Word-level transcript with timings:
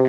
Hello 0.00 0.08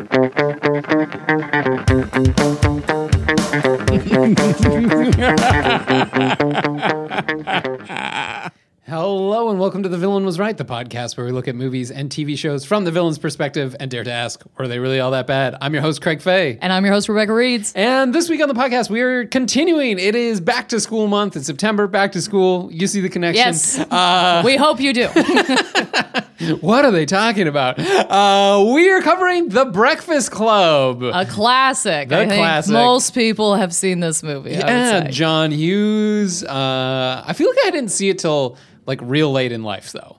and 9.50 9.60
welcome 9.60 9.84
to 9.84 9.90
The 9.90 9.98
Villain 9.98 10.24
Was 10.24 10.40
Right, 10.40 10.56
the 10.56 10.64
podcast 10.64 11.18
where 11.18 11.26
we 11.26 11.34
look 11.34 11.50
at 11.50 11.56
movies 11.56 11.92
and 11.92 12.10
TV 12.10 12.38
shows 12.38 12.64
from 12.64 12.86
the 12.86 12.92
villain's 12.92 13.18
perspective 13.18 13.76
and 13.82 13.92
dare 13.92 14.06
to 14.06 14.12
ask, 14.12 14.42
were 14.58 14.70
they 14.70 14.80
really 14.80 15.02
all 15.02 15.12
that 15.12 15.28
bad? 15.28 15.58
I'm 15.60 15.74
your 15.74 15.82
host, 15.82 16.02
Craig 16.02 16.22
Fay. 16.22 16.58
And 16.62 16.72
I'm 16.72 16.86
your 16.86 16.94
host, 16.94 17.10
Rebecca 17.10 17.34
Reeds. 17.34 17.74
And 17.76 18.16
this 18.16 18.30
week 18.30 18.42
on 18.42 18.48
the 18.48 18.54
podcast, 18.54 18.90
we 18.90 19.02
are 19.02 19.26
continuing. 19.26 20.00
It 20.00 20.16
is 20.16 20.40
back 20.40 20.70
to 20.70 20.80
school 20.80 21.08
month. 21.08 21.36
It's 21.36 21.48
September, 21.48 21.88
back 21.88 22.14
to 22.14 22.22
school. 22.22 22.72
You 22.72 22.88
see 22.88 23.02
the 23.02 23.10
connection. 23.10 23.46
Yes. 23.46 23.78
Uh, 23.78 24.42
we 24.46 24.56
hope 24.56 24.80
you 24.80 24.94
do. 24.94 25.10
what 26.62 26.86
are 26.86 26.92
they 26.92 27.06
talking 27.06 27.48
about? 27.48 27.80
Uh, 27.80 28.72
we 28.74 28.90
are 28.92 29.02
covering 29.02 29.50
The 29.50 29.66
Breakfast 29.66 30.32
Club. 30.32 31.04
A 31.04 31.26
classic. 31.26 32.10
The 32.10 32.18
I 32.18 32.28
think 32.28 32.40
classic. 32.40 32.74
Most 32.74 33.14
people 33.14 33.56
have 33.56 33.74
seen 33.74 34.00
this 34.00 34.24
movie. 34.24 34.52
Yeah. 34.52 35.08
John 35.08 35.52
Hughes. 35.52 36.44
Uh, 36.44 37.24
I 37.26 37.34
feel 37.34 37.50
like 37.50 37.66
I 37.66 37.72
didn't 37.72 37.92
see 37.92 38.10
it 38.10 38.20
till 38.20 38.58
like 38.86 39.00
real 39.02 39.32
late 39.32 39.52
in 39.52 39.64
life, 39.64 39.92
though. 39.92 40.18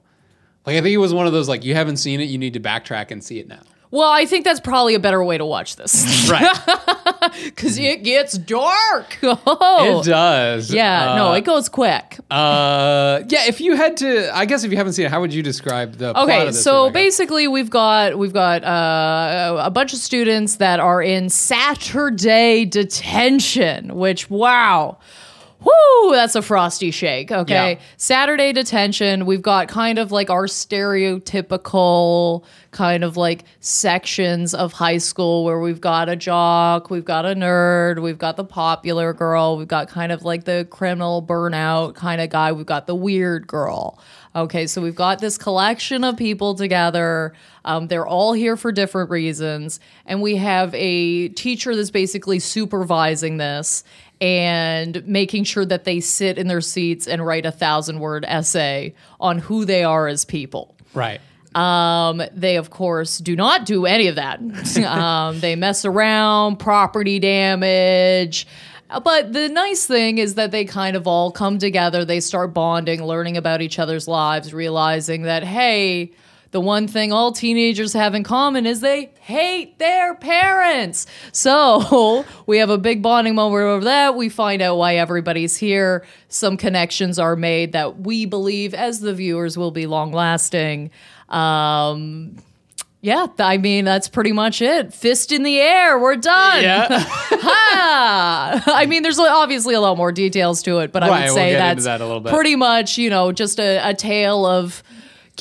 Like 0.66 0.76
I 0.76 0.80
think 0.80 0.94
it 0.94 0.98
was 0.98 1.12
one 1.12 1.26
of 1.26 1.32
those 1.32 1.48
like 1.48 1.64
you 1.64 1.74
haven't 1.74 1.96
seen 1.96 2.20
it, 2.20 2.24
you 2.24 2.38
need 2.38 2.54
to 2.54 2.60
backtrack 2.60 3.10
and 3.10 3.22
see 3.22 3.40
it 3.40 3.48
now. 3.48 3.62
Well, 3.92 4.10
I 4.10 4.24
think 4.24 4.46
that's 4.46 4.58
probably 4.58 4.94
a 4.94 4.98
better 4.98 5.22
way 5.22 5.36
to 5.38 5.44
watch 5.44 5.76
this. 5.76 6.22
Right. 6.32 6.48
Because 7.44 7.78
it 7.78 8.04
gets 8.04 8.36
dark. 8.38 9.18
Oh. 9.22 10.00
It 10.00 10.04
does. 10.06 10.72
Yeah, 10.72 11.14
no, 11.16 11.32
it 11.32 11.44
goes 11.44 11.68
quick. 11.68 12.18
Uh, 12.30 13.22
yeah. 13.28 13.46
If 13.46 13.60
you 13.60 13.76
had 13.76 13.98
to, 13.98 14.34
I 14.34 14.46
guess 14.46 14.64
if 14.64 14.70
you 14.70 14.76
haven't 14.76 14.94
seen 14.94 15.06
it, 15.06 15.10
how 15.10 15.20
would 15.20 15.34
you 15.34 15.42
describe 15.42 15.94
the? 15.96 16.12
plot 16.12 16.24
Okay, 16.24 16.46
of 16.46 16.54
this, 16.54 16.62
so 16.62 16.90
basically 16.90 17.48
we've 17.48 17.70
got 17.70 18.16
we've 18.16 18.32
got 18.32 18.64
uh, 18.64 19.62
a 19.62 19.70
bunch 19.70 19.92
of 19.92 19.98
students 19.98 20.56
that 20.56 20.80
are 20.80 21.02
in 21.02 21.28
Saturday 21.28 22.64
detention, 22.64 23.96
which 23.96 24.30
wow. 24.30 24.98
Whoo, 25.64 26.12
that's 26.12 26.34
a 26.34 26.42
frosty 26.42 26.90
shake. 26.90 27.30
Okay. 27.30 27.72
Yeah. 27.72 27.80
Saturday 27.96 28.52
detention, 28.52 29.26
we've 29.26 29.42
got 29.42 29.68
kind 29.68 29.98
of 29.98 30.10
like 30.10 30.30
our 30.30 30.46
stereotypical 30.46 32.44
kind 32.72 33.04
of 33.04 33.16
like 33.16 33.44
sections 33.60 34.54
of 34.54 34.72
high 34.72 34.98
school 34.98 35.44
where 35.44 35.60
we've 35.60 35.80
got 35.80 36.08
a 36.08 36.16
jock, 36.16 36.90
we've 36.90 37.04
got 37.04 37.24
a 37.24 37.34
nerd, 37.34 38.02
we've 38.02 38.18
got 38.18 38.36
the 38.36 38.44
popular 38.44 39.12
girl, 39.12 39.56
we've 39.56 39.68
got 39.68 39.88
kind 39.88 40.10
of 40.10 40.24
like 40.24 40.44
the 40.44 40.66
criminal 40.70 41.22
burnout 41.22 41.94
kind 41.94 42.20
of 42.20 42.30
guy, 42.30 42.50
we've 42.52 42.66
got 42.66 42.86
the 42.86 42.94
weird 42.94 43.46
girl. 43.46 43.98
Okay, 44.34 44.66
so 44.66 44.80
we've 44.80 44.94
got 44.94 45.18
this 45.18 45.36
collection 45.36 46.04
of 46.04 46.16
people 46.16 46.54
together. 46.54 47.34
Um, 47.66 47.88
they're 47.88 48.06
all 48.06 48.32
here 48.32 48.56
for 48.56 48.72
different 48.72 49.10
reasons. 49.10 49.78
And 50.06 50.22
we 50.22 50.36
have 50.36 50.74
a 50.74 51.28
teacher 51.28 51.76
that's 51.76 51.90
basically 51.90 52.38
supervising 52.38 53.36
this 53.36 53.84
and 54.22 55.04
making 55.04 55.42
sure 55.42 55.66
that 55.66 55.82
they 55.82 55.98
sit 55.98 56.38
in 56.38 56.46
their 56.46 56.60
seats 56.60 57.08
and 57.08 57.26
write 57.26 57.44
a 57.44 57.50
thousand 57.50 57.98
word 57.98 58.24
essay 58.28 58.94
on 59.18 59.38
who 59.38 59.64
they 59.64 59.82
are 59.82 60.06
as 60.06 60.24
people. 60.24 60.76
right. 60.94 61.20
Um, 61.54 62.22
they, 62.32 62.56
of 62.56 62.70
course, 62.70 63.18
do 63.18 63.36
not 63.36 63.66
do 63.66 63.84
any 63.84 64.06
of 64.06 64.14
that. 64.14 64.40
um, 64.86 65.38
they 65.40 65.54
mess 65.54 65.84
around, 65.84 66.56
property 66.56 67.18
damage. 67.18 68.46
But 69.04 69.34
the 69.34 69.50
nice 69.50 69.84
thing 69.84 70.16
is 70.16 70.36
that 70.36 70.50
they 70.50 70.64
kind 70.64 70.96
of 70.96 71.06
all 71.06 71.30
come 71.30 71.58
together. 71.58 72.06
They 72.06 72.20
start 72.20 72.54
bonding, 72.54 73.04
learning 73.04 73.36
about 73.36 73.60
each 73.60 73.78
other's 73.78 74.08
lives, 74.08 74.54
realizing 74.54 75.22
that, 75.22 75.44
hey, 75.44 76.12
the 76.52 76.60
one 76.60 76.86
thing 76.86 77.12
all 77.12 77.32
teenagers 77.32 77.92
have 77.94 78.14
in 78.14 78.22
common 78.22 78.64
is 78.66 78.80
they 78.80 79.10
hate 79.20 79.78
their 79.78 80.14
parents. 80.14 81.06
So 81.32 82.24
we 82.46 82.58
have 82.58 82.70
a 82.70 82.78
big 82.78 83.02
bonding 83.02 83.34
moment 83.34 83.64
over 83.64 83.84
that. 83.84 84.14
We 84.14 84.28
find 84.28 84.62
out 84.62 84.76
why 84.76 84.96
everybody's 84.96 85.56
here. 85.56 86.04
Some 86.28 86.56
connections 86.56 87.18
are 87.18 87.34
made 87.36 87.72
that 87.72 88.00
we 88.00 88.24
believe, 88.26 88.72
as 88.74 89.00
the 89.00 89.12
viewers, 89.14 89.58
will 89.58 89.70
be 89.72 89.86
long 89.86 90.12
lasting. 90.12 90.90
Um, 91.28 92.36
yeah, 93.00 93.26
I 93.40 93.58
mean 93.58 93.84
that's 93.84 94.08
pretty 94.08 94.30
much 94.32 94.62
it. 94.62 94.94
Fist 94.94 95.32
in 95.32 95.42
the 95.42 95.58
air, 95.58 95.98
we're 95.98 96.16
done. 96.16 96.62
Yeah. 96.62 96.86
Ha! 97.44 98.62
I 98.66 98.86
mean, 98.86 99.02
there's 99.02 99.18
obviously 99.18 99.74
a 99.74 99.80
lot 99.80 99.96
more 99.96 100.12
details 100.12 100.62
to 100.62 100.78
it, 100.78 100.92
but 100.92 101.02
I 101.02 101.08
Right, 101.08 101.18
would 101.20 101.24
we'll 101.26 101.34
say 101.34 101.48
into 101.48 101.58
that's 101.58 101.84
that 101.84 102.00
a 102.00 102.04
little 102.06 102.20
bit. 102.20 102.32
pretty 102.32 102.54
much, 102.54 102.98
you 102.98 103.10
know, 103.10 103.32
just 103.32 103.58
a, 103.58 103.78
a 103.88 103.94
tale 103.94 104.46
of 104.46 104.82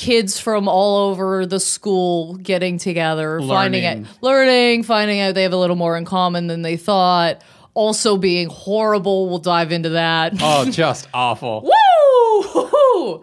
kids 0.02 0.38
from 0.40 0.66
all 0.68 1.10
over 1.10 1.46
the 1.46 1.60
school 1.60 2.34
getting 2.36 2.76
together, 2.78 3.38
finding 3.40 3.84
Learning. 3.84 4.04
it, 4.04 4.08
learning, 4.20 4.82
finding 4.82 5.20
out 5.20 5.34
they 5.34 5.44
have 5.44 5.52
a 5.52 5.56
little 5.56 5.76
more 5.76 5.96
in 5.96 6.04
common 6.04 6.48
than 6.48 6.62
they 6.62 6.76
thought. 6.76 7.42
Also 7.74 8.16
being 8.16 8.48
horrible. 8.48 9.28
We'll 9.28 9.38
dive 9.38 9.70
into 9.72 9.90
that. 9.90 10.32
oh, 10.40 10.68
just 10.70 11.08
awful. 11.14 11.62
Woo! 11.62 13.22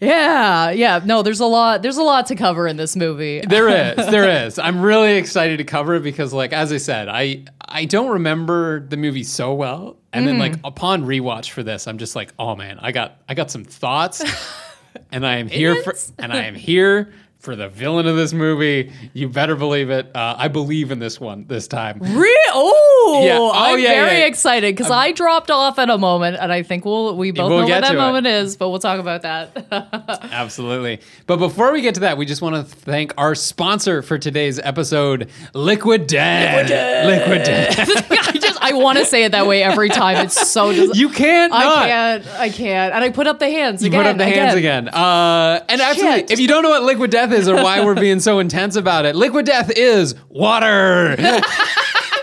Yeah, 0.00 0.70
yeah. 0.70 1.00
No, 1.04 1.22
there's 1.22 1.40
a 1.40 1.46
lot. 1.46 1.82
There's 1.82 1.98
a 1.98 2.02
lot 2.02 2.26
to 2.26 2.34
cover 2.34 2.66
in 2.66 2.78
this 2.78 2.96
movie. 2.96 3.40
There 3.46 3.68
is, 3.98 4.06
there 4.06 4.46
is. 4.46 4.58
I'm 4.58 4.80
really 4.80 5.16
excited 5.16 5.58
to 5.58 5.64
cover 5.64 5.94
it 5.96 6.02
because, 6.02 6.32
like, 6.32 6.54
as 6.54 6.72
I 6.72 6.78
said, 6.78 7.08
I 7.08 7.44
I 7.60 7.84
don't 7.84 8.08
remember 8.10 8.80
the 8.80 8.96
movie 8.96 9.24
so 9.24 9.52
well, 9.52 9.98
and 10.14 10.26
then 10.26 10.36
Mm. 10.36 10.40
like 10.40 10.54
upon 10.64 11.02
rewatch 11.04 11.50
for 11.50 11.62
this, 11.62 11.86
I'm 11.86 11.98
just 11.98 12.16
like, 12.16 12.32
oh 12.38 12.56
man, 12.56 12.78
I 12.80 12.92
got 12.92 13.20
I 13.28 13.34
got 13.34 13.50
some 13.50 13.64
thoughts, 13.64 14.22
and 15.12 15.26
I 15.26 15.36
am 15.36 15.48
here 15.48 15.82
for 15.82 15.94
and 16.18 16.32
I 16.32 16.44
am 16.44 16.54
here 16.54 17.12
for 17.40 17.56
the 17.56 17.68
villain 17.70 18.06
of 18.06 18.16
this 18.16 18.34
movie. 18.34 18.92
You 19.14 19.28
better 19.28 19.56
believe 19.56 19.88
it. 19.88 20.14
Uh, 20.14 20.34
I 20.36 20.48
believe 20.48 20.90
in 20.90 20.98
this 20.98 21.18
one 21.18 21.46
this 21.46 21.66
time. 21.66 21.98
Re- 21.98 22.50
oh, 22.52 23.22
Yeah. 23.24 23.38
Oh, 23.38 23.50
I'm 23.54 23.78
yeah, 23.78 23.92
very 24.04 24.18
yeah. 24.18 24.26
excited 24.26 24.76
because 24.76 24.90
I 24.90 25.12
dropped 25.12 25.50
off 25.50 25.78
at 25.78 25.88
a 25.88 25.96
moment, 25.96 26.36
and 26.38 26.52
I 26.52 26.62
think 26.62 26.84
we'll 26.84 27.16
we 27.16 27.30
both 27.30 27.48
We'll 27.48 27.60
know 27.60 27.68
what 27.68 27.80
that 27.80 27.96
moment 27.96 28.26
is, 28.26 28.56
but 28.58 28.68
we'll 28.68 28.78
talk 28.78 29.00
about 29.00 29.22
that. 29.22 29.56
Absolutely. 30.30 31.00
But 31.26 31.38
before 31.38 31.72
we 31.72 31.80
get 31.80 31.94
to 31.94 32.00
that, 32.00 32.18
we 32.18 32.26
just 32.26 32.42
want 32.42 32.56
to 32.56 32.62
thank 32.62 33.14
our 33.16 33.34
sponsor 33.34 34.02
for 34.02 34.18
today's 34.18 34.58
episode, 34.58 35.30
Liquid 35.54 36.06
Death. 36.08 36.68
Liquid 37.06 37.42
Death. 37.44 37.78
I 37.78 37.84
just 37.86 38.29
I 38.70 38.74
want 38.74 38.98
to 38.98 39.04
say 39.04 39.24
it 39.24 39.32
that 39.32 39.46
way 39.46 39.62
every 39.62 39.88
time. 39.88 40.16
It's 40.24 40.48
so 40.50 40.72
dis- 40.74 40.96
You 40.96 41.08
can't 41.10 41.52
I 41.52 41.62
not. 41.64 41.86
can't. 41.86 42.26
I 42.38 42.48
can't. 42.50 42.94
And 42.94 43.04
I 43.04 43.10
put 43.10 43.26
up 43.26 43.38
the 43.38 43.50
hands 43.50 43.82
You 43.82 43.88
again. 43.88 44.00
put 44.00 44.06
up 44.06 44.16
the 44.18 44.24
hands 44.26 44.54
again. 44.54 44.88
Uh, 44.88 45.64
and 45.68 45.80
actually, 45.80 46.04
Shit. 46.20 46.30
if 46.30 46.40
you 46.40 46.48
don't 46.48 46.62
know 46.62 46.70
what 46.70 46.82
liquid 46.82 47.10
death 47.10 47.32
is 47.32 47.48
or 47.48 47.56
why 47.56 47.84
we're 47.84 47.94
being 47.94 48.20
so 48.20 48.38
intense 48.38 48.76
about 48.76 49.04
it, 49.06 49.16
liquid 49.16 49.46
death 49.46 49.70
is 49.76 50.14
water. 50.28 51.16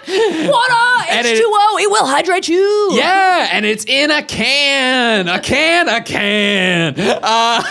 Water, 0.08 0.74
And 1.10 1.28
H2O, 1.28 1.36
it- 1.36 1.82
it, 1.84 1.92
will 1.92 2.06
hydrate 2.06 2.48
you. 2.48 2.90
yeah, 2.94 3.50
and 3.52 3.66
it's 3.66 3.84
in 3.86 4.10
a 4.10 4.24
can, 4.24 5.28
a 5.28 5.40
can, 5.42 5.90
a 5.90 6.02
can. 6.02 6.96
Uh, 6.98 7.62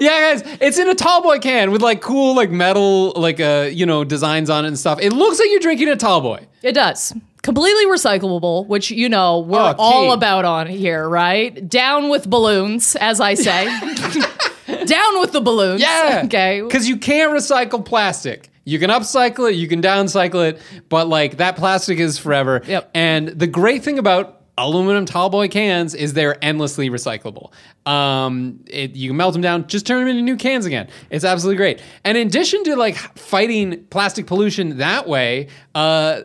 yeah, 0.00 0.34
guys, 0.34 0.58
it's 0.60 0.78
in 0.78 0.88
a 0.88 0.94
tall 0.94 1.22
boy 1.22 1.38
can 1.40 1.70
with 1.72 1.82
like 1.82 2.00
cool 2.00 2.34
like 2.34 2.50
metal 2.50 3.12
like 3.16 3.38
uh 3.40 3.68
you 3.70 3.84
know 3.86 4.02
designs 4.04 4.48
on 4.50 4.64
it 4.64 4.68
and 4.68 4.78
stuff. 4.78 4.98
It 5.00 5.12
looks 5.12 5.38
like 5.38 5.48
you're 5.50 5.60
drinking 5.60 5.88
a 5.88 5.96
tall 5.96 6.20
boy. 6.22 6.46
It 6.62 6.72
does. 6.72 7.12
Completely 7.44 7.84
recyclable, 7.86 8.66
which 8.66 8.90
you 8.90 9.08
know 9.08 9.40
we're 9.40 9.58
Oh, 9.60 9.74
all 9.78 10.12
about 10.12 10.46
on 10.46 10.66
here, 10.66 11.06
right? 11.06 11.68
Down 11.68 12.08
with 12.08 12.28
balloons, 12.28 12.96
as 12.96 13.20
I 13.20 13.34
say. 13.34 13.66
Down 14.86 15.20
with 15.20 15.32
the 15.32 15.42
balloons. 15.42 15.80
Yeah. 15.82 16.22
Okay. 16.24 16.62
Because 16.62 16.88
you 16.88 16.96
can't 16.96 17.32
recycle 17.32 17.84
plastic. 17.84 18.48
You 18.64 18.78
can 18.78 18.88
upcycle 18.88 19.50
it, 19.50 19.56
you 19.56 19.68
can 19.68 19.82
downcycle 19.82 20.48
it, 20.48 20.58
but 20.88 21.06
like 21.06 21.36
that 21.36 21.56
plastic 21.56 21.98
is 21.98 22.18
forever. 22.18 22.62
Yep. 22.66 22.90
And 22.94 23.28
the 23.28 23.46
great 23.46 23.84
thing 23.84 23.98
about 23.98 24.40
aluminum 24.56 25.04
tallboy 25.04 25.50
cans 25.50 25.94
is 25.94 26.14
they're 26.14 26.42
endlessly 26.42 26.88
recyclable. 26.88 27.52
Um, 27.84 28.60
it, 28.68 28.94
you 28.96 29.10
can 29.10 29.18
melt 29.18 29.34
them 29.34 29.42
down, 29.42 29.66
just 29.66 29.86
turn 29.86 29.98
them 29.98 30.08
into 30.08 30.22
new 30.22 30.36
cans 30.36 30.64
again. 30.64 30.88
It's 31.10 31.26
absolutely 31.26 31.56
great. 31.58 31.82
And 32.04 32.16
in 32.16 32.26
addition 32.28 32.64
to 32.64 32.76
like 32.76 32.96
fighting 33.18 33.84
plastic 33.90 34.26
pollution 34.26 34.78
that 34.78 35.06
way, 35.06 35.48
uh, 35.74 36.22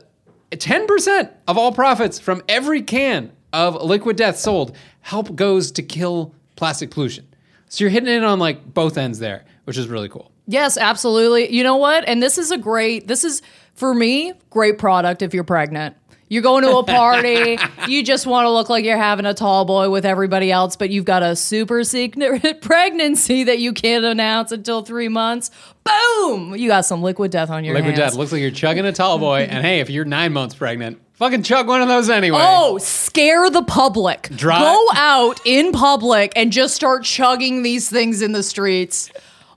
10% 0.52 1.32
of 1.48 1.58
all 1.58 1.72
profits 1.72 2.20
from 2.20 2.42
every 2.50 2.82
can 2.82 3.32
of 3.54 3.76
liquid 3.82 4.16
death 4.16 4.38
sold 4.38 4.76
help 5.02 5.36
goes 5.36 5.72
to 5.72 5.84
kill 5.84 6.34
plastic 6.56 6.92
pollution. 6.92 7.28
So 7.68 7.84
you're 7.84 7.92
hitting 7.92 8.14
it 8.14 8.24
on 8.24 8.40
like 8.40 8.74
both 8.74 8.98
ends 8.98 9.20
there, 9.20 9.46
which 9.66 9.78
is 9.78 9.88
really 9.88 10.10
cool. 10.10 10.32
Yes, 10.48 10.78
absolutely. 10.78 11.54
You 11.54 11.64
know 11.64 11.78
what? 11.78 12.04
And 12.08 12.24
this 12.24 12.40
is 12.40 12.50
a 12.50 12.58
great, 12.58 13.08
this 13.08 13.24
is, 13.24 13.44
for 13.76 13.94
me, 13.94 14.34
great 14.50 14.80
product 14.80 15.22
if 15.22 15.34
you're 15.34 15.44
pregnant. 15.44 15.96
You're 16.32 16.44
going 16.44 16.64
to 16.64 16.78
a 16.78 16.84
party, 16.84 17.58
you 17.88 18.04
just 18.04 18.28
want 18.28 18.46
to 18.46 18.52
look 18.52 18.70
like 18.70 18.86
you're 18.86 18.98
having 18.98 19.26
a 19.26 19.34
tall 19.34 19.66
boy 19.66 19.90
with 19.90 20.06
everybody 20.06 20.52
else, 20.52 20.76
but 20.76 20.92
you've 20.92 21.06
got 21.06 21.24
a 21.24 21.36
super 21.36 21.84
secret 21.84 22.62
pregnancy 22.62 23.44
that 23.46 23.58
you 23.58 23.74
can't 23.74 24.06
announce 24.06 24.52
until 24.52 24.84
three 24.84 25.08
months. 25.10 25.50
Boom! 25.84 26.56
You 26.56 26.68
got 26.68 26.86
some 26.86 27.02
liquid 27.02 27.32
death 27.32 27.50
on 27.50 27.66
your 27.66 27.74
Liquid 27.74 27.96
hands. 27.96 28.12
death 28.12 28.16
looks 28.20 28.32
like 28.32 28.42
you're 28.42 28.52
chugging 28.52 28.86
a 28.86 28.92
tall 28.92 29.18
boy. 29.18 29.42
and 29.50 29.66
hey, 29.66 29.80
if 29.80 29.90
you're 29.90 30.06
nine 30.06 30.32
months 30.32 30.54
pregnant, 30.54 31.02
fucking 31.14 31.42
chug 31.42 31.68
one 31.68 31.82
of 31.82 31.88
those 31.88 32.12
anyway. 32.12 32.38
Oh, 32.40 32.78
scare 32.78 33.50
the 33.50 33.64
public. 33.64 34.30
Dry- 34.36 34.60
Go 34.60 34.88
out 34.94 35.40
in 35.46 35.72
public 35.72 36.32
and 36.36 36.52
just 36.52 36.76
start 36.76 37.04
chugging 37.06 37.64
these 37.64 37.90
things 37.90 38.22
in 38.22 38.34
the 38.34 38.44
streets. 38.44 39.10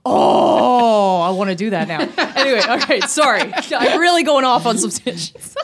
Oh, 0.05 1.21
I 1.21 1.29
want 1.29 1.49
to 1.49 1.55
do 1.55 1.69
that 1.69 1.87
now. 1.87 1.99
anyway, 2.35 2.61
okay, 2.81 2.99
sorry. 3.01 3.53
I'm 3.73 3.99
really 3.99 4.23
going 4.23 4.43
off 4.43 4.65
on 4.65 4.77
some 4.77 4.89
tangents. 4.89 5.55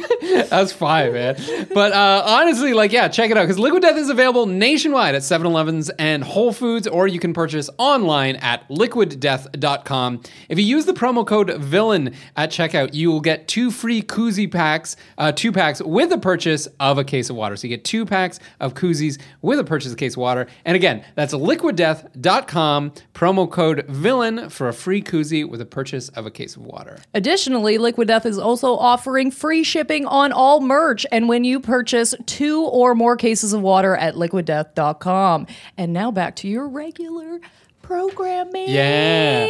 That's 0.48 0.72
fine, 0.72 1.12
man. 1.12 1.36
But 1.72 1.92
uh, 1.92 2.22
honestly, 2.26 2.72
like, 2.72 2.92
yeah, 2.92 3.08
check 3.08 3.30
it 3.30 3.36
out 3.36 3.42
because 3.42 3.58
Liquid 3.58 3.82
Death 3.82 3.96
is 3.96 4.08
available 4.08 4.46
nationwide 4.46 5.14
at 5.14 5.22
7 5.22 5.46
Elevens 5.46 5.90
and 5.90 6.24
Whole 6.24 6.52
Foods, 6.52 6.86
or 6.86 7.06
you 7.06 7.20
can 7.20 7.32
purchase 7.32 7.70
online 7.78 8.36
at 8.36 8.68
liquiddeath.com. 8.68 10.22
If 10.48 10.58
you 10.58 10.64
use 10.64 10.86
the 10.86 10.92
promo 10.92 11.26
code 11.26 11.50
VILLAIN 11.50 12.14
at 12.36 12.50
checkout, 12.50 12.94
you 12.94 13.10
will 13.10 13.20
get 13.20 13.48
two 13.48 13.70
free 13.70 14.02
koozie 14.02 14.50
packs, 14.50 14.96
uh, 15.18 15.32
two 15.32 15.52
packs 15.52 15.80
with 15.82 16.12
a 16.12 16.18
purchase 16.18 16.66
of 16.80 16.98
a 16.98 17.04
case 17.04 17.30
of 17.30 17.36
water. 17.36 17.56
So 17.56 17.66
you 17.66 17.76
get 17.76 17.84
two 17.84 18.04
packs 18.04 18.40
of 18.60 18.74
koozies 18.74 19.20
with 19.42 19.58
a 19.58 19.64
purchase 19.64 19.88
of 19.88 19.94
a 19.94 19.96
case 19.96 20.14
of 20.14 20.18
water. 20.18 20.46
And 20.64 20.76
again, 20.76 21.04
that's 21.14 21.34
liquiddeath.com, 21.34 22.92
promo 23.14 23.50
code 23.50 23.86
VILLAIN 23.88 24.50
for 24.50 24.68
a 24.68 24.72
free 24.72 25.02
koozie 25.02 25.48
with 25.48 25.60
a 25.60 25.66
purchase 25.66 26.08
of 26.10 26.26
a 26.26 26.30
case 26.30 26.56
of 26.56 26.62
water. 26.62 26.98
Additionally, 27.14 27.78
Liquid 27.78 28.08
Death 28.08 28.26
is 28.26 28.38
also 28.38 28.74
offering 28.74 29.30
free 29.30 29.62
shipping 29.62 29.83
on 29.90 30.32
all 30.32 30.60
merch. 30.60 31.06
And 31.12 31.28
when 31.28 31.44
you 31.44 31.60
purchase 31.60 32.14
two 32.26 32.62
or 32.62 32.94
more 32.94 33.16
cases 33.16 33.52
of 33.52 33.60
water 33.62 33.96
at 33.96 34.14
liquiddeath.com. 34.14 35.46
And 35.76 35.92
now 35.92 36.10
back 36.10 36.36
to 36.36 36.48
your 36.48 36.68
regular 36.68 37.40
programming. 37.82 38.68
Yeah. 38.70 39.46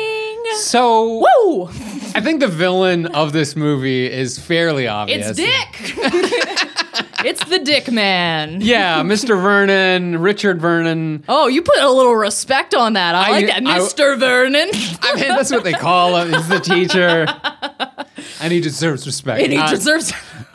So 0.57 1.19
Woo! 1.19 1.67
I 2.15 2.21
think 2.21 2.41
the 2.41 2.49
villain 2.49 3.07
of 3.07 3.33
this 3.33 3.57
movie 3.57 4.11
is 4.11 4.39
fairly 4.39 4.87
obvious. 4.87 5.31
It's 5.31 5.39
Dick. 5.39 5.95
it's 7.25 7.45
the 7.47 7.59
Dick 7.59 7.91
Man. 7.91 8.61
Yeah, 8.61 9.03
Mr. 9.03 9.41
Vernon, 9.41 10.21
Richard 10.21 10.61
Vernon. 10.61 11.25
Oh, 11.29 11.47
you 11.49 11.63
put 11.63 11.79
a 11.79 11.91
little 11.91 12.15
respect 12.15 12.75
on 12.75 12.93
that. 12.95 13.15
I, 13.15 13.29
I- 13.29 13.31
like 13.31 13.47
that, 13.47 13.57
I- 13.67 13.79
Mr. 13.79 14.19
Vernon. 14.19 14.69
I 15.03 15.15
mean, 15.15 15.29
that's 15.29 15.51
what 15.51 15.65
they 15.65 15.73
call 15.73 16.17
him. 16.17 16.33
He's 16.33 16.49
the 16.49 16.61
teacher, 16.61 17.27
and 18.41 18.53
he 18.53 18.61
deserves 18.61 19.07
respect. 19.07 19.43
and 19.43 19.53
he 19.53 19.59
Uh, 19.59 19.71
deserves. 19.71 20.13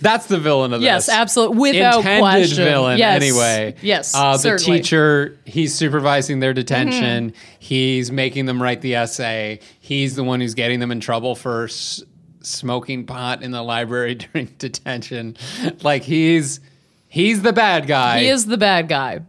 that's 0.00 0.26
the 0.26 0.38
villain 0.38 0.72
of 0.72 0.82
yes, 0.82 1.06
this. 1.06 1.12
Yes, 1.12 1.20
absolutely, 1.20 1.58
without 1.72 1.96
Intended 1.98 2.20
question. 2.20 2.64
villain, 2.64 2.98
Yes. 2.98 3.22
anyway. 3.22 3.74
Yes, 3.82 4.14
uh, 4.14 4.32
the 4.32 4.38
certainly. 4.38 4.78
teacher. 4.80 5.38
He's 5.44 5.74
supervising 5.74 6.40
their 6.40 6.52
detention. 6.54 7.30
Mm-hmm. 7.30 7.38
He's 7.58 8.10
making 8.12 8.46
them 8.46 8.62
write 8.62 8.80
the 8.80 8.94
essay. 8.94 9.60
He's 9.80 10.16
the 10.16 10.24
one 10.24 10.40
who's 10.40 10.54
getting 10.54 10.80
them 10.80 10.90
in 10.90 11.00
trouble 11.00 11.34
for 11.34 11.64
s- 11.64 12.02
smoking 12.42 13.06
pot 13.06 13.42
in 13.42 13.50
the 13.50 13.62
library 13.62 14.14
during 14.32 14.46
detention. 14.58 15.36
Like 15.82 16.02
he's 16.02 16.60
he's 17.08 17.42
the 17.42 17.52
bad 17.52 17.86
guy. 17.86 18.20
He 18.20 18.28
is 18.28 18.46
the 18.46 18.58
bad 18.58 18.88
guy. 18.88 19.20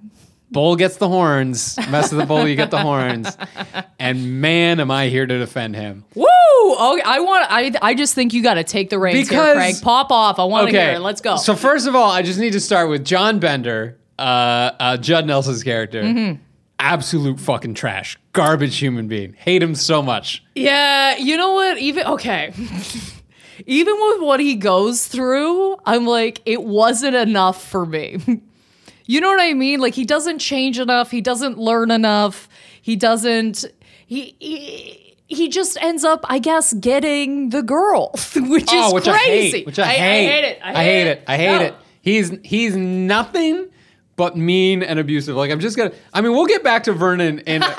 Bull 0.51 0.75
gets 0.75 0.97
the 0.97 1.09
horns. 1.09 1.75
Mess 1.89 2.11
with 2.11 2.19
the 2.21 2.25
bull, 2.25 2.47
you 2.47 2.55
get 2.55 2.71
the 2.71 2.79
horns. 2.79 3.35
And 3.99 4.39
man, 4.41 4.79
am 4.79 4.91
I 4.91 5.07
here 5.07 5.25
to 5.25 5.39
defend 5.39 5.75
him. 5.75 6.03
Woo! 6.13 6.25
Okay, 6.75 7.01
I 7.01 7.19
want. 7.19 7.45
I. 7.49 7.71
I 7.81 7.93
just 7.93 8.13
think 8.13 8.33
you 8.33 8.43
got 8.43 8.55
to 8.55 8.63
take 8.63 8.89
the 8.89 8.99
reins 8.99 9.29
here, 9.29 9.53
Craig. 9.53 9.75
Pop 9.81 10.11
off. 10.11 10.39
I 10.39 10.43
want 10.45 10.69
to 10.69 10.77
hear 10.77 10.93
it. 10.93 10.99
Let's 10.99 11.21
go. 11.21 11.37
So 11.37 11.55
first 11.55 11.87
of 11.87 11.95
all, 11.95 12.11
I 12.11 12.21
just 12.21 12.39
need 12.39 12.53
to 12.53 12.59
start 12.59 12.89
with 12.89 13.05
John 13.05 13.39
Bender, 13.39 13.97
uh, 14.17 14.21
uh, 14.79 14.97
Judd 14.97 15.25
Nelson's 15.25 15.63
character. 15.63 16.03
Mm-hmm. 16.03 16.41
Absolute 16.77 17.39
fucking 17.39 17.73
trash, 17.73 18.17
garbage 18.33 18.77
human 18.77 19.07
being. 19.07 19.33
Hate 19.33 19.63
him 19.63 19.75
so 19.75 20.01
much. 20.01 20.43
Yeah, 20.55 21.15
you 21.17 21.37
know 21.37 21.53
what? 21.53 21.77
Even 21.77 22.05
okay. 22.07 22.53
Even 23.65 23.95
with 23.97 24.21
what 24.21 24.41
he 24.41 24.55
goes 24.55 25.07
through, 25.07 25.77
I'm 25.85 26.05
like, 26.05 26.41
it 26.45 26.63
wasn't 26.63 27.15
enough 27.15 27.63
for 27.63 27.85
me. 27.85 28.19
you 29.05 29.21
know 29.21 29.29
what 29.29 29.39
I 29.41 29.53
mean? 29.53 29.79
Like 29.79 29.93
he 29.93 30.03
doesn't 30.03 30.39
change 30.39 30.77
enough, 30.77 31.09
he 31.09 31.21
doesn't 31.21 31.57
learn 31.57 31.89
enough, 31.89 32.49
he 32.81 32.97
doesn't 32.97 33.65
he 34.05 34.35
he, 34.39 35.04
he 35.27 35.49
just 35.49 35.77
ends 35.81 36.03
up, 36.03 36.25
I 36.29 36.39
guess, 36.39 36.73
getting 36.73 37.49
the 37.49 37.61
girl, 37.63 38.11
which 38.35 38.63
is 38.63 38.69
oh, 38.73 38.93
which 38.93 39.05
crazy. 39.05 39.13
I 39.13 39.51
hate. 39.51 39.65
Which 39.65 39.79
I, 39.79 39.85
hate. 39.87 40.27
hate 40.29 40.43
it. 40.45 40.59
I 40.63 40.83
hate, 40.83 41.07
it. 41.07 41.23
I 41.27 41.37
hate 41.37 41.57
No. 41.59 41.61
it. 41.65 41.75
He's 42.01 42.31
he's 42.43 42.75
nothing 42.75 43.67
but 44.15 44.37
mean 44.37 44.83
and 44.83 44.99
abusive. 44.99 45.35
Like 45.35 45.51
I'm 45.51 45.59
just 45.59 45.75
gonna. 45.77 45.91
I 46.13 46.21
mean, 46.21 46.33
we'll 46.33 46.45
get 46.45 46.63
back 46.63 46.83
to 46.83 46.93
Vernon 46.93 47.41
and. 47.47 47.63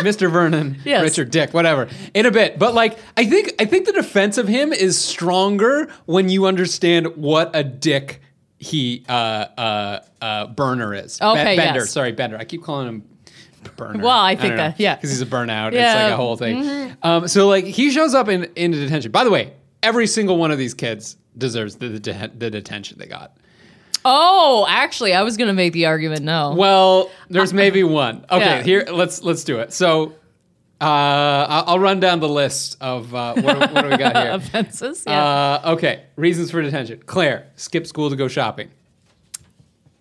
Mr. 0.00 0.28
Vernon, 0.30 0.76
Yes. 0.84 1.02
Richard 1.02 1.30
Dick, 1.30 1.54
whatever, 1.54 1.86
in 2.12 2.26
a 2.26 2.32
bit. 2.32 2.58
But 2.58 2.74
like, 2.74 2.98
I 3.16 3.24
think 3.26 3.54
I 3.60 3.64
think 3.64 3.86
the 3.86 3.92
defense 3.92 4.36
of 4.36 4.48
him 4.48 4.72
is 4.72 4.98
stronger 4.98 5.88
when 6.06 6.28
you 6.28 6.46
understand 6.46 7.16
what 7.16 7.54
a 7.54 7.62
dick 7.62 8.20
he 8.58 9.04
uh 9.08 9.12
uh 9.12 10.00
uh 10.20 10.46
Burner 10.48 10.94
is. 10.94 11.20
Okay, 11.20 11.54
Bender. 11.56 11.80
yes. 11.80 11.90
Sorry, 11.90 12.10
Bender. 12.10 12.36
I 12.36 12.44
keep 12.44 12.64
calling 12.64 12.88
him 12.88 13.04
Burner. 13.78 14.02
Well, 14.04 14.18
I 14.20 14.36
think 14.36 14.56
that- 14.56 14.78
yeah. 14.78 14.96
because 14.96 15.08
he's 15.08 15.22
a 15.22 15.26
burnout. 15.26 15.68
It's 15.68 15.76
Yeah. 15.76 15.94
Mm-hmm. 15.94 16.04
like 16.04 16.12
a 16.12 16.16
whole 16.16 16.36
thing. 16.36 16.96
Um, 17.02 17.26
so 17.28 17.48
like 17.48 17.64
he 17.64 17.90
shows 17.90 18.14
up 18.14 18.28
in 18.28 18.44
into 18.56 18.78
detention. 18.78 19.10
By 19.10 19.24
the 19.24 19.30
way, 19.30 19.54
every 19.82 20.06
single 20.06 20.36
one 20.36 20.50
of 20.50 20.58
these 20.58 20.74
kids 20.74 21.16
deserves 21.38 21.76
the 21.76 21.88
the, 21.88 22.00
de- 22.00 22.30
the 22.36 22.50
detention 22.50 22.98
they 22.98 23.06
got. 23.06 23.34
Oh, 24.04 24.66
actually, 24.68 25.14
I 25.14 25.22
was 25.22 25.36
gonna 25.36 25.52
make 25.54 25.72
the 25.72 25.86
argument 25.86 26.22
no. 26.22 26.54
Well, 26.54 27.10
there's 27.30 27.52
maybe 27.54 27.82
one. 27.84 28.26
Okay, 28.30 28.44
Yeah. 28.44 28.62
here 28.62 28.84
let's 28.90 29.22
let's 29.22 29.44
do 29.44 29.60
it. 29.60 29.72
So. 29.72 30.12
Uh, 30.80 30.84
I- 31.48 31.64
I'll 31.66 31.80
run 31.80 31.98
down 31.98 32.20
the 32.20 32.28
list 32.28 32.76
of 32.80 33.12
uh, 33.12 33.34
what, 33.34 33.54
do- 33.58 33.74
what 33.74 33.82
do 33.82 33.88
we 33.90 33.96
got 33.96 34.16
here. 34.16 34.30
Offenses, 34.34 35.02
yeah. 35.08 35.24
Uh, 35.64 35.72
okay, 35.72 36.04
reasons 36.14 36.52
for 36.52 36.62
detention. 36.62 37.02
Claire, 37.04 37.48
skip 37.56 37.84
school 37.84 38.10
to 38.10 38.14
go 38.14 38.28
shopping. 38.28 38.70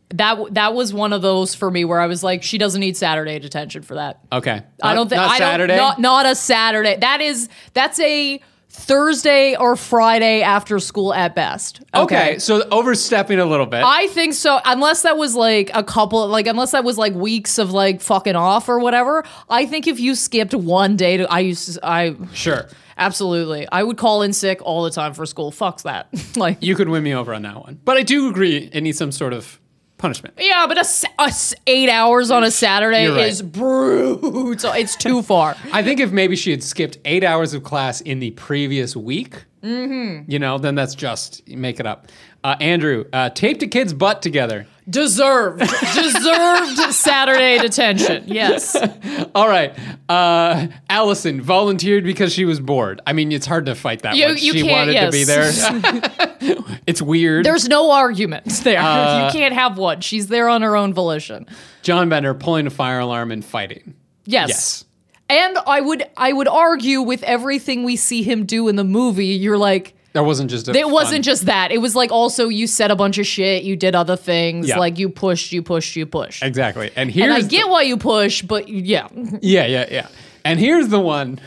That 0.09 0.53
that 0.53 0.73
was 0.73 0.93
one 0.93 1.13
of 1.13 1.21
those 1.21 1.53
for 1.53 1.69
me 1.69 1.83
where 1.85 1.99
I 1.99 2.07
was 2.07 2.23
like, 2.23 2.43
she 2.43 2.57
doesn't 2.57 2.79
need 2.79 2.95
Saturday 2.95 3.39
detention 3.39 3.81
for 3.81 3.95
that. 3.95 4.19
Okay, 4.31 4.63
I 4.81 4.93
don't 4.93 5.09
think 5.09 5.19
not 5.19 5.31
I 5.31 5.37
Saturday. 5.37 5.75
don't 5.75 5.99
not 5.99 5.99
not 5.99 6.25
a 6.25 6.35
Saturday. 6.35 6.97
That 6.97 7.21
is 7.21 7.49
that's 7.73 7.99
a 7.99 8.39
Thursday 8.69 9.55
or 9.55 9.75
Friday 9.75 10.41
after 10.41 10.79
school 10.79 11.13
at 11.13 11.33
best. 11.33 11.81
okay, 11.95 12.37
so 12.37 12.67
overstepping 12.69 13.39
a 13.39 13.45
little 13.45 13.65
bit. 13.65 13.83
I 13.83 14.07
think 14.07 14.33
so. 14.33 14.59
Unless 14.65 15.01
that 15.01 15.17
was 15.17 15.35
like 15.35 15.71
a 15.73 15.83
couple, 15.83 16.27
like 16.27 16.47
unless 16.47 16.71
that 16.71 16.83
was 16.83 16.97
like 16.97 17.13
weeks 17.13 17.57
of 17.57 17.71
like 17.71 18.01
fucking 18.01 18.35
off 18.35 18.69
or 18.69 18.79
whatever. 18.79 19.23
I 19.49 19.65
think 19.65 19.87
if 19.87 19.99
you 19.99 20.15
skipped 20.15 20.53
one 20.53 20.95
day, 20.95 21.17
to, 21.17 21.31
I 21.31 21.39
used 21.39 21.73
to, 21.73 21.79
I 21.85 22.15
sure, 22.33 22.67
absolutely, 22.97 23.67
I 23.71 23.83
would 23.83 23.97
call 23.97 24.21
in 24.21 24.31
sick 24.31 24.59
all 24.61 24.83
the 24.83 24.91
time 24.91 25.13
for 25.13 25.25
school. 25.25 25.51
Fucks 25.51 25.83
that. 25.83 26.07
like, 26.37 26.57
you 26.61 26.75
could 26.75 26.89
win 26.89 27.03
me 27.03 27.13
over 27.15 27.33
on 27.33 27.41
that 27.43 27.55
one, 27.57 27.79
but 27.83 27.97
I 27.97 28.03
do 28.03 28.29
agree 28.29 28.69
it 28.71 28.81
needs 28.81 28.97
some 28.97 29.11
sort 29.11 29.33
of 29.33 29.59
punishment. 29.97 30.35
yeah, 30.39 30.65
but 30.67 30.77
a, 30.77 30.85
a 31.19 31.31
eight 31.67 31.89
hours 31.89 32.31
on 32.31 32.43
a 32.43 32.51
Saturday 32.51 33.07
right. 33.07 33.27
is 33.27 33.41
brutal. 33.41 34.71
It's 34.73 34.95
too 34.95 35.21
far. 35.21 35.55
I 35.73 35.83
think 35.83 35.99
if 35.99 36.11
maybe 36.11 36.35
she 36.35 36.51
had 36.51 36.63
skipped 36.63 36.97
eight 37.05 37.23
hours 37.23 37.53
of 37.53 37.63
class 37.63 38.01
in 38.01 38.19
the 38.19 38.31
previous 38.31 38.95
week, 38.95 39.45
Mm-hmm. 39.63 40.29
you 40.31 40.37
know, 40.39 40.59
then 40.59 40.75
that's 40.75 40.93
just 40.95 41.45
make 41.47 41.79
it 41.79 41.87
up. 41.87 42.07
Uh, 42.47 42.55
Andrew, 42.61 43.03
uh, 43.11 43.29
taped 43.29 43.61
a 43.61 43.67
kid's 43.67 43.91
butt 43.93 44.21
together. 44.21 44.65
Deserved, 44.89 45.59
deserved 45.59 46.77
Saturday 46.93 47.57
detention. 47.57 48.23
Yes. 48.27 48.73
All 49.35 49.49
right, 49.49 49.77
uh, 50.07 50.67
Allison 50.89 51.41
volunteered 51.41 52.05
because 52.05 52.31
she 52.31 52.45
was 52.45 52.61
bored. 52.61 53.01
I 53.05 53.11
mean, 53.11 53.33
it's 53.33 53.45
hard 53.45 53.65
to 53.65 53.75
fight 53.75 54.03
that 54.03 54.15
You- 54.15 54.27
one. 54.27 54.37
you 54.37 54.53
she 54.53 54.63
wanted 54.63 54.93
to 54.97 55.11
be 55.11 55.25
there. 55.25 55.51
it's 56.87 57.01
weird. 57.01 57.45
There's 57.45 57.67
no 57.67 57.91
argument 57.91 58.45
there. 58.63 58.79
Uh, 58.79 59.25
you 59.25 59.31
can't 59.33 59.53
have 59.53 59.77
one. 59.77 59.99
She's 59.99 60.27
there 60.27 60.47
on 60.47 60.61
her 60.61 60.77
own 60.77 60.93
volition. 60.93 61.47
John 61.81 62.07
Bender 62.07 62.33
pulling 62.33 62.65
a 62.65 62.69
fire 62.69 62.99
alarm 62.99 63.33
and 63.33 63.43
fighting. 63.43 63.93
Yes. 64.23 64.47
Yes. 64.47 64.85
And 65.29 65.57
I 65.67 65.81
would 65.81 66.05
I 66.15 66.31
would 66.31 66.47
argue 66.47 67.01
with 67.01 67.23
everything 67.23 67.83
we 67.83 67.97
see 67.97 68.23
him 68.23 68.45
do 68.45 68.69
in 68.69 68.77
the 68.77 68.85
movie, 68.85 69.25
you're 69.25 69.57
like 69.57 69.96
That 70.17 70.25
wasn't 70.25 70.49
just 70.49 70.67
it 70.67 70.75
fun- 70.75 70.91
wasn't 70.91 71.23
just 71.23 71.45
that. 71.45 71.71
It 71.71 71.77
was 71.79 71.95
like 71.95 72.11
also 72.11 72.49
you 72.49 72.67
said 72.67 72.91
a 72.91 72.95
bunch 72.95 73.17
of 73.17 73.25
shit, 73.27 73.63
you 73.63 73.75
did 73.75 73.95
other 73.95 74.15
things, 74.15 74.67
Yeah. 74.67 74.79
like 74.79 74.97
you 74.99 75.09
pushed, 75.09 75.51
you 75.51 75.61
pushed, 75.61 75.95
you 75.95 76.05
pushed. 76.05 76.43
exactly. 76.43 76.87
And 76.95 77.09
And 77.09 77.11
here's 77.11 77.35
I 77.35 77.41
the- 77.41 77.47
get 77.47 77.69
why 77.69 77.83
you 77.83 77.97
push, 77.97 78.41
but 78.41 78.67
yeah. 78.67 79.07
Yeah, 79.41 79.65
yeah, 79.65 79.85
yeah. 79.91 80.07
And 80.43 80.59
here's 80.59 80.87
the 80.89 80.99
one 80.99 81.39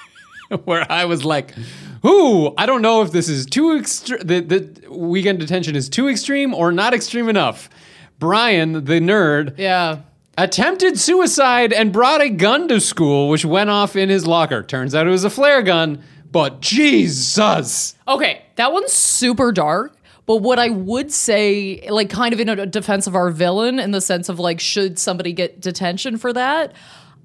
where 0.64 0.90
I 0.90 1.04
was 1.06 1.24
like, 1.24 1.54
"Ooh, 2.04 2.52
I 2.58 2.66
don't 2.66 2.82
know 2.82 3.02
if 3.02 3.12
this 3.12 3.28
is 3.28 3.46
too 3.46 3.76
extreme. 3.76 4.20
The, 4.24 4.40
the 4.40 4.90
weekend 4.90 5.38
detention 5.40 5.74
is 5.76 5.88
too 5.88 6.08
extreme 6.08 6.54
or 6.54 6.72
not 6.72 6.94
extreme 6.94 7.28
enough." 7.28 7.68
Brian, 8.18 8.84
the 8.84 9.00
nerd, 9.00 9.54
Yeah. 9.58 9.98
attempted 10.38 10.98
suicide 11.00 11.72
and 11.72 11.92
brought 11.92 12.20
a 12.20 12.28
gun 12.28 12.68
to 12.68 12.78
school, 12.80 13.28
which 13.28 13.44
went 13.44 13.68
off 13.70 13.96
in 13.96 14.08
his 14.10 14.26
locker. 14.26 14.62
Turns 14.62 14.94
out 14.94 15.06
it 15.06 15.10
was 15.10 15.24
a 15.24 15.30
flare 15.30 15.60
gun, 15.62 15.98
but 16.32 16.60
Jesus. 16.60 17.94
Okay, 18.08 18.42
that 18.56 18.72
one's 18.72 18.92
super 18.92 19.52
dark. 19.52 19.94
But 20.24 20.36
what 20.36 20.58
I 20.58 20.68
would 20.70 21.12
say, 21.12 21.86
like, 21.88 22.08
kind 22.08 22.32
of 22.32 22.40
in 22.40 22.48
a 22.48 22.64
defense 22.64 23.06
of 23.06 23.14
our 23.14 23.30
villain, 23.30 23.78
in 23.78 23.90
the 23.90 24.00
sense 24.00 24.28
of 24.28 24.38
like, 24.38 24.60
should 24.60 24.98
somebody 24.98 25.32
get 25.32 25.60
detention 25.60 26.16
for 26.16 26.32
that? 26.32 26.72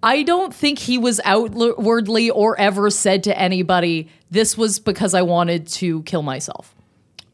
I 0.03 0.23
don't 0.23 0.53
think 0.53 0.79
he 0.79 0.97
was 0.97 1.19
outwardly 1.23 2.29
or 2.29 2.59
ever 2.59 2.89
said 2.89 3.23
to 3.23 3.39
anybody, 3.39 4.09
"This 4.29 4.57
was 4.57 4.79
because 4.79 5.13
I 5.13 5.23
wanted 5.23 5.67
to 5.67 6.03
kill 6.03 6.21
myself." 6.21 6.75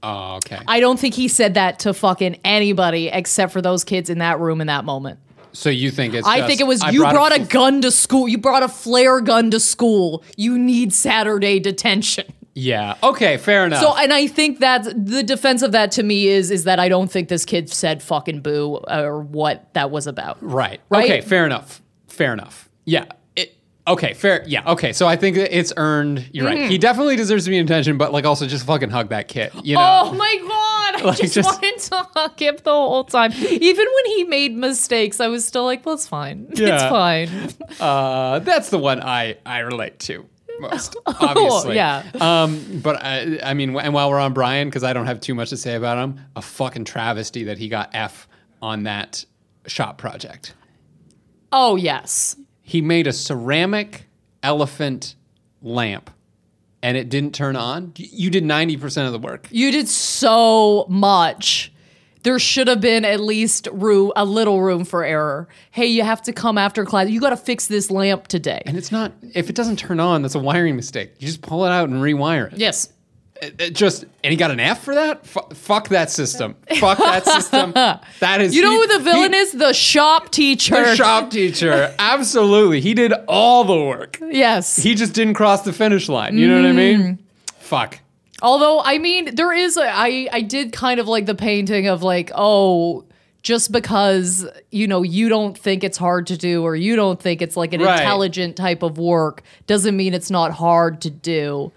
Oh, 0.02 0.36
okay. 0.36 0.60
I 0.68 0.80
don't 0.80 1.00
think 1.00 1.14
he 1.14 1.28
said 1.28 1.54
that 1.54 1.80
to 1.80 1.94
fucking 1.94 2.40
anybody 2.44 3.08
except 3.08 3.52
for 3.54 3.62
those 3.62 3.84
kids 3.84 4.10
in 4.10 4.20
that 4.20 4.40
room 4.40 4.62
in 4.62 4.68
that 4.68 4.86
moment. 4.86 5.20
So 5.54 5.70
you 5.70 5.92
think 5.92 6.14
it's? 6.14 6.28
I 6.28 6.40
just, 6.40 6.48
think 6.48 6.62
it 6.62 6.68
was 6.68 6.82
I 6.82 6.90
you 6.90 7.00
brought, 7.00 7.36
a 7.36 7.40
gun 7.40 7.82
to 7.82 7.92
school. 7.92 8.28
You 8.28 8.38
brought 8.38 8.64
a 8.64 8.68
flare 8.68 9.22
gun 9.22 9.52
to 9.52 9.60
school. 9.60 10.24
You 10.36 10.58
need 10.58 10.94
Saturday 10.94 11.60
detention. 11.60 12.26
Yeah. 12.56 12.96
Okay. 13.02 13.38
Fair 13.38 13.66
enough. 13.66 13.82
So, 13.82 13.96
and 13.96 14.14
I 14.14 14.28
think 14.28 14.60
that 14.60 14.84
the 14.84 15.24
defense 15.24 15.62
of 15.62 15.72
that 15.72 15.92
to 15.94 16.04
me 16.04 16.28
is 16.28 16.52
is 16.52 16.66
that 16.66 16.80
I 16.80 16.90
don't 16.90 17.12
think 17.12 17.30
this 17.30 17.46
kid 17.46 17.70
said 17.70 18.04
fucking 18.04 18.42
boo 18.42 18.80
or 18.88 19.22
what 19.22 19.74
that 19.74 19.90
was 19.92 20.08
about. 20.08 20.38
Right. 20.42 20.80
Right? 20.90 21.06
Okay. 21.06 21.22
Fair 21.22 21.46
enough. 21.46 21.82
Fair 22.08 22.34
enough. 22.34 22.70
Yeah. 22.86 23.06
Okay. 23.86 24.14
Fair. 24.14 24.44
Yeah. 24.48 24.64
Okay. 24.72 24.94
So 24.94 25.08
I 25.08 25.16
think 25.18 25.36
that 25.36 25.56
it's 25.58 25.74
earned. 25.76 26.30
You're 26.32 26.46
Mm-hmm. 26.48 26.62
right. 26.62 26.72
He 26.72 26.78
definitely 26.78 27.18
deserves 27.18 27.44
to 27.46 27.50
be 27.50 27.58
in 27.58 27.66
attention, 27.66 27.98
but 27.98 28.14
like 28.14 28.24
also 28.26 28.48
just 28.48 28.66
fucking 28.66 28.90
hug 28.90 29.10
that 29.10 29.28
kid. 29.28 29.52
You 29.64 29.76
know. 29.76 30.02
Oh 30.06 30.14
my 30.14 30.38
god! 30.40 31.02
I 31.02 31.06
Like, 31.06 31.18
just, 31.18 31.34
just- 31.34 31.62
wanted 31.62 31.80
to 31.80 32.08
hug 32.16 32.40
him 32.40 32.58
the 32.64 32.72
whole 32.72 33.04
time. 33.04 33.34
Even 33.34 33.86
when 33.86 34.06
he 34.16 34.24
made 34.24 34.56
mistakes, 34.56 35.20
I 35.20 35.28
was 35.28 35.44
still 35.46 35.66
like, 35.66 35.86
"Well, 35.86 35.96
it's 35.96 36.08
fine. 36.08 36.48
It's 36.52 36.62
Yeah. 36.62 36.90
fine." 36.90 37.30
Uh, 37.80 38.40
that's 38.40 38.70
the 38.70 38.80
one 38.80 39.02
I 39.02 39.38
I 39.46 39.60
relate 39.60 40.00
to 40.02 40.26
most. 40.60 40.96
Obviously. 41.06 41.76
yeah. 41.76 42.04
Um. 42.22 42.80
But 42.82 43.04
I, 43.04 43.40
I 43.44 43.54
mean, 43.54 43.76
and 43.78 43.94
while 43.94 44.10
we're 44.10 44.20
on 44.20 44.32
Brian, 44.34 44.70
because 44.70 44.86
I 44.86 44.94
don't 44.94 45.08
have 45.08 45.20
too 45.20 45.36
much 45.36 45.50
to 45.50 45.58
say 45.58 45.76
about 45.76 45.98
him, 45.98 46.22
a 46.38 46.42
fucking 46.42 46.86
travesty 46.86 47.44
that 47.46 47.58
he 47.58 47.68
got 47.68 47.90
F 47.94 48.30
on 48.62 48.84
that 48.84 49.26
shop 49.68 49.98
project. 49.98 50.54
Oh 51.52 51.76
yes. 51.76 52.38
He 52.64 52.82
made 52.82 53.06
a 53.06 53.14
ceramic 53.14 54.06
elephant 54.42 55.16
lamp. 55.62 56.10
And 56.82 56.98
it 56.98 57.08
didn't 57.10 57.34
turn 57.34 57.56
on. 57.56 57.94
You 57.96 58.30
did 58.30 58.44
ninety 58.44 58.76
percent 58.76 59.06
of 59.08 59.14
the 59.14 59.20
work. 59.20 59.48
You 59.52 59.72
did 59.72 59.88
so 59.88 60.86
much. 60.90 61.72
There 62.24 62.38
should 62.40 62.68
have 62.68 62.82
been 62.82 63.04
at 63.06 63.20
least 63.20 63.68
room, 63.72 64.12
a 64.16 64.24
little 64.26 64.62
room 64.62 64.84
for 64.86 65.04
error. 65.04 65.48
Hey, 65.72 65.88
you 65.88 66.04
have 66.04 66.22
to 66.24 66.34
come 66.34 66.58
after 66.58 66.86
class. 66.86 67.10
You 67.10 67.20
got 67.22 67.30
to 67.32 67.38
fix 67.38 67.68
this 67.68 67.92
lamp 67.92 68.28
today. 68.28 68.62
And 68.66 68.78
it's 68.78 68.92
not, 68.94 69.12
if 69.34 69.50
it 69.50 69.56
doesn't 69.58 69.78
turn 69.78 70.00
on, 70.00 70.22
that's 70.22 70.36
a 70.36 70.40
wiring 70.40 70.76
mistake. 70.78 71.12
You 71.20 71.28
just 71.28 71.42
pull 71.42 71.66
it 71.66 71.70
out 71.70 71.90
and 71.90 72.02
rewire 72.02 72.52
it. 72.52 72.58
yes. 72.58 72.92
It, 73.44 73.62
it 73.62 73.76
just, 73.76 74.06
and 74.24 74.32
he 74.32 74.38
got 74.38 74.52
an 74.52 74.60
F 74.60 74.84
for 74.84 74.96
that? 74.96 75.22
F- 75.24 75.58
fuck 75.58 75.90
that 75.90 76.10
system. 76.10 76.56
Fuck 76.80 76.98
that 76.98 77.26
system. 77.26 77.74
That 78.20 78.42
is, 78.42 78.56
You 78.56 78.62
know 78.62 78.72
he- 78.72 78.78
who 78.78 78.88
the 78.98 79.04
villain 79.04 79.34
he- 79.34 79.40
is? 79.40 79.52
The 79.52 79.74
shop 79.74 80.30
teacher. 80.32 80.76
The 80.76 80.96
shop 80.96 81.30
teacher. 81.30 81.94
Absolutely. 82.00 82.80
He 82.82 82.94
did 82.94 83.14
all 83.28 83.64
the 83.64 83.76
work. 83.84 84.18
Yes. 84.22 84.76
He 84.78 84.96
just 84.96 85.14
didn't 85.14 85.34
cross 85.34 85.62
the 85.64 85.74
finish 85.74 86.08
line. 86.10 86.38
You 86.38 86.48
know 86.48 86.56
what 86.62 86.66
I 86.70 86.72
mean? 86.74 87.00
Mm. 87.02 87.18
Fuck. 87.58 88.00
Although, 88.42 88.82
I 88.82 88.98
mean, 88.98 89.36
there 89.36 89.54
is, 89.54 89.78
a, 89.78 89.84
I, 89.90 90.28
I 90.32 90.42
did 90.42 90.74
kind 90.74 91.00
of 91.00 91.08
like 91.08 91.26
the 91.26 91.36
painting 91.36 91.88
of 91.88 92.04
like, 92.04 92.32
oh, 92.36 93.06
just 93.42 93.72
because, 93.74 94.46
you 94.72 94.88
know, 94.88 95.02
you 95.02 95.28
don't 95.30 95.58
think 95.58 95.84
it's 95.84 95.98
hard 95.98 96.28
to 96.28 96.38
do 96.38 96.64
or 96.64 96.76
you 96.76 96.96
don't 96.96 97.22
think 97.22 97.42
it's 97.42 97.58
like 97.58 97.74
an 97.74 97.82
Right. 97.82 98.00
intelligent 98.00 98.56
type 98.56 98.84
of 98.84 98.98
work 98.98 99.44
doesn't 99.68 99.96
mean 99.98 100.14
it's 100.14 100.32
not 100.32 100.52
hard 100.52 101.02
to 101.02 101.10
do. 101.10 101.72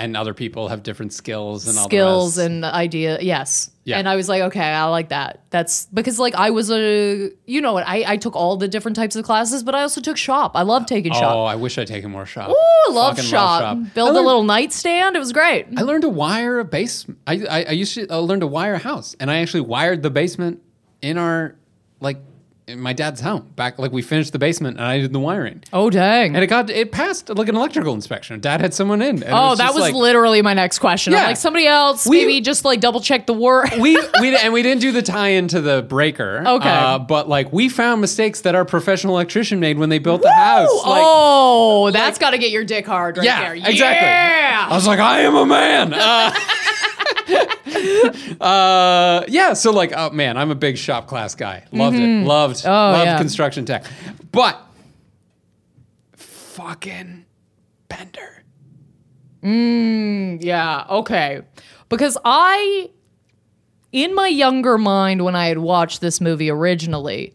And 0.00 0.16
other 0.16 0.32
people 0.32 0.68
have 0.68 0.82
different 0.84 1.12
skills 1.12 1.66
and 1.66 1.76
all 1.76 1.84
skills 1.86 2.34
the 2.36 2.44
and 2.44 2.64
idea 2.64 3.18
yes 3.20 3.70
Yeah. 3.84 3.98
and 3.98 4.08
i 4.08 4.14
was 4.14 4.28
like 4.28 4.42
okay 4.42 4.60
i 4.62 4.84
like 4.84 5.08
that 5.08 5.42
that's 5.50 5.86
because 5.86 6.20
like 6.20 6.34
i 6.36 6.50
was 6.50 6.70
a 6.70 7.30
you 7.46 7.60
know 7.60 7.72
what 7.72 7.84
I, 7.86 8.04
I 8.12 8.16
took 8.16 8.36
all 8.36 8.56
the 8.56 8.68
different 8.68 8.94
types 8.96 9.16
of 9.16 9.24
classes 9.24 9.64
but 9.64 9.74
i 9.74 9.82
also 9.82 10.00
took 10.00 10.16
shop 10.16 10.52
i 10.54 10.62
love 10.62 10.86
taking 10.86 11.10
Oh, 11.12 11.18
shop 11.18 11.34
Oh, 11.34 11.44
I 11.44 11.56
wish 11.56 11.78
I'd 11.78 11.88
taken 11.88 12.10
more 12.12 12.26
shop. 12.26 12.50
Ooh, 12.50 12.54
I 12.88 12.92
love 12.92 13.16
Fucking 13.16 13.28
shop. 13.28 13.76
Build 13.94 14.08
I 14.08 14.10
a 14.10 14.14
learned- 14.14 14.26
little 14.26 14.42
nightstand. 14.44 15.16
It 15.16 15.18
was 15.18 15.32
great. 15.32 15.66
I 15.76 15.82
learned 15.82 16.02
to 16.02 16.08
wire 16.08 16.58
a 16.60 16.64
basement. 16.64 17.18
I, 17.26 17.34
I, 17.50 17.64
I 17.64 17.70
used 17.72 17.94
to 17.94 18.06
uh, 18.08 18.18
learn 18.20 18.40
to 18.40 18.46
wire 18.46 18.74
a 18.74 18.78
house, 18.78 19.14
and 19.20 19.30
I 19.30 19.38
actually 19.40 19.60
wired 19.62 20.02
the 20.02 20.10
basement 20.10 20.62
in 21.02 21.18
our 21.18 21.56
like 22.00 22.18
in 22.68 22.78
my 22.80 22.92
dad's 22.92 23.20
home. 23.20 23.50
Back 23.56 23.78
like 23.78 23.90
we 23.92 24.02
finished 24.02 24.32
the 24.32 24.38
basement, 24.38 24.76
and 24.76 24.86
I 24.86 24.98
did 24.98 25.12
the 25.12 25.18
wiring, 25.18 25.62
Oh 25.72 25.90
dang. 25.90 26.34
and 26.34 26.44
it 26.44 26.46
got 26.48 26.68
it 26.70 26.92
passed 26.92 27.28
like 27.30 27.48
an 27.48 27.56
electrical 27.56 27.94
inspection. 27.94 28.38
Dad 28.40 28.60
had 28.60 28.74
someone 28.74 29.00
in. 29.02 29.24
oh, 29.26 29.54
that 29.56 29.72
was 29.74 29.80
like, 29.82 29.94
literally 29.94 30.42
my 30.42 30.54
next 30.54 30.78
question. 30.78 31.12
Yeah. 31.12 31.20
I'm 31.20 31.26
like 31.28 31.36
somebody 31.38 31.66
else. 31.66 32.06
We- 32.06 32.18
maybe 32.18 32.40
just 32.40 32.64
like 32.64 32.80
double 32.80 33.00
check 33.00 33.26
the 33.26 33.32
work. 33.32 33.70
we 33.80 33.96
we 34.20 34.36
and 34.36 34.52
we 34.52 34.62
didn't 34.62 34.82
do 34.82 34.92
the 34.92 35.02
tie-in 35.02 35.48
to 35.48 35.60
the 35.60 35.82
breaker. 35.82 36.44
Okay. 36.58 36.68
uh, 36.68 36.98
but 36.98 37.28
like 37.28 37.52
we 37.52 37.68
found 37.68 38.00
mistakes 38.00 38.40
that 38.42 38.54
our 38.54 38.64
professional 38.64 39.14
electrician 39.14 39.60
made 39.60 39.78
when 39.78 39.88
they 39.90 39.98
built 39.98 40.22
the 40.22 40.32
house. 40.32 40.68
Like, 40.72 41.02
oh, 41.04 41.90
that's 41.92 42.18
got 42.18 42.30
to 42.30 42.38
get 42.38 42.50
your 42.50 42.64
dick 42.64 42.86
hard 42.86 43.16
right 43.16 43.24
yeah, 43.24 43.40
there. 43.40 43.54
exactly. 43.54 43.76
Yeah. 44.06 44.66
I 44.70 44.74
was 44.74 44.86
like, 44.86 44.98
I 44.98 45.20
am 45.20 45.34
a 45.36 45.46
man. 45.46 45.94
Uh, 46.08 46.32
uh, 48.40 49.24
yeah, 49.28 49.52
so 49.52 49.70
like, 49.70 49.92
oh 49.96 50.10
man, 50.10 50.36
I'm 50.36 50.50
a 50.50 50.54
big 50.54 50.78
shop 50.78 51.06
class 51.06 51.34
guy. 51.34 51.64
Loved 51.72 51.96
it. 51.96 52.26
Loved, 52.26 52.64
loved 52.64 53.04
yeah. 53.04 53.18
construction 53.18 53.64
tech. 53.64 53.84
But 54.32 54.60
fucking 56.12 57.24
Bender. 57.88 58.44
Yeah, 59.42 60.86
okay. 60.90 61.42
Because 61.88 62.18
I, 62.24 62.90
in 63.92 64.14
my 64.14 64.28
younger 64.28 64.76
mind, 64.76 65.24
when 65.24 65.36
I 65.36 65.46
had 65.46 65.58
watched 65.58 66.00
this 66.00 66.20
movie 66.20 66.50
originally, 66.50 67.34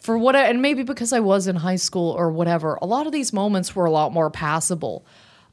for 0.00 0.16
what, 0.16 0.34
I, 0.34 0.46
and 0.48 0.62
maybe 0.62 0.82
because 0.82 1.12
I 1.12 1.20
was 1.20 1.46
in 1.46 1.56
high 1.56 1.76
school 1.76 2.10
or 2.12 2.30
whatever, 2.30 2.78
a 2.80 2.86
lot 2.86 3.06
of 3.06 3.12
these 3.12 3.32
moments 3.32 3.76
were 3.76 3.84
a 3.84 3.90
lot 3.90 4.12
more 4.12 4.30
passable. 4.30 5.04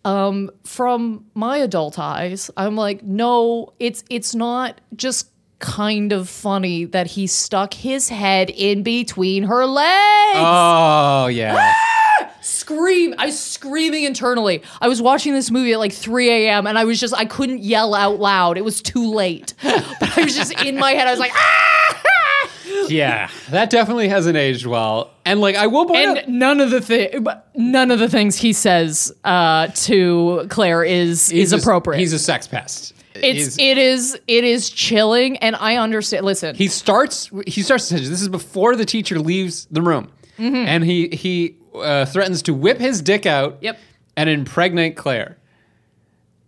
Um, 0.05 0.51
from 0.63 1.25
my 1.33 1.57
adult 1.57 1.97
eyes, 1.99 2.49
I'm 2.55 2.75
like, 2.75 3.03
no, 3.03 3.73
it's 3.79 4.03
it's 4.09 4.33
not 4.35 4.79
just 4.95 5.29
kind 5.59 6.11
of 6.13 6.29
funny 6.29 6.85
that 6.85 7.07
he 7.07 7.25
stuck 7.27 7.73
his 7.73 8.09
head 8.09 8.49
in 8.51 8.83
between 8.83 9.43
her 9.43 9.65
legs 9.65 10.37
Oh 10.37 11.27
yeah. 11.27 11.73
scream. 12.41 13.15
I 13.17 13.25
was 13.27 13.39
screaming 13.39 14.03
internally. 14.03 14.61
I 14.81 14.87
was 14.87 15.01
watching 15.01 15.33
this 15.33 15.49
movie 15.49 15.73
at 15.73 15.79
like 15.79 15.93
3 15.93 16.29
a.m. 16.29 16.67
and 16.67 16.77
I 16.77 16.83
was 16.83 16.99
just, 16.99 17.15
I 17.15 17.25
couldn't 17.25 17.63
yell 17.63 17.95
out 17.95 18.19
loud. 18.19 18.57
It 18.57 18.65
was 18.65 18.81
too 18.81 19.11
late. 19.11 19.53
But 19.63 20.17
I 20.17 20.23
was 20.23 20.35
just 20.35 20.51
in 20.63 20.77
my 20.77 20.91
head. 20.91 21.07
I 21.07 21.11
was 21.11 21.19
like, 21.19 21.31
ah! 21.33 21.74
Yeah, 22.87 23.29
that 23.49 23.69
definitely 23.69 24.07
hasn't 24.09 24.37
aged 24.37 24.65
well. 24.65 25.11
And 25.25 25.41
like, 25.41 25.55
I 25.55 25.67
will 25.67 25.85
point 25.85 26.05
out, 26.07 26.17
And 26.25 26.39
none 26.39 26.59
of 26.61 26.69
the 26.71 26.81
thing, 26.81 27.25
none 27.55 27.91
of 27.91 27.99
the 27.99 28.09
things 28.09 28.35
he 28.37 28.53
says 28.53 29.13
uh, 29.23 29.67
to 29.67 30.45
Claire 30.49 30.83
is 30.83 31.31
is 31.31 31.53
a- 31.53 31.57
appropriate. 31.57 31.99
he's 31.99 32.13
a 32.13 32.19
sex 32.19 32.47
pest. 32.47 32.93
it's 33.15 33.55
He's- 33.55 33.57
it 33.59 33.77
is 33.77 34.19
it 34.27 34.43
is 34.43 34.69
chilling, 34.69 35.37
and 35.37 35.55
I 35.55 35.77
understand. 35.77 36.25
Listen, 36.25 36.55
he 36.55 36.67
starts 36.67 37.29
he 37.47 37.61
starts 37.61 37.89
to 37.89 37.95
this 37.95 38.21
is 38.21 38.29
before 38.29 38.75
the 38.75 38.85
teacher 38.85 39.19
leaves 39.19 39.67
the 39.71 39.81
room 39.81 40.09
and 40.37 40.83
he 40.83 41.07
he 41.09 41.55
uh, 41.75 42.05
threatens 42.05 42.41
to 42.43 42.53
whip 42.53 42.77
his 42.77 43.01
dick 43.01 43.25
out 43.25 43.57
Yep. 43.61 43.79
and 44.17 44.29
impregnate 44.29 44.95
claire 44.97 45.37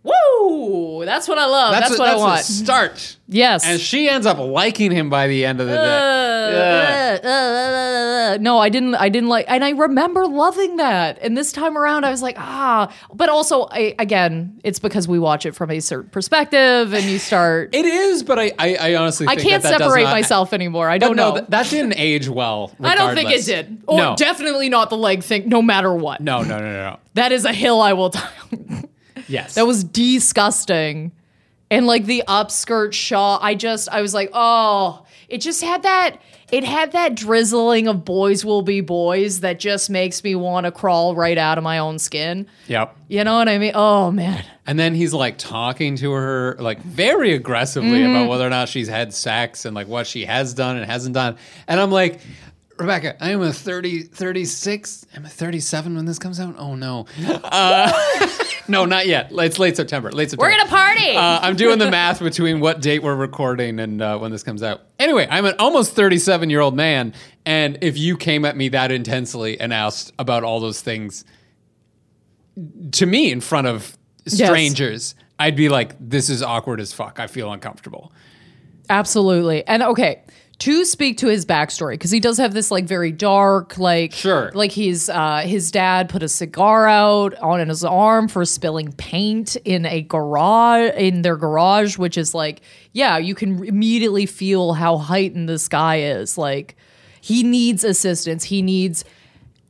woo! 0.08 1.04
That's 1.04 1.28
what 1.28 1.38
I 1.38 1.46
love. 1.46 1.72
That's, 1.72 1.94
a- 1.94 1.98
what 1.98 2.08
I 2.08 2.16
want. 2.16 2.40
start. 2.42 3.16
yes. 3.28 3.64
And 3.66 3.80
she 3.80 4.08
ends 4.08 4.26
up 4.26 4.38
liking 4.38 4.90
him 4.90 5.10
by 5.10 5.26
the 5.28 5.44
end 5.44 5.60
of 5.60 5.66
the 5.66 5.74
day. 5.74 5.78
Uh, 5.78 6.48
uh, 6.48 7.18
uh, 7.24 7.28
uh, 7.28 8.34
uh. 8.34 8.38
No, 8.40 8.58
I 8.58 8.68
didn't. 8.68 8.94
I 8.94 9.08
didn't 9.08 9.28
like, 9.28 9.46
and 9.48 9.64
I 9.64 9.70
remember 9.70 10.26
loving 10.26 10.76
that. 10.76 11.18
And 11.20 11.36
this 11.36 11.52
time 11.52 11.76
around, 11.76 12.04
I 12.04 12.10
was 12.10 12.22
like, 12.22 12.36
ah. 12.38 12.92
But 13.14 13.28
also, 13.28 13.68
I, 13.70 13.94
again, 13.98 14.60
it's 14.64 14.78
because 14.78 15.08
we 15.08 15.18
watch 15.18 15.46
it 15.46 15.54
from 15.54 15.70
a 15.70 15.80
certain 15.80 16.10
perspective, 16.10 16.92
and 16.92 17.04
you 17.04 17.18
start. 17.18 17.74
It 17.74 17.86
is, 17.86 18.22
but 18.22 18.38
I, 18.38 18.52
I, 18.58 18.74
I 18.74 18.94
honestly 18.96 19.26
I 19.26 19.36
can't 19.36 19.62
that 19.62 19.70
that 19.70 19.80
separate 19.80 20.04
not- 20.04 20.12
myself 20.12 20.52
anymore. 20.52 20.88
I 20.88 20.98
don't 20.98 21.16
no, 21.16 21.30
know. 21.30 21.34
that, 21.36 21.50
that 21.50 21.70
didn't 21.70 21.94
age 21.96 22.28
well. 22.28 22.72
I 22.80 22.94
don't 22.94 23.14
think 23.14 23.30
it 23.30 23.44
did. 23.44 23.82
Or 23.86 23.98
no. 23.98 24.16
definitely 24.16 24.68
not 24.68 24.90
the 24.90 24.96
leg 24.96 25.22
thing. 25.22 25.48
No 25.48 25.62
matter 25.62 25.92
what, 25.94 26.20
no, 26.20 26.42
no, 26.42 26.58
no, 26.58 26.60
no, 26.60 26.90
no. 26.90 26.98
that 27.14 27.32
is 27.32 27.44
a 27.44 27.52
hill 27.52 27.80
I 27.80 27.92
will. 27.94 28.10
T- 28.10 28.20
Yes. 29.28 29.54
That 29.54 29.66
was 29.66 29.84
disgusting. 29.84 31.12
And 31.70 31.86
like 31.86 32.06
the 32.06 32.22
upskirt 32.26 32.92
shot, 32.94 33.40
I 33.42 33.54
just 33.54 33.88
I 33.90 34.00
was 34.00 34.14
like, 34.14 34.30
"Oh, 34.32 35.04
it 35.28 35.38
just 35.42 35.62
had 35.62 35.82
that 35.82 36.16
it 36.50 36.64
had 36.64 36.92
that 36.92 37.14
drizzling 37.14 37.88
of 37.88 38.06
boys 38.06 38.42
will 38.42 38.62
be 38.62 38.80
boys 38.80 39.40
that 39.40 39.58
just 39.60 39.90
makes 39.90 40.24
me 40.24 40.34
want 40.34 40.64
to 40.64 40.72
crawl 40.72 41.14
right 41.14 41.36
out 41.36 41.58
of 41.58 41.64
my 41.64 41.76
own 41.78 41.98
skin." 41.98 42.46
Yep. 42.68 42.96
You 43.08 43.22
know 43.22 43.34
what 43.36 43.50
I 43.50 43.58
mean? 43.58 43.72
Oh 43.74 44.10
man. 44.10 44.42
And 44.66 44.78
then 44.78 44.94
he's 44.94 45.12
like 45.12 45.36
talking 45.36 45.96
to 45.96 46.12
her 46.12 46.56
like 46.58 46.80
very 46.80 47.34
aggressively 47.34 47.90
Mm-hmm. 48.00 48.16
about 48.16 48.28
whether 48.30 48.46
or 48.46 48.50
not 48.50 48.70
she's 48.70 48.88
had 48.88 49.12
sex 49.12 49.66
and 49.66 49.74
like 49.74 49.88
what 49.88 50.06
she 50.06 50.24
has 50.24 50.54
done 50.54 50.78
and 50.78 50.86
hasn't 50.90 51.14
done. 51.14 51.36
And 51.66 51.78
I'm 51.78 51.90
like, 51.90 52.20
Rebecca, 52.78 53.16
I 53.22 53.30
am 53.30 53.42
a 53.42 53.52
30, 53.52 54.02
36. 54.02 55.04
I'm 55.16 55.24
a 55.24 55.28
37 55.28 55.96
when 55.96 56.04
this 56.04 56.18
comes 56.18 56.38
out. 56.38 56.54
Oh 56.58 56.76
no. 56.76 57.06
Uh, 57.26 57.92
no, 58.68 58.84
not 58.84 59.08
yet. 59.08 59.30
It's 59.32 59.58
late 59.58 59.76
September. 59.76 60.12
Late 60.12 60.30
September. 60.30 60.48
We're 60.48 60.56
going 60.56 60.64
to 60.64 60.70
party. 60.70 61.16
Uh, 61.16 61.40
I'm 61.42 61.56
doing 61.56 61.80
the 61.80 61.90
math 61.90 62.20
between 62.20 62.60
what 62.60 62.80
date 62.80 63.02
we're 63.02 63.16
recording 63.16 63.80
and 63.80 64.00
uh, 64.00 64.18
when 64.18 64.30
this 64.30 64.44
comes 64.44 64.62
out. 64.62 64.82
Anyway, 65.00 65.26
I'm 65.28 65.44
an 65.44 65.56
almost 65.58 65.92
37 65.94 66.50
year 66.50 66.60
old 66.60 66.76
man, 66.76 67.14
and 67.44 67.78
if 67.82 67.98
you 67.98 68.16
came 68.16 68.44
at 68.44 68.56
me 68.56 68.68
that 68.68 68.92
intensely 68.92 69.58
and 69.58 69.72
asked 69.72 70.12
about 70.18 70.44
all 70.44 70.60
those 70.60 70.80
things 70.80 71.24
to 72.92 73.06
me 73.06 73.32
in 73.32 73.40
front 73.40 73.66
of 73.66 73.98
strangers, 74.26 75.16
I'd 75.40 75.56
be 75.56 75.68
like, 75.68 75.96
"This 75.98 76.30
is 76.30 76.42
awkward 76.42 76.80
as 76.80 76.92
fuck. 76.92 77.18
I 77.18 77.26
feel 77.26 77.52
uncomfortable." 77.52 78.12
Absolutely. 78.88 79.66
And 79.66 79.82
okay, 79.82 80.22
to 80.60 80.84
speak 80.84 81.18
to 81.18 81.28
his 81.28 81.46
backstory, 81.46 81.92
because 81.92 82.10
he 82.10 82.18
does 82.18 82.36
have 82.38 82.52
this 82.52 82.70
like 82.72 82.84
very 82.84 83.12
dark, 83.12 83.78
like 83.78 84.12
Sure. 84.12 84.50
like 84.54 84.72
he's 84.72 85.08
uh 85.08 85.42
his 85.44 85.70
dad 85.70 86.08
put 86.08 86.22
a 86.22 86.28
cigar 86.28 86.88
out 86.88 87.34
on 87.36 87.68
his 87.68 87.84
arm 87.84 88.26
for 88.26 88.44
spilling 88.44 88.90
paint 88.92 89.54
in 89.64 89.86
a 89.86 90.02
garage 90.02 90.90
in 90.96 91.22
their 91.22 91.36
garage, 91.36 91.96
which 91.96 92.18
is 92.18 92.34
like, 92.34 92.60
yeah, 92.92 93.18
you 93.18 93.36
can 93.36 93.64
immediately 93.64 94.26
feel 94.26 94.72
how 94.72 94.96
heightened 94.98 95.48
this 95.48 95.68
guy 95.68 96.00
is. 96.00 96.36
Like 96.36 96.74
he 97.20 97.44
needs 97.44 97.84
assistance. 97.84 98.42
He 98.44 98.60
needs 98.60 99.04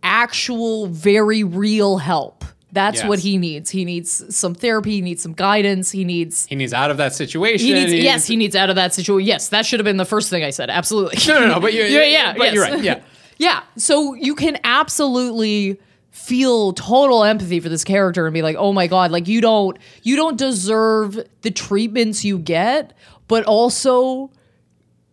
actual, 0.02 0.87
very 0.87 1.45
real 1.45 1.99
help. 1.99 2.38
That's 2.71 2.99
Yes. 2.99 3.09
what 3.09 3.19
he 3.21 3.39
needs. 3.39 3.71
He 3.71 3.85
needs 3.87 4.37
some 4.37 4.55
therapy. 4.55 4.93
He 4.93 5.01
needs 5.01 5.23
some 5.23 5.33
guidance. 5.33 5.91
He 5.91 6.05
needs 6.05 6.45
He 6.47 6.55
needs 6.55 6.75
out 6.75 6.91
of 6.91 6.99
that 6.99 7.15
situation. 7.15 7.67
he 7.67 7.73
needs, 7.73 7.93
He 7.93 8.03
yes, 8.03 8.17
needs- 8.17 8.27
he 8.27 8.37
needs 8.37 8.57
out 8.57 8.69
of 8.69 8.77
that 8.77 8.93
situation. 8.93 9.27
Yes, 9.27 9.49
that 9.49 9.65
should 9.65 9.81
have 9.81 9.85
been 9.85 9.97
the 9.97 10.05
first 10.05 10.29
thing 10.29 10.45
I 10.45 10.51
said. 10.51 10.69
Absolutely. 10.69 11.19
No, 11.27 11.41
no, 11.41 11.47
no. 11.55 11.61
But 11.61 11.73
you're, 11.73 11.87
yeah, 11.89 12.05
yeah, 12.05 12.35
But 12.37 12.53
you're 12.53 12.63
right. 12.65 12.83
Yeah. 12.83 13.01
yeah. 13.39 13.61
So 13.77 14.13
you 14.15 14.35
can 14.35 14.59
absolutely 14.65 15.81
feel 16.11 16.73
total 16.75 17.25
empathy 17.25 17.61
for 17.61 17.69
this 17.71 17.85
character 17.85 18.27
and 18.27 18.35
be 18.35 18.43
like, 18.43 18.57
oh 18.59 18.73
my 18.73 18.87
god, 18.87 19.11
like 19.13 19.29
you 19.29 19.41
don't 19.41 19.79
you 20.03 20.17
don't 20.17 20.37
deserve 20.37 21.19
the 21.43 21.51
treatments 21.51 22.25
you 22.25 22.39
get, 22.39 22.93
but 23.29 23.45
also 23.45 24.31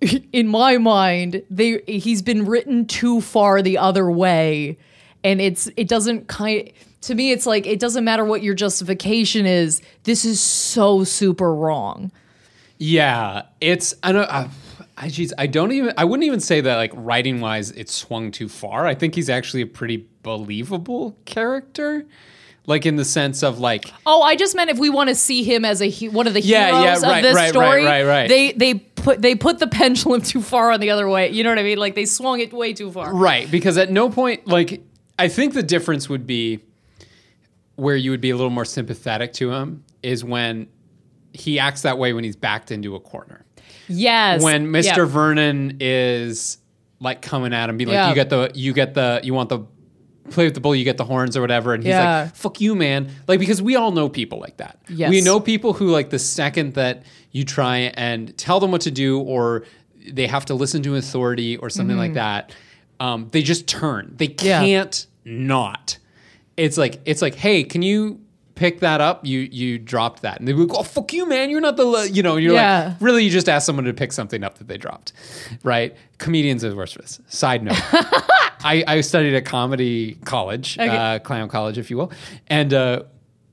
in 0.33 0.47
my 0.47 0.77
mind, 0.77 1.41
they 1.49 1.81
he's 1.87 2.21
been 2.21 2.45
written 2.45 2.85
too 2.85 3.21
far 3.21 3.61
the 3.61 3.77
other 3.77 4.09
way, 4.11 4.77
and 5.23 5.39
it's 5.39 5.69
it 5.77 5.87
doesn't 5.87 6.27
kind. 6.27 6.69
To 7.05 7.15
me, 7.15 7.31
it's 7.31 7.45
like 7.45 7.65
it 7.65 7.79
doesn't 7.79 8.03
matter 8.03 8.23
what 8.25 8.41
your 8.43 8.53
justification 8.53 9.45
is. 9.45 9.81
This 10.03 10.25
is 10.25 10.39
so 10.41 11.03
super 11.03 11.53
wrong. 11.53 12.11
Yeah, 12.77 13.43
it's 13.61 13.93
I 14.03 14.11
don't 14.11 14.29
I, 14.29 14.49
I 14.97 15.09
geez, 15.09 15.33
I 15.37 15.47
don't 15.47 15.71
even 15.71 15.93
I 15.97 16.05
wouldn't 16.05 16.25
even 16.25 16.39
say 16.39 16.61
that 16.61 16.75
like 16.75 16.91
writing 16.93 17.39
wise 17.41 17.71
it 17.71 17.89
swung 17.89 18.31
too 18.31 18.49
far. 18.49 18.85
I 18.85 18.95
think 18.95 19.15
he's 19.15 19.29
actually 19.29 19.61
a 19.61 19.67
pretty 19.67 20.07
believable 20.23 21.17
character. 21.25 22.05
Like 22.67 22.87
in 22.87 22.95
the 22.95 23.05
sense 23.05 23.43
of 23.43 23.59
like 23.59 23.93
Oh, 24.07 24.23
I 24.23 24.35
just 24.35 24.55
meant 24.55 24.71
if 24.71 24.79
we 24.79 24.89
want 24.89 25.09
to 25.09 25.15
see 25.15 25.43
him 25.43 25.63
as 25.63 25.81
a 25.81 25.85
he- 25.85 26.09
one 26.09 26.25
of 26.27 26.33
the 26.33 26.41
Yeah, 26.41 26.69
yeah, 26.69 26.81
heroes 26.81 27.03
right, 27.03 27.17
of 27.17 27.23
this 27.23 27.35
right, 27.35 27.41
right, 27.43 27.49
story, 27.49 27.85
right, 27.85 28.03
right. 28.03 28.27
they 28.27 28.51
they 28.53 28.73
put 28.73 29.21
they 29.21 29.35
put 29.35 29.59
the 29.59 29.67
pendulum 29.79 30.21
too 30.21 30.41
far 30.41 30.71
on 30.71 30.79
the 30.79 30.89
other 30.89 31.07
way. 31.07 31.29
You 31.29 31.43
know 31.43 31.51
what 31.51 31.59
I 31.59 31.63
mean? 31.63 31.77
Like 31.77 31.93
they 31.95 32.05
swung 32.05 32.39
it 32.39 32.51
way 32.51 32.73
too 32.73 32.91
far. 32.91 33.13
right 33.13 33.49
because 33.51 33.77
at 33.77 33.91
no 33.91 34.09
point 34.09 34.47
like 34.47 34.81
I 35.19 35.27
think 35.27 35.53
the 35.53 35.63
difference 35.63 36.09
would 36.09 36.25
be 36.25 36.61
where 37.75 37.95
you 37.95 38.11
would 38.11 38.21
be 38.21 38.29
a 38.29 38.35
little 38.35 38.49
more 38.51 38.65
sympathetic 38.65 39.33
to 39.33 39.51
him 39.51 39.83
is 40.01 40.23
when 40.23 40.67
he 41.33 41.59
acts 41.59 41.81
that 41.81 41.97
way 41.97 42.13
when 42.13 42.23
he's 42.23 42.35
backed 42.35 42.71
into 42.71 42.95
a 42.95 42.99
corner. 42.99 43.45
Yes. 43.87 44.41
when 44.41 44.67
Mr. 44.67 45.07
Vernon 45.07 45.77
is 45.79 46.57
like 46.99 47.21
coming 47.21 47.53
at 47.53 47.69
him, 47.69 47.77
be 47.77 47.85
like, 47.85 48.09
you 48.09 48.15
get 48.15 48.29
the, 48.29 48.51
you 48.55 48.73
get 48.73 48.93
the, 48.93 49.19
you 49.23 49.33
want 49.33 49.49
the 49.49 49.59
play 50.31 50.45
with 50.45 50.53
the 50.55 50.59
bull, 50.61 50.73
you 50.75 50.83
get 50.85 50.97
the 50.97 51.03
horns 51.03 51.35
or 51.37 51.41
whatever, 51.41 51.73
and 51.73 51.83
he's 51.83 51.89
Yeah. 51.91 52.23
like, 52.23 52.35
fuck 52.35 52.61
you, 52.61 52.73
man. 52.73 53.11
Like 53.27 53.39
because 53.39 53.61
we 53.61 53.75
all 53.75 53.91
know 53.91 54.09
people 54.09 54.39
like 54.39 54.57
that. 54.57 54.79
Yes. 54.89 55.09
We 55.09 55.21
know 55.21 55.39
people 55.39 55.73
who 55.73 55.87
like 55.89 56.09
the 56.09 56.17
second 56.19 56.73
that 56.75 57.03
you 57.31 57.43
try 57.43 57.77
and 57.95 58.35
tell 58.37 58.59
them 58.59 58.71
what 58.71 58.81
to 58.81 58.91
do, 58.91 59.19
or 59.19 59.65
they 60.07 60.25
have 60.27 60.45
to 60.45 60.53
listen 60.55 60.81
to 60.83 60.95
authority 60.95 61.57
or 61.57 61.69
something 61.69 61.97
like 61.97 62.13
that, 62.13 62.55
um, 62.99 63.27
they 63.31 63.41
just 63.43 63.67
turn. 63.67 64.13
They 64.15 64.29
Mm-hmm. 64.29 64.47
Yeah. 64.47 64.59
can't 64.61 65.07
not. 65.25 65.97
It's 66.57 66.77
like 66.77 67.01
it's 67.05 67.21
like, 67.21 67.35
hey, 67.35 67.63
can 67.63 67.81
you? 67.81 68.21
Pick 68.55 68.79
that 68.79 69.01
up. 69.01 69.25
You 69.25 69.39
you 69.39 69.77
dropped 69.77 70.21
that, 70.21 70.39
and 70.39 70.47
they 70.47 70.53
would 70.53 70.69
go, 70.69 70.77
"Oh 70.77 70.83
fuck 70.83 71.11
you, 71.11 71.27
man! 71.27 71.49
You're 71.49 71.59
not 71.59 71.75
the 71.75 71.83
le-" 71.83 72.05
you 72.07 72.23
know." 72.23 72.37
You're 72.37 72.53
Yeah. 72.53 72.85
like, 72.93 73.01
really, 73.01 73.25
you 73.25 73.29
just 73.29 73.49
asked 73.49 73.65
someone 73.65 73.83
to 73.83 73.93
pick 73.93 74.13
something 74.13 74.45
up 74.45 74.59
that 74.59 74.69
they 74.69 74.77
dropped, 74.77 75.11
right? 75.63 75.93
Comedians 76.19 76.63
are 76.63 76.73
worse 76.73 76.93
for 76.93 77.01
this. 77.01 77.19
Side 77.27 77.63
note, 77.63 77.75
I, 78.63 78.81
I 78.87 79.01
studied 79.01 79.35
at 79.35 79.43
comedy 79.43 80.13
college, 80.23 80.77
uh, 80.79 81.19
clown 81.19 81.49
college, 81.49 81.77
if 81.77 81.91
you 81.91 81.97
will, 81.97 82.13
and 82.47 82.73
uh, 82.73 83.03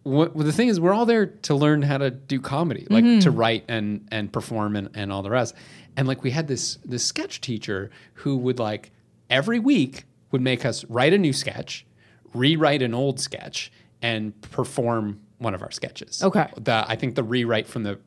what, 0.04 0.36
well, 0.36 0.46
the 0.46 0.52
thing 0.52 0.68
is, 0.68 0.78
we're 0.78 0.92
all 0.92 1.04
there 1.04 1.26
to 1.26 1.54
learn 1.56 1.82
how 1.82 1.98
to 1.98 2.12
do 2.12 2.40
comedy, 2.40 2.86
like 2.88 3.22
to 3.22 3.32
write 3.32 3.64
and 3.66 4.06
and 4.12 4.32
perform 4.32 4.76
and, 4.76 4.88
and 4.94 5.12
all 5.12 5.24
the 5.24 5.30
rest. 5.30 5.56
And 5.96 6.06
like 6.06 6.22
we 6.22 6.30
had 6.30 6.46
this 6.46 6.78
this 6.84 7.02
sketch 7.04 7.40
teacher 7.40 7.90
who 8.14 8.36
would 8.36 8.60
like 8.60 8.92
every 9.28 9.58
week 9.58 10.04
would 10.30 10.42
make 10.42 10.64
us 10.64 10.84
write 10.84 11.12
a 11.12 11.18
new 11.18 11.32
sketch, 11.32 11.84
rewrite 12.34 12.82
an 12.82 12.94
old 12.94 13.20
sketch, 13.20 13.72
and 14.00 14.38
perform 14.50 15.20
one 15.38 15.54
of 15.54 15.62
our 15.62 15.70
sketches. 15.70 16.22
Okay. 16.22 16.48
The 16.56 16.84
I 16.86 16.96
think 16.96 17.14
the 17.14 17.22
rewrite 17.22 17.66
from 17.66 17.82
the 17.82 17.98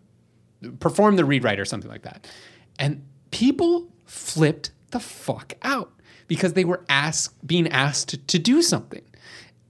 perform 0.80 1.16
the 1.16 1.26
rewrite 1.26 1.60
or 1.60 1.66
something 1.66 1.90
like 1.90 2.04
that. 2.04 2.28
And 2.80 3.06
people 3.32 3.88
flipped 4.06 4.72
the 4.92 5.00
fuck 5.00 5.54
out 5.62 5.92
because 6.28 6.54
they 6.54 6.66
were 6.66 6.84
asked 6.90 7.46
being 7.46 7.68
asked 7.68 8.28
to, 8.28 8.40
do 8.40 8.62
something. 8.62 9.02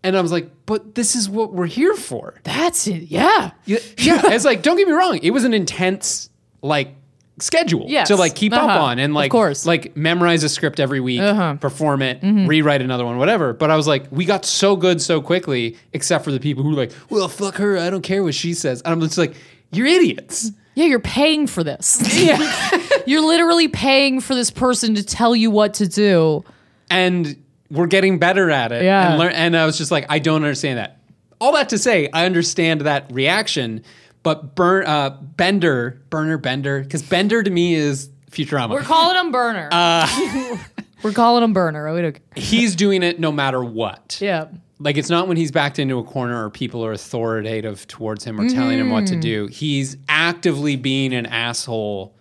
And 0.04 0.16
I 0.16 0.22
was 0.22 0.32
like, 0.32 0.50
but 0.66 0.96
this 0.96 1.16
is 1.16 1.28
what 1.28 1.52
we're 1.52 1.66
here 1.66 1.96
for. 1.96 2.36
That's 2.44 2.88
it. 2.88 3.04
Yeah. 3.04 3.52
Yeah, 3.66 3.80
yeah. 3.98 4.22
it's 4.26 4.46
like, 4.46 4.62
don't 4.62 4.78
get 4.78 4.88
me 4.88 4.94
wrong, 4.94 5.20
it 5.22 5.32
was 5.32 5.44
an 5.44 5.54
intense 5.54 6.30
like 6.62 6.96
schedule 7.40 7.86
Yes. 7.88 8.08
to 8.08 8.16
like 8.16 8.34
keep 8.36 8.54
up 8.54 8.64
Uh-huh. 8.64 8.80
on 8.84 9.00
and 9.00 9.12
Of 9.12 9.16
like 9.16 9.32
course. 9.32 9.66
like 9.66 9.96
memorize 9.98 10.44
a 10.44 10.50
script 10.50 10.80
every 10.80 11.00
week, 11.02 11.20
Uh-huh. 11.22 11.56
perform 11.56 12.02
it, 12.02 12.22
Mm-hmm. 12.22 12.48
rewrite 12.48 12.82
another 12.82 13.06
one, 13.06 13.18
whatever. 13.18 13.52
But 13.54 13.72
I 13.72 13.76
was 13.76 13.88
like, 13.88 14.06
we 14.12 14.24
got 14.26 14.46
so 14.46 14.76
good 14.76 15.02
so 15.02 15.22
quickly, 15.22 15.76
except 15.94 16.24
for 16.24 16.32
the 16.32 16.40
people 16.40 16.64
who 16.64 16.70
were 16.70 16.76
like, 16.78 16.92
well, 17.10 17.28
fuck 17.28 17.56
her, 17.58 17.78
I 17.78 17.90
don't 17.90 18.02
care 18.04 18.24
what 18.24 18.36
she 18.36 18.54
says. 18.54 18.82
And 18.84 18.94
I'm 18.94 19.02
just 19.02 19.18
like, 19.18 19.36
you're 19.72 19.88
idiots. 19.88 20.52
Yeah, 20.76 20.86
you're 20.86 21.00
paying 21.00 21.48
for 21.48 21.64
this. 21.64 22.02
yeah. 22.24 22.82
you're 23.06 23.26
literally 23.26 23.68
paying 23.68 24.22
for 24.22 24.34
this 24.36 24.52
person 24.52 24.96
to 24.96 25.04
tell 25.04 25.36
you 25.36 25.52
what 25.52 25.74
to 25.76 25.88
do. 25.88 26.44
and 26.90 27.36
we're 27.72 27.88
getting 27.88 28.20
better 28.20 28.52
at 28.52 28.72
it. 28.72 28.84
Yeah. 28.84 29.10
And, 29.10 29.20
learn, 29.20 29.32
and 29.34 29.58
I 29.58 29.66
was 29.66 29.76
just 29.78 29.90
like, 29.92 30.06
I 30.08 30.20
don't 30.20 30.44
understand 30.44 30.78
that. 30.78 31.00
All 31.42 31.52
that 31.54 31.70
to 31.70 31.78
say, 31.80 32.08
I 32.14 32.26
understand 32.26 32.82
that 32.82 33.12
reaction, 33.12 33.84
but 34.26 34.56
burn, 34.56 34.86
uh, 34.86 35.12
Bender, 35.22 36.02
Burner, 36.10 36.38
Bender, 36.38 36.82
because 36.82 37.04
Bender 37.04 37.42
to 37.44 37.50
me 37.50 37.76
is 37.76 38.10
Futurama. 38.32 38.72
We're 38.72 38.82
calling 38.82 39.16
him 39.18 39.32
Burner. 39.32 39.70
Uh, 39.72 40.58
We're 41.04 41.14
calling 41.14 41.44
him 41.44 41.54
Burner. 41.54 41.94
We 41.94 42.02
don't. 42.02 42.18
He's 42.36 42.76
doing 42.76 43.04
it 43.04 43.20
no 43.20 43.32
matter 43.32 43.64
what. 43.64 44.18
Yeah. 44.20 44.48
Like 44.80 44.98
it's 44.98 45.10
not 45.10 45.28
when 45.30 45.38
he's 45.38 45.52
backed 45.52 45.80
into 45.80 46.00
a 46.00 46.04
corner 46.04 46.44
or 46.46 46.50
people 46.50 46.84
are 46.86 46.92
authoritative 46.92 47.88
towards 47.88 48.26
him 48.26 48.42
or 48.42 48.50
telling 48.50 48.78
him 48.78 48.90
what 48.90 49.08
to 49.08 49.16
do. 49.16 49.48
He's 49.48 49.96
actively 50.10 50.76
being 50.76 51.14
an 51.14 51.28
asshole, 51.28 52.14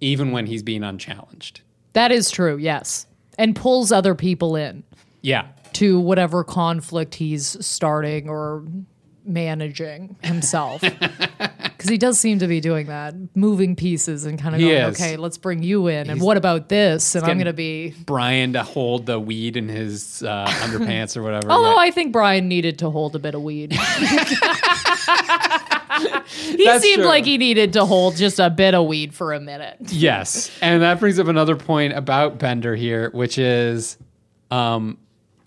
even 0.00 0.30
when 0.30 0.46
he's 0.46 0.62
being 0.62 0.82
unchallenged. 0.82 1.60
That 1.92 2.10
is 2.10 2.30
true. 2.30 2.56
Yes, 2.56 3.06
and 3.36 3.54
pulls 3.54 3.92
other 3.92 4.14
people 4.14 4.56
in 4.56 4.82
Yeah. 5.20 5.48
to 5.74 6.00
whatever 6.00 6.42
conflict 6.42 7.16
he's 7.16 7.56
starting 7.64 8.30
or 8.30 8.64
managing 9.28 10.16
himself. 10.22 10.82
Because 11.78 11.90
he 11.90 11.96
does 11.96 12.18
seem 12.18 12.40
to 12.40 12.48
be 12.48 12.60
doing 12.60 12.88
that, 12.88 13.14
moving 13.36 13.76
pieces 13.76 14.24
and 14.24 14.36
kind 14.36 14.52
of 14.52 14.60
He 14.60 14.66
going, 14.66 14.82
is. 14.90 15.00
okay, 15.00 15.16
let's 15.16 15.38
bring 15.38 15.62
you 15.62 15.86
in. 15.86 16.10
And 16.10 16.20
what 16.20 16.36
about 16.36 16.68
this? 16.68 17.14
And 17.14 17.24
I'm 17.24 17.36
going 17.36 17.46
to 17.46 17.52
be. 17.52 17.94
Brian 18.04 18.54
to 18.54 18.64
hold 18.64 19.06
the 19.06 19.20
weed 19.20 19.56
in 19.56 19.68
his 19.68 20.24
uh, 20.24 20.46
underpants 20.48 21.16
or 21.16 21.22
whatever. 21.22 21.48
Although. 21.48 21.78
I 21.78 21.92
think 21.92 22.12
Brian 22.12 22.48
needed 22.48 22.80
to 22.80 22.90
hold 22.90 23.14
a 23.14 23.20
bit 23.20 23.36
of 23.36 23.42
weed. 23.44 23.70
he 23.74 23.78
That's 26.64 26.82
seemed 26.82 26.96
true. 27.02 27.04
like 27.04 27.24
he 27.24 27.38
needed 27.38 27.72
to 27.74 27.84
hold 27.84 28.16
just 28.16 28.40
a 28.40 28.50
bit 28.50 28.74
of 28.74 28.86
weed 28.88 29.14
for 29.14 29.32
a 29.32 29.38
minute. 29.38 29.76
Yes. 29.82 30.50
And 30.60 30.82
that 30.82 30.98
brings 30.98 31.20
up 31.20 31.28
another 31.28 31.54
point 31.54 31.92
about 31.92 32.38
Bender 32.40 32.74
here, 32.74 33.10
which 33.10 33.38
is 33.38 33.98
um 34.50 34.98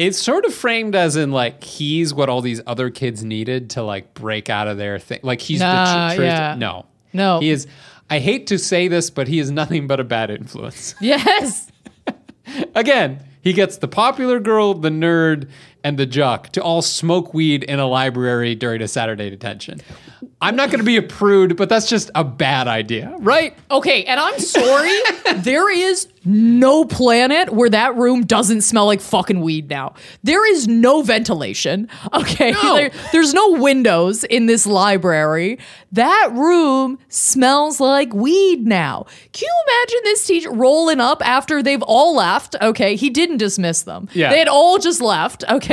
it's 0.08 0.18
sort 0.18 0.46
of 0.46 0.54
framed 0.54 0.96
as 0.96 1.16
in 1.16 1.32
like 1.32 1.64
he's 1.64 2.14
what 2.14 2.28
all 2.30 2.42
these 2.42 2.62
other 2.66 2.90
kids 2.90 3.24
needed 3.24 3.70
to 3.72 3.84
like 3.84 4.14
break 4.14 4.50
out 4.50 4.68
of 4.68 4.78
their 4.78 4.98
thing. 5.00 5.20
Like 5.24 5.42
he's 5.42 5.60
Nah, 5.60 6.10
the 6.10 6.14
tr- 6.14 6.16
truth. 6.18 6.28
yeah. 6.28 6.56
No. 6.58 6.86
No. 7.14 7.40
He 7.40 7.50
is 7.50 7.68
I 8.10 8.20
hate 8.20 8.48
to 8.48 8.58
say 8.58 8.88
this, 8.88 9.10
but 9.10 9.28
he 9.28 9.40
is 9.40 9.52
nothing 9.52 9.88
but 9.88 10.00
a 10.00 10.04
bad 10.04 10.30
influence. 10.32 10.96
Yes. 11.02 11.72
Again, 12.76 13.24
he 13.42 13.54
gets 13.54 13.78
the 13.78 13.88
popular 13.88 14.40
girl, 14.40 14.74
the 14.74 14.90
nerd, 14.90 15.50
and 15.84 15.98
the 15.98 16.06
jock 16.06 16.50
to 16.54 16.62
all 16.62 16.82
smoke 16.82 17.34
weed 17.34 17.64
in 17.64 17.80
a 17.80 17.88
library 17.88 18.56
during 18.56 18.82
a 18.82 18.88
Saturday 18.88 19.30
detention. 19.30 19.82
I'm 20.44 20.56
not 20.56 20.70
going 20.70 20.80
to 20.80 20.86
be 20.86 20.98
a 20.98 21.02
prude, 21.04 21.56
but 21.56 21.70
that's 21.70 21.88
just 21.88 22.10
a 22.16 22.24
bad 22.24 22.68
idea, 22.68 23.16
right? 23.20 23.56
Okay, 23.70 24.04
and 24.06 24.20
I'm 24.20 24.40
sorry, 24.40 24.92
there 25.38 25.70
is 25.72 26.08
no 26.26 26.86
planet 26.86 27.52
where 27.52 27.70
that 27.70 27.96
room 27.96 28.24
doesn't 28.26 28.62
smell 28.62 28.86
like 28.86 29.02
fucking 29.02 29.42
weed 29.42 29.70
now. 29.70 29.94
There 30.24 30.48
is 30.52 30.68
no 30.68 31.02
ventilation. 31.04 31.88
Okay, 32.14 32.52
No. 32.52 32.76
There- 32.76 32.92
there's 33.12 33.34
no 33.34 33.52
windows 33.54 34.24
in 34.26 34.46
this 34.48 34.66
library. 34.68 35.58
That 35.92 36.30
room 36.34 37.00
smells 37.10 37.80
like 37.80 38.14
weed 38.14 38.66
now. 38.66 39.06
Can 39.34 39.48
you 39.48 39.64
imagine 39.68 40.00
this 40.04 40.26
teacher 40.26 40.52
rolling 40.52 41.00
up 41.00 41.26
after 41.26 41.62
they've 41.64 41.82
all 41.84 42.16
left? 42.16 42.56
Okay, 42.62 42.96
he 42.96 43.10
didn't 43.10 43.38
dismiss 43.38 43.84
them. 43.84 44.08
Yeah. 44.14 44.30
They 44.32 44.40
had 44.40 44.48
all 44.48 44.78
just 44.80 45.02
left. 45.02 45.44
Okay, 45.50 45.71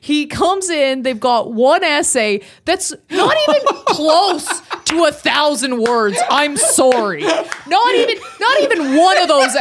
he 0.00 0.26
comes 0.26 0.68
in, 0.70 1.02
they've 1.02 1.18
got 1.20 1.52
one 1.52 1.84
essay 1.84 2.42
that's 2.64 2.92
not 3.10 3.36
even 3.48 3.62
close 3.86 4.46
to 4.86 5.04
a 5.04 5.12
thousand 5.12 5.80
words. 5.82 6.18
I'm 6.30 6.56
sorry. 6.56 7.22
Not 7.22 7.94
even 7.94 8.18
not 8.40 8.60
even 8.62 8.96
one 8.96 9.18
of 9.18 9.28
those. 9.28 9.56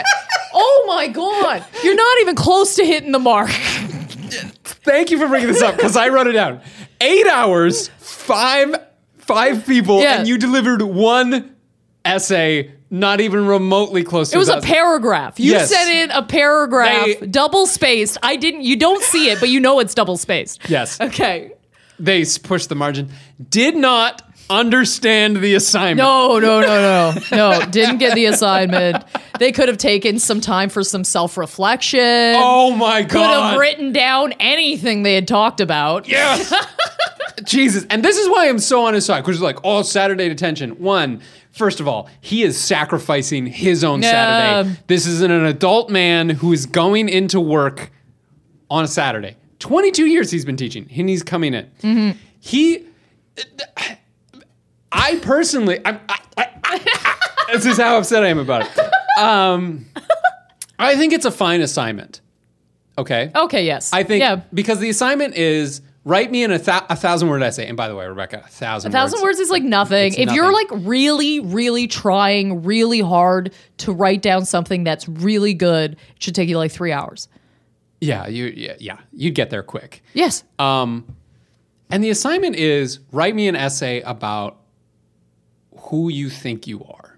Oh 0.54 0.84
my 0.88 1.08
god. 1.08 1.66
You're 1.84 1.96
not 1.96 2.18
even 2.22 2.36
close 2.36 2.76
to 2.76 2.86
hitting 2.86 3.12
the 3.12 3.20
mark. 3.20 3.50
Thank 3.50 5.12
you 5.12 5.18
for 5.18 5.28
bringing 5.28 5.48
this 5.48 5.62
up 5.62 5.76
because 5.76 5.96
I 5.98 6.10
wrote 6.10 6.28
it 6.28 6.34
down. 6.34 6.62
Eight 7.02 7.28
hours, 7.28 7.88
five 7.98 8.76
five 9.18 9.66
people, 9.66 10.02
Yeah. 10.02 10.20
and 10.20 10.28
you 10.28 10.38
delivered 10.38 10.82
one 10.84 11.56
essay, 12.04 12.75
not 12.92 13.20
even 13.22 13.46
remotely 13.48 14.04
close 14.04 14.30
to 14.30 14.36
It 14.36 14.40
was 14.40 14.50
a 14.50 14.62
paragraph. 14.62 15.40
You 15.40 15.52
Yes. 15.54 15.70
sent 15.70 15.90
in 15.90 16.12
a 16.12 16.22
paragraph, 16.24 17.06
They- 17.20 17.26
double 17.28 17.66
spaced. 17.68 18.18
I 18.24 18.36
didn't 18.36 18.62
you 18.62 18.76
don't 18.76 19.04
see 19.04 19.30
it, 19.30 19.40
but 19.40 19.50
you 19.50 19.60
know 19.60 19.80
it's 19.80 19.94
double 19.94 20.18
spaced. 20.18 20.62
Yes, 20.70 21.00
Okay. 21.02 21.52
they 22.00 22.24
pushed 22.44 22.70
the 22.70 22.76
margin. 22.76 23.10
Did 23.50 23.76
not 23.76 24.22
understand 24.48 25.38
the 25.38 25.56
assignment. 25.56 25.98
No, 25.98 26.38
no, 26.38 26.62
no, 26.62 27.14
no. 27.32 27.60
No, 27.60 27.66
didn't 27.66 27.98
get 27.98 28.14
the 28.14 28.26
assignment. 28.26 29.04
They 29.40 29.52
could 29.52 29.68
have 29.68 29.80
taken 29.80 30.20
some 30.20 30.40
time 30.40 30.70
for 30.70 30.84
some 30.84 31.04
self-reflection. 31.04 32.36
Oh 32.38 32.72
my 32.72 33.02
God. 33.02 33.10
could 33.10 33.22
have 33.22 33.58
written 33.60 33.92
down 33.92 34.34
anything 34.40 35.02
they 35.02 35.16
had 35.16 35.28
talked 35.28 35.62
about. 35.62 36.08
Yes. 36.08 36.54
Jesus. 37.44 37.86
And 37.90 38.04
this 38.06 38.18
is 38.18 38.30
why 38.30 38.48
I'm 38.48 38.60
so 38.60 38.86
on 38.86 38.94
his 38.94 39.06
side. 39.06 39.22
Because 39.26 39.42
like, 39.42 39.64
all 39.64 39.84
Saturday 39.84 40.30
detention. 40.30 40.72
One, 40.80 41.22
first 41.56 41.80
of 41.80 41.88
all, 41.88 42.10
he 42.22 42.44
is 42.44 42.60
sacrificing 42.60 43.46
his 43.48 43.84
own 43.84 44.02
Yeah. 44.04 44.12
Saturday. 44.12 44.80
This 44.88 45.08
is 45.08 45.22
an 45.22 45.32
adult 45.32 45.90
man 45.90 46.30
who 46.30 46.54
is 46.54 46.66
going 46.66 47.10
into 47.10 47.40
work 47.40 47.92
on 48.70 48.84
a 48.84 48.88
Saturday. 48.88 49.38
22 49.60 50.06
years 50.06 50.30
he's 50.30 50.46
been 50.46 50.58
teaching, 50.58 50.88
and 50.96 51.10
he's 51.10 51.24
coming 51.24 51.54
in. 51.54 51.66
Mm-hmm. 51.82 52.20
He, 52.40 52.86
I 54.92 55.18
personally, 55.22 55.80
I'm, 55.84 56.00
I, 56.10 56.20
I, 56.38 56.50
I, 56.64 57.54
this 57.54 57.66
is 57.66 57.78
how 57.78 57.98
upset 57.98 58.24
I 58.24 58.28
am 58.28 58.38
about 58.38 58.64
it. 58.64 58.80
Um, 59.18 59.86
I 60.78 60.96
think 60.98 61.14
it's 61.14 61.26
a 61.26 61.32
fine 61.32 61.62
assignment. 61.62 62.22
Okay. 62.98 63.32
Okay, 63.34 63.66
yes. 63.66 63.92
I 63.94 64.04
think 64.04 64.22
yeah. 64.22 64.42
because 64.54 64.80
the 64.80 64.90
assignment 64.90 65.36
is 65.36 65.82
write 66.06 66.32
me 66.32 66.44
in 66.44 66.52
a, 66.52 66.58
thou- 66.60 66.86
a 66.90 66.96
thousand 66.96 67.28
word 67.28 67.42
essay. 67.42 67.68
And 67.68 67.76
by 67.76 67.90
the 67.90 67.96
way, 67.96 68.08
Rebecca, 68.08 68.44
a 68.46 68.48
thousand, 68.48 68.92
A 68.92 68.94
thousand 68.94 69.22
words 69.22 69.40
is 69.40 69.50
like 69.50 69.64
nothing. 69.64 70.14
It's 70.14 70.18
if 70.18 70.32
you're 70.32 70.54
like 70.54 70.68
really, 70.72 71.42
really 71.42 71.88
trying 71.88 72.64
really 72.64 73.02
hard 73.02 73.54
to 73.80 73.92
write 73.92 74.22
down 74.22 74.46
something 74.46 74.84
that's 74.86 75.10
really 75.10 75.54
good, 75.54 75.94
it 75.94 76.24
should 76.24 76.36
take 76.36 76.48
you 76.48 76.58
like 76.58 76.72
three 76.72 76.94
hours. 76.94 77.28
Yeah, 78.00 78.28
you 78.28 78.46
yeah, 78.56 78.76
yeah, 78.80 79.00
you'd 79.12 79.36
get 79.36 79.50
there 79.50 79.64
quick. 79.64 80.04
Yes. 80.14 80.44
Um, 80.60 81.16
and 81.90 82.04
the 82.04 82.10
assignment 82.12 82.56
is 82.56 83.00
write 83.12 83.34
me 83.36 83.48
an 83.48 83.56
essay 83.56 84.02
about 84.02 84.58
who 85.76 86.10
you 86.10 86.30
think 86.30 86.68
you 86.68 86.84
are. 86.84 87.18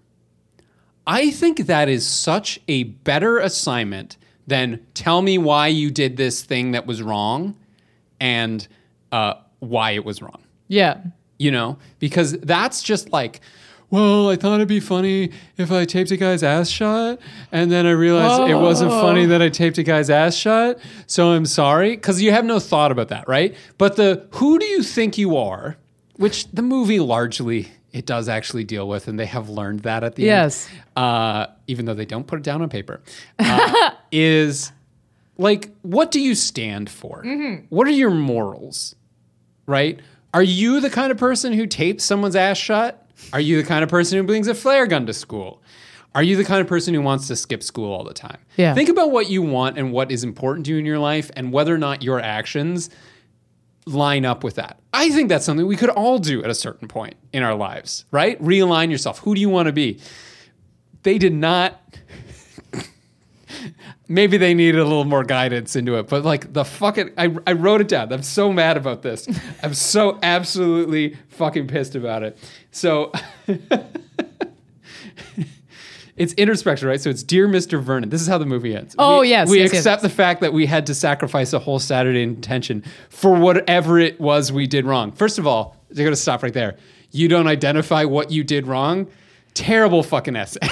I 1.06 1.32
think 1.32 1.66
that 1.68 1.90
is 1.90 2.06
such 2.08 2.60
a 2.68 2.84
better 2.84 3.38
assignment 3.40 4.18
than 4.46 4.86
tell 4.94 5.22
me 5.22 5.38
why 5.38 5.68
you 5.68 5.90
did 5.90 6.16
this 6.18 6.42
thing 6.42 6.72
that 6.72 6.86
was 6.86 7.02
wrong 7.02 7.56
and 8.20 8.68
uh, 9.12 9.36
why 9.60 9.92
it 9.92 10.04
was 10.06 10.22
wrong. 10.22 10.42
yeah. 10.68 10.98
you 11.40 11.52
know, 11.52 11.78
because 12.00 12.34
that's 12.40 12.82
just 12.82 13.12
like, 13.12 13.42
well, 13.90 14.30
I 14.30 14.36
thought 14.36 14.56
it'd 14.56 14.68
be 14.68 14.80
funny 14.82 15.32
if 15.56 15.72
I 15.72 15.86
taped 15.86 16.12
a 16.12 16.18
guy's 16.18 16.44
ass 16.44 16.68
shot, 16.68 17.20
and 17.52 17.72
then 17.72 17.86
I 17.86 17.92
realized 17.92 18.50
it 18.50 18.56
wasn't 18.56 18.92
funny 18.92 19.26
that 19.28 19.42
I 19.42 19.48
taped 19.50 19.78
a 19.78 19.84
guy's 19.84 20.10
ass 20.10 20.36
shot, 20.36 20.78
so 21.06 21.30
I'm 21.30 21.46
sorry, 21.46 21.92
because 21.96 22.22
you 22.22 22.32
have 22.32 22.44
no 22.44 22.60
thought 22.60 22.92
about 22.92 23.08
that, 23.10 23.28
right? 23.30 23.56
But 23.78 23.96
the 23.96 24.28
who 24.32 24.60
do 24.60 24.66
you 24.66 24.84
think 24.84 25.18
you 25.18 25.38
are, 25.38 25.78
which 26.18 26.48
the 26.52 26.64
movie 26.64 27.00
largely 27.00 27.70
it 27.94 28.06
does 28.06 28.28
actually 28.28 28.64
deal 28.66 28.88
with, 28.88 29.08
and 29.08 29.18
they 29.18 29.26
have 29.26 29.48
learned 29.48 29.80
that 29.82 30.04
at 30.04 30.16
the 30.16 30.24
Yes. 30.24 30.68
end, 30.70 30.76
Yes. 30.78 30.84
uh, 30.98 31.46
even 31.68 31.86
though 31.86 31.94
they 31.94 32.06
don't 32.06 32.28
put 32.28 32.40
it 32.40 32.44
down 32.44 32.62
on 32.62 32.68
paper, 32.70 33.00
uh, 33.40 33.92
is 34.12 34.72
like, 35.38 35.70
what 35.84 36.12
do 36.12 36.20
you 36.20 36.36
stand 36.36 36.90
for? 36.90 37.24
What 37.70 37.88
are 37.88 37.92
your 37.92 38.12
morals? 38.12 38.96
Right? 39.68 40.00
Are 40.34 40.44
you 40.44 40.80
the 40.80 40.90
kind 40.90 41.12
of 41.12 41.18
person 41.18 41.54
who 41.54 41.68
tapes 41.68 42.04
someone's 42.04 42.36
ass 42.36 42.58
shut? 42.58 43.06
Are 43.34 43.40
you 43.40 43.62
the 43.62 43.68
kind 43.68 43.84
of 43.84 43.90
person 43.90 44.18
who 44.18 44.24
brings 44.24 44.48
a 44.48 44.56
flare 44.56 44.88
gun 44.88 45.06
to 45.06 45.14
school? 45.14 45.62
Are 46.16 46.24
you 46.24 46.36
the 46.36 46.44
kind 46.44 46.62
of 46.62 46.68
person 46.68 46.94
who 46.94 47.02
wants 47.02 47.28
to 47.28 47.36
skip 47.36 47.62
school 47.62 47.92
all 47.92 48.04
the 48.04 48.14
time? 48.14 48.40
Yeah. 48.56 48.74
Think 48.74 48.90
about 48.90 49.12
what 49.12 49.30
you 49.30 49.42
want 49.42 49.78
and 49.78 49.92
what 49.92 50.12
is 50.12 50.24
important 50.24 50.66
to 50.66 50.72
you 50.72 50.80
in 50.80 50.86
your 50.86 51.00
life 51.00 51.30
and 51.36 51.52
whether 51.52 51.74
or 51.74 51.78
not 51.78 52.02
your 52.02 52.20
actions 52.20 52.90
line 53.86 54.26
up 54.26 54.44
with 54.44 54.56
that. 54.56 54.80
I 54.94 55.10
think 55.12 55.30
that's 55.30 55.46
something 55.46 55.66
we 55.66 55.76
could 55.76 55.90
all 55.90 56.18
do 56.20 56.44
at 56.44 56.50
a 56.50 56.56
certain 56.56 56.88
point 56.88 57.16
in 57.34 57.44
our 57.44 57.56
lives, 57.56 58.06
right? 58.12 58.42
Realign 58.42 58.90
yourself. 58.90 59.20
Who 59.20 59.36
do 59.36 59.42
you 59.42 59.50
want 59.50 59.68
to 59.68 59.72
be? 59.72 60.00
They 61.04 61.18
did 61.18 61.34
not 61.34 61.80
maybe 64.08 64.38
they 64.38 64.54
needed 64.54 64.80
a 64.80 64.84
little 64.86 65.04
more 65.06 65.24
guidance 65.24 65.76
into 65.76 65.96
it. 65.98 66.08
But 66.08 66.24
like 66.24 66.54
the 66.54 66.64
fucking, 66.66 67.12
I, 67.18 67.36
I 67.46 67.54
wrote 67.54 67.82
it 67.82 67.88
down. 67.88 68.12
I'm 68.14 68.24
so 68.24 68.52
mad 68.54 68.78
about 68.78 69.02
this. 69.02 69.28
I'm 69.64 69.74
so 69.74 70.18
absolutely 70.24 71.18
fucking 71.30 71.68
pissed 71.68 71.96
about 71.96 72.24
it. 72.24 72.38
So 72.72 73.12
it's 76.16 76.34
introspection, 76.34 76.88
right? 76.88 77.00
So 77.02 77.10
it's 77.10 77.22
Dear 77.24 77.48
Mr. 77.48 77.82
Vernon. 77.82 78.10
This 78.10 78.22
is 78.22 78.28
how 78.28 78.38
the 78.38 78.46
movie 78.46 78.76
ends. 78.76 78.96
Oh, 78.98 79.20
We- 79.22 79.30
yes, 79.30 79.50
We 79.50 79.60
yes, 79.60 79.72
yes. 79.72 79.80
accept 79.82 80.02
the 80.02 80.10
fact 80.10 80.42
that 80.42 80.52
we 80.54 80.66
had 80.66 80.86
to 80.88 80.96
sacrifice 80.96 81.54
a 81.54 81.60
whole 81.60 81.80
Saturday 81.80 82.24
in 82.24 82.36
detention 82.36 82.84
for 83.10 83.34
whatever 83.36 84.00
it 84.00 84.20
was 84.20 84.52
we 84.52 84.66
did 84.68 84.86
wrong. 84.86 85.12
First 85.12 85.38
of 85.38 85.46
all, 85.46 85.76
they're 85.90 86.04
going 86.06 86.16
to 86.16 86.22
stop 86.22 86.44
right 86.44 86.54
there. 86.54 86.78
You 87.12 87.28
don't 87.28 87.48
identify 87.48 88.04
what 88.04 88.32
you 88.32 88.44
did 88.44 88.68
wrong. 88.68 89.08
Terrible 89.54 90.04
fucking 90.04 90.36
essay. 90.36 90.60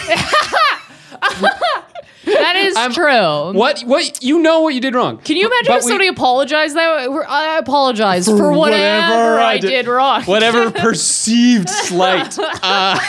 That 2.25 2.55
is 2.55 2.95
true. 2.95 3.53
What 3.53 3.81
what 3.81 4.23
you 4.23 4.39
know 4.39 4.61
what 4.61 4.73
you 4.73 4.81
did 4.81 4.95
wrong? 4.95 5.17
Can 5.19 5.37
you 5.37 5.45
imagine 5.47 5.65
But 5.67 5.77
if 5.77 5.83
we- 5.85 5.89
somebody 5.89 6.07
apologized 6.07 6.75
that 6.75 7.09
way? 7.11 7.23
I 7.27 7.57
apologize 7.57 8.25
for, 8.27 8.51
whatever, 8.51 9.39
I 9.39 9.57
did, 9.57 9.87
wrong. 9.87 10.23
whatever 10.23 10.71
perceived 10.85 11.69
slight 11.69 12.37
uh, 12.39 12.99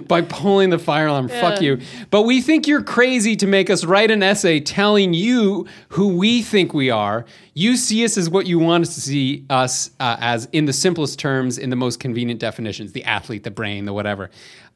by 0.08 0.22
pulling 0.22 0.70
the 0.70 0.78
fire 0.78 1.06
alarm. 1.06 1.28
Fuck 1.28 1.60
you. 1.60 1.80
But 2.10 2.22
we 2.22 2.40
think 2.40 2.66
you're 2.66 2.82
crazy 2.82 3.36
to 3.36 3.46
make 3.46 3.70
us 3.70 3.84
write 3.84 4.10
an 4.10 4.22
essay 4.22 4.60
telling 4.60 5.12
you 5.14 5.66
who 5.90 6.16
we 6.16 6.42
think 6.42 6.72
we 6.72 6.90
are. 6.90 7.24
You 7.54 7.76
see 7.76 8.04
us 8.04 8.16
as 8.16 8.30
what 8.30 8.46
you 8.46 8.58
want 8.58 8.82
us 8.86 8.94
to 8.94 9.00
see 9.00 9.44
us 9.50 9.90
uh, 10.00 10.16
as 10.20 10.46
in 10.52 10.64
the 10.64 10.72
simplest 10.72 11.18
terms, 11.18 11.58
in 11.58 11.68
the 11.70 11.76
most 11.76 12.00
convenient 12.00 12.40
definitions: 12.40 12.92
the 12.92 13.04
athlete, 13.04 13.44
the 13.44 13.50
brain, 13.50 13.84
the 13.84 13.92
whatever. 13.92 14.30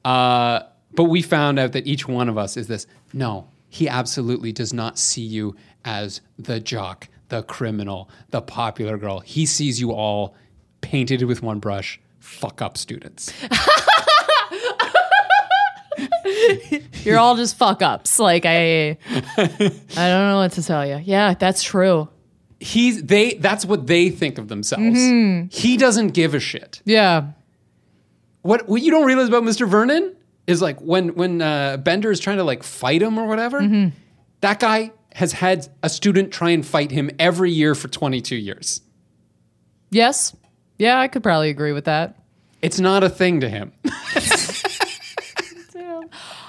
Uh, 0.05 0.61
but 0.94 1.05
we 1.05 1.22
found 1.22 1.59
out 1.59 1.72
that 1.72 1.87
each 1.87 2.07
one 2.07 2.29
of 2.29 2.37
us 2.38 2.57
is 2.57 2.66
this. 2.68 2.87
No, 3.12 3.48
he 3.74 3.88
absolutely 3.88 4.52
does 4.52 4.72
not 4.72 5.00
see 5.00 5.22
you 5.22 5.56
as 5.84 6.20
the 6.38 6.60
jock, 6.60 7.08
the 7.28 7.42
criminal, 7.42 8.08
the 8.30 8.40
popular 8.40 8.96
girl. 8.96 9.18
He 9.18 9.46
sees 9.46 9.80
you 9.80 9.90
all 9.90 10.37
painted 10.80 11.24
with 11.24 11.42
one 11.42 11.58
brush, 11.58 12.00
fuck 12.20 12.62
up 12.62 12.78
students. 12.78 13.32
You're 17.02 17.18
all 17.18 17.34
just 17.34 17.56
fuck 17.56 17.82
ups. 17.82 18.20
Like 18.20 18.44
I, 18.46 18.90
I 19.10 19.26
don't 19.37 20.28
know 20.28 20.37
what 20.37 20.52
to 20.52 20.62
tell 20.62 20.87
you. 20.87 21.00
Yeah, 21.04 21.34
that's 21.34 21.64
true. 21.64 22.08
He's 22.60 23.02
they 23.02 23.34
that's 23.34 23.66
what 23.66 23.88
they 23.88 24.08
think 24.08 24.38
of 24.38 24.46
themselves. 24.46 25.00
Mm-hmm. 25.00 25.48
He 25.50 25.76
doesn't 25.76 26.10
give 26.10 26.32
a 26.34 26.40
shit. 26.40 26.80
Yeah. 26.84 27.32
What 28.42 28.68
what 28.68 28.82
you 28.82 28.92
don't 28.92 29.04
realize 29.04 29.26
about 29.26 29.42
Mr. 29.42 29.68
Vernon 29.68 30.14
is 30.46 30.61
like 30.62 30.80
when 30.80 31.14
when 31.14 31.40
uh, 31.42 31.76
Bender 31.78 32.11
is 32.11 32.20
trying 32.20 32.37
to 32.38 32.44
like 32.44 32.62
fight 32.62 33.02
him 33.02 33.18
or 33.18 33.26
whatever, 33.26 33.61
Mm-hmm. 33.61 33.96
that 34.40 34.61
guy 34.61 34.92
has 35.14 35.33
had 35.33 35.68
a 35.83 35.88
student 35.88 36.33
try 36.33 36.50
and 36.50 36.66
fight 36.66 36.90
him 36.90 37.11
every 37.18 37.50
year 37.50 37.74
for 37.74 37.87
22 37.88 38.35
years. 38.37 38.80
Yes. 39.90 40.35
Yeah, 40.76 40.98
I 40.98 41.07
could 41.09 41.22
probably 41.22 41.50
agree 41.50 41.72
with 41.72 41.85
that. 41.85 42.16
It's 42.61 42.80
not 42.80 43.04
a 43.04 43.09
thing 43.09 43.40
to 43.40 43.48
him. 43.48 43.72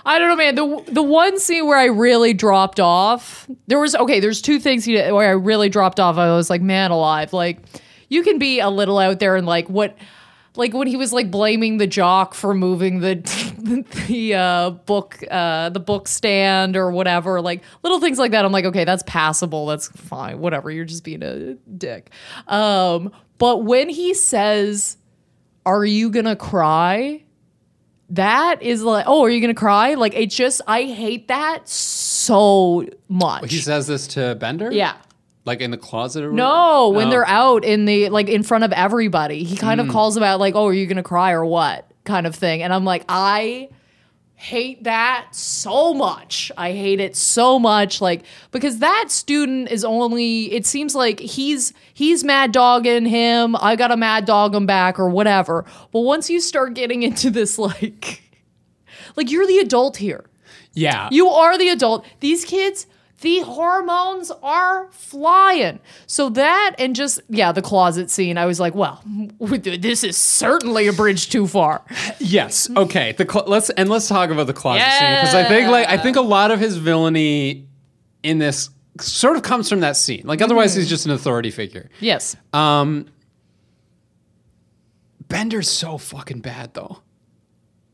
I 0.07 0.19
don't 0.19 0.29
know, 0.29 0.35
man. 0.35 0.55
The 0.55 0.83
the 0.91 1.03
one 1.03 1.39
scene 1.39 1.65
where 1.65 1.77
I 1.79 1.85
really 1.85 2.33
dropped 2.33 2.79
off, 2.79 3.49
there 3.67 3.79
was 3.79 3.95
okay. 3.95 4.19
There's 4.19 4.41
two 4.41 4.59
things 4.59 4.85
he 4.85 4.93
did 4.93 5.11
where 5.11 5.27
I 5.27 5.31
really 5.33 5.67
dropped 5.69 5.99
off. 5.99 6.17
I 6.17 6.35
was 6.35 6.47
like, 6.49 6.61
man, 6.61 6.91
alive. 6.91 7.33
Like, 7.33 7.57
you 8.07 8.21
can 8.21 8.37
be 8.37 8.59
a 8.59 8.69
little 8.69 8.99
out 8.99 9.19
there 9.19 9.35
and 9.35 9.47
like 9.47 9.67
what, 9.67 9.97
like 10.57 10.73
when 10.73 10.87
he 10.87 10.97
was 10.97 11.13
like 11.13 11.31
blaming 11.31 11.77
the 11.77 11.87
jock 11.87 12.33
for 12.33 12.53
moving 12.53 12.99
the 12.99 13.15
the 14.07 14.33
uh, 14.33 14.69
book 14.71 15.23
uh, 15.29 15.69
the 15.69 15.79
book 15.79 16.07
stand 16.07 16.75
or 16.75 16.91
whatever, 16.91 17.41
like 17.41 17.63
little 17.83 17.99
things 17.99 18.19
like 18.19 18.31
that. 18.31 18.45
I'm 18.45 18.51
like, 18.51 18.65
okay, 18.65 18.83
that's 18.83 19.03
passable. 19.03 19.65
That's 19.65 19.87
fine. 19.87 20.39
Whatever. 20.39 20.71
You're 20.71 20.85
just 20.85 21.03
being 21.03 21.23
a 21.23 21.55
dick. 21.77 22.11
Um, 22.47 23.11
but 23.37 23.63
when 23.63 23.89
he 23.89 24.13
says, 24.13 24.97
"Are 25.65 25.85
you 25.85 26.09
gonna 26.09 26.35
cry?" 26.35 27.21
that 28.09 28.61
is 28.61 28.83
like, 28.83 29.05
oh, 29.07 29.23
are 29.23 29.29
you 29.29 29.41
gonna 29.41 29.53
cry? 29.53 29.95
Like, 29.95 30.13
it 30.13 30.29
just, 30.29 30.61
I 30.67 30.83
hate 30.83 31.27
that 31.29 31.67
so 31.67 32.85
much. 33.09 33.51
He 33.51 33.59
says 33.59 33.87
this 33.87 34.07
to 34.09 34.35
Bender? 34.35 34.71
yeah. 34.71 34.95
Like 35.45 35.61
in 35.61 35.71
the 35.71 35.77
closet 35.77 36.23
or 36.23 36.31
No, 36.31 36.89
when 36.89 37.07
Oh. 37.07 37.09
they're 37.11 37.27
out 37.27 37.63
in 37.63 37.85
the, 37.85 38.09
like, 38.09 38.27
in 38.27 38.41
front 38.43 38.63
of 38.63 38.73
everybody, 38.73 39.43
he 39.43 39.55
kind 39.55 39.79
of 39.79 39.87
mm. 39.87 39.91
calls 39.91 40.17
about, 40.17 40.39
like, 40.39 40.55
oh, 40.55 40.65
are 40.67 40.73
you 40.73 40.87
gonna 40.87 41.03
cry 41.03 41.31
or 41.31 41.45
what? 41.45 41.89
Kind 42.03 42.25
of 42.27 42.35
thing. 42.35 42.63
And 42.63 42.73
I'm 42.73 42.83
like, 42.83 43.05
I 43.07 43.69
hate 44.37 44.83
that 44.83 45.27
so 45.31 45.93
much. 45.93 46.51
I 46.57 46.71
hate 46.71 46.99
it 46.99 47.15
so 47.15 47.57
much. 47.57 48.01
Like, 48.01 48.23
because 48.51 48.79
that 48.79 49.05
student 49.09 49.71
is 49.71 49.85
only, 49.85 50.51
it 50.51 50.65
seems 50.65 50.93
like 50.93 51.19
he's, 51.19 51.73
he's 51.93 52.23
mad 52.23 52.51
dogging 52.51 53.05
him. 53.05 53.55
I 53.55 53.75
got 53.75 53.87
to 53.87 53.97
mad 53.97 54.25
dog 54.25 54.53
him 54.53 54.65
back 54.65 54.99
or 54.99 55.09
whatever. 55.09 55.65
But 55.91 56.01
once 56.01 56.29
you 56.29 56.41
start 56.41 56.73
getting 56.73 57.03
into 57.03 57.29
this, 57.29 57.57
like, 57.59 58.21
like 59.15 59.31
you're 59.31 59.47
the 59.47 59.59
adult 59.59 59.97
here. 59.97 60.25
Yeah. 60.73 61.07
You 61.11 61.29
are 61.29 61.57
the 61.57 61.69
adult. 61.69 62.05
These 62.19 62.43
kids, 62.45 62.87
the 63.25 63.39
hormones 63.39 64.31
are 64.43 64.87
flying. 64.91 65.79
So 66.05 66.29
that 66.29 66.75
and 66.77 66.95
just 66.95 67.19
yeah, 67.27 67.51
the 67.51 67.61
closet 67.63 68.11
scene. 68.11 68.37
I 68.37 68.45
was 68.45 68.59
like, 68.59 68.75
well, 68.75 69.01
this 69.39 70.03
is 70.03 70.15
certainly 70.15 70.85
a 70.85 70.93
bridge 70.93 71.31
too 71.31 71.47
far. 71.47 71.83
Yes. 72.19 72.69
Okay. 72.69 73.13
The 73.13 73.25
cl- 73.27 73.45
let's 73.47 73.71
and 73.71 73.89
let's 73.89 74.07
talk 74.07 74.29
about 74.29 74.45
the 74.45 74.53
closet 74.53 74.83
scene 74.99 75.15
because 75.15 75.33
I 75.33 75.43
think 75.45 75.71
like 75.71 75.87
I 75.89 75.97
think 75.97 76.17
a 76.17 76.21
lot 76.21 76.51
of 76.51 76.59
his 76.59 76.77
villainy 76.77 77.67
in 78.21 78.37
this 78.37 78.69
sort 78.99 79.37
of 79.37 79.41
comes 79.41 79.67
from 79.69 79.79
that 79.79 79.97
scene. 79.97 80.21
Like 80.23 80.43
otherwise 80.43 80.75
he's 80.75 80.87
just 80.87 81.07
an 81.07 81.11
authority 81.11 81.49
figure. 81.49 81.89
Yes. 81.99 82.35
Um 82.53 83.07
Bender's 85.27 85.67
so 85.67 85.97
fucking 85.97 86.41
bad 86.41 86.75
though. 86.75 87.01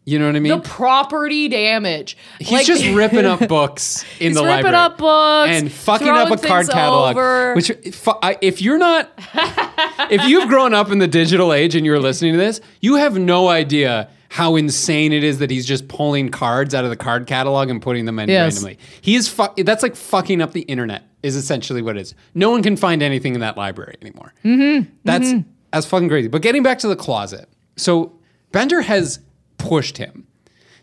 You 0.04 0.18
know 0.18 0.26
what 0.26 0.36
I 0.36 0.40
mean? 0.40 0.52
the 0.58 0.68
property 0.68 1.48
damage. 1.48 2.18
He's 2.40 2.52
Like- 2.52 2.66
just 2.66 2.84
ripping 2.88 3.26
up 3.26 3.48
books 3.48 4.04
in 4.20 4.34
the 4.34 4.42
library. 4.42 4.58
He's 4.58 4.64
ripping 4.66 4.76
up 4.76 4.98
books, 4.98 5.52
and 5.52 5.72
fucking 5.72 6.08
up 6.10 6.32
a 6.32 6.38
card 6.38 6.68
catalog. 6.70 7.12
over. 7.16 7.54
Which, 7.56 7.72
fu- 7.94 8.14
if 8.42 8.62
you're 8.64 8.80
not, 8.80 9.12
if 10.10 10.28
you've 10.28 10.48
grown 10.50 10.74
up 10.74 10.92
in 10.92 10.98
the 10.98 11.08
digital 11.08 11.54
age 11.54 11.76
and 11.76 11.86
you're 11.86 12.00
listening 12.00 12.34
to 12.34 12.40
this, 12.40 12.62
you 12.82 12.96
have 12.96 13.18
no 13.18 13.48
idea 13.48 14.10
how 14.30 14.56
insane 14.56 15.12
it 15.14 15.24
is 15.24 15.40
that 15.40 15.52
he's 15.52 15.66
just 15.66 15.88
pulling 15.88 16.30
cards 16.30 16.74
out 16.74 16.84
of 16.84 16.90
the 16.90 16.96
card 16.96 17.28
catalog 17.28 17.70
and 17.70 17.82
putting 17.82 18.06
them 18.06 18.18
in 18.18 18.30
Yes. 18.30 18.54
randomly. 18.56 18.80
He 19.02 19.16
is 19.16 19.28
fu- 19.28 19.54
that's 19.64 19.84
like 19.84 19.96
fucking 19.96 20.42
up 20.42 20.54
the 20.54 20.62
internet. 20.62 21.04
Is 21.22 21.36
essentially 21.36 21.84
what 21.84 21.98
it 21.98 22.02
is. 22.02 22.16
No 22.34 22.50
one 22.50 22.64
can 22.64 22.76
find 22.76 23.04
anything 23.04 23.36
in 23.36 23.42
that 23.42 23.56
library 23.56 23.96
anymore. 24.02 24.34
Mm-hmm. 24.44 24.90
That's 25.04 25.34
that's 25.72 25.86
fucking 25.86 26.10
crazy. 26.10 26.28
But 26.28 26.42
getting 26.42 26.64
back 26.64 26.80
to 26.80 26.88
the 26.88 26.96
closet, 26.96 27.48
so 27.76 28.14
Bender 28.52 28.82
has 28.82 29.20
pushed 29.70 29.98
him. 29.98 30.28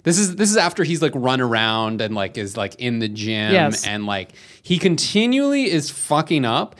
This 0.04 0.18
is 0.18 0.36
this 0.36 0.50
is 0.50 0.56
after 0.56 0.84
he's 0.84 1.02
like 1.02 1.12
run 1.14 1.40
around 1.40 2.00
and 2.00 2.14
like 2.14 2.38
is 2.38 2.56
like 2.56 2.76
in 2.76 2.98
the 3.00 3.08
gym 3.08 3.52
Yes. 3.52 3.86
and 3.86 4.06
like 4.06 4.30
he 4.62 4.78
continually 4.78 5.70
is 5.70 5.90
fucking 5.90 6.44
up. 6.44 6.76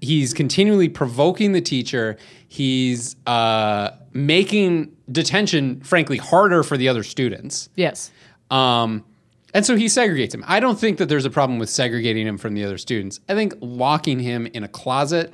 He's 0.00 0.32
continually 0.34 0.88
provoking 0.88 1.52
the 1.52 1.60
teacher. 1.60 2.16
He's 2.48 3.16
uh, 3.26 3.90
making 4.12 4.96
detention, 5.12 5.80
frankly, 5.82 6.16
harder 6.16 6.62
for 6.62 6.76
the 6.76 6.88
other 6.88 7.02
students. 7.02 7.68
yes. 7.76 8.10
Um, 8.50 9.04
and 9.52 9.64
so 9.64 9.76
he 9.76 9.86
segregates 9.86 10.34
him. 10.34 10.42
I 10.48 10.58
don't 10.58 10.78
think 10.78 10.98
that 10.98 11.08
there's 11.08 11.24
a 11.24 11.30
problem 11.30 11.58
with 11.60 11.70
segregating 11.70 12.26
him 12.26 12.38
from 12.38 12.54
the 12.54 12.64
other 12.64 12.76
students. 12.78 13.20
I 13.28 13.34
think 13.34 13.54
locking 13.60 14.18
him 14.18 14.46
in 14.46 14.64
a 14.64 14.68
closet 14.68 15.32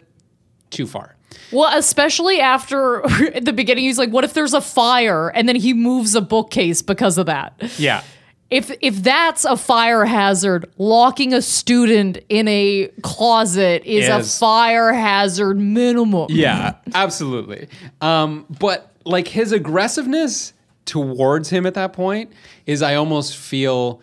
too 0.71 0.87
far. 0.87 1.17
Well, 1.53 1.77
especially 1.77 2.41
after 2.41 3.05
at 3.35 3.45
the 3.45 3.53
beginning, 3.53 3.85
he's 3.85 3.99
like, 3.99 4.11
"What 4.11 4.25
if 4.25 4.35
there's 4.35 4.55
a 4.55 4.61
fire?" 4.61 5.29
And 5.29 5.49
then 5.49 5.57
he 5.57 5.75
moves 5.75 6.15
a 6.15 6.21
bookcase 6.21 6.83
because 6.83 7.19
of 7.19 7.27
that. 7.27 7.55
Yeah. 7.79 8.03
if 8.51 8.71
if 8.81 9.03
that's 9.03 9.45
a 9.45 9.57
fire 9.57 10.05
hazard, 10.05 10.71
locking 10.79 11.33
a 11.35 11.43
student 11.43 12.19
in 12.29 12.49
a 12.49 12.89
closet 13.03 13.83
is, 13.85 14.09
a 14.09 14.23
fire 14.23 14.93
hazard 14.93 15.59
minimum. 15.59 16.27
Yeah, 16.31 16.77
absolutely. 16.95 17.69
Um, 18.01 18.47
but 18.59 18.93
like 19.05 19.29
his 19.29 19.53
aggressiveness 19.53 20.53
towards 20.85 21.51
him 21.51 21.67
at 21.67 21.75
that 21.75 21.93
point 21.93 22.33
is, 22.67 22.83
I 22.83 22.97
almost 22.97 23.37
feel 23.37 24.01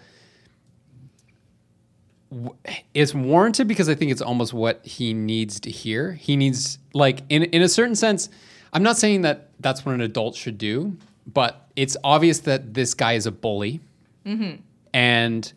it's 2.93 3.13
warranted 3.13 3.67
because 3.67 3.89
I 3.89 3.95
think 3.95 4.11
it's 4.11 4.21
almost 4.21 4.53
what 4.53 4.85
he 4.85 5.13
needs 5.13 5.59
to 5.61 5.71
hear. 5.71 6.13
He 6.13 6.35
needs, 6.35 6.79
like, 6.93 7.21
in 7.29 7.43
in 7.43 7.61
a 7.61 7.69
certain 7.69 7.95
sense. 7.95 8.29
I'm 8.73 8.83
not 8.83 8.97
saying 8.97 9.21
that 9.21 9.49
that's 9.59 9.85
what 9.85 9.95
an 9.95 10.01
adult 10.01 10.35
should 10.35 10.57
do, 10.57 10.97
but 11.25 11.69
it's 11.75 11.95
obvious 12.03 12.39
that 12.41 12.73
this 12.73 12.93
guy 12.93 13.13
is 13.13 13.25
a 13.25 13.31
bully, 13.31 13.79
mm-hmm. 14.25 14.61
and 14.93 15.53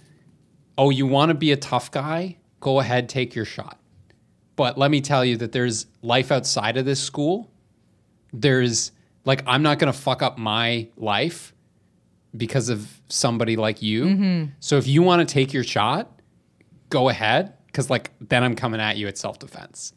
oh, 0.78 0.90
you 0.90 1.06
want 1.06 1.30
to 1.30 1.34
be 1.34 1.52
a 1.52 1.56
tough 1.56 1.90
guy? 1.90 2.36
Go 2.60 2.80
ahead, 2.80 3.08
take 3.08 3.34
your 3.34 3.44
shot. 3.44 3.78
But 4.56 4.78
let 4.78 4.90
me 4.90 5.00
tell 5.00 5.24
you 5.24 5.36
that 5.38 5.52
there's 5.52 5.86
life 6.02 6.30
outside 6.30 6.76
of 6.76 6.84
this 6.84 7.00
school. 7.00 7.50
There's 8.32 8.92
like 9.24 9.42
I'm 9.46 9.62
not 9.62 9.78
going 9.78 9.92
to 9.92 9.98
fuck 9.98 10.22
up 10.22 10.38
my 10.38 10.88
life 10.96 11.54
because 12.36 12.68
of 12.68 13.00
somebody 13.08 13.56
like 13.56 13.82
you. 13.82 14.04
Mm-hmm. 14.04 14.44
So 14.60 14.76
if 14.76 14.86
you 14.86 15.02
want 15.02 15.26
to 15.26 15.32
take 15.32 15.52
your 15.52 15.64
shot, 15.64 16.19
go 16.90 17.08
ahead 17.08 17.54
cuz 17.72 17.88
like 17.88 18.10
then 18.20 18.42
I'm 18.42 18.56
coming 18.56 18.80
at 18.80 18.96
you 18.96 19.06
at 19.08 19.16
self-defense. 19.16 19.92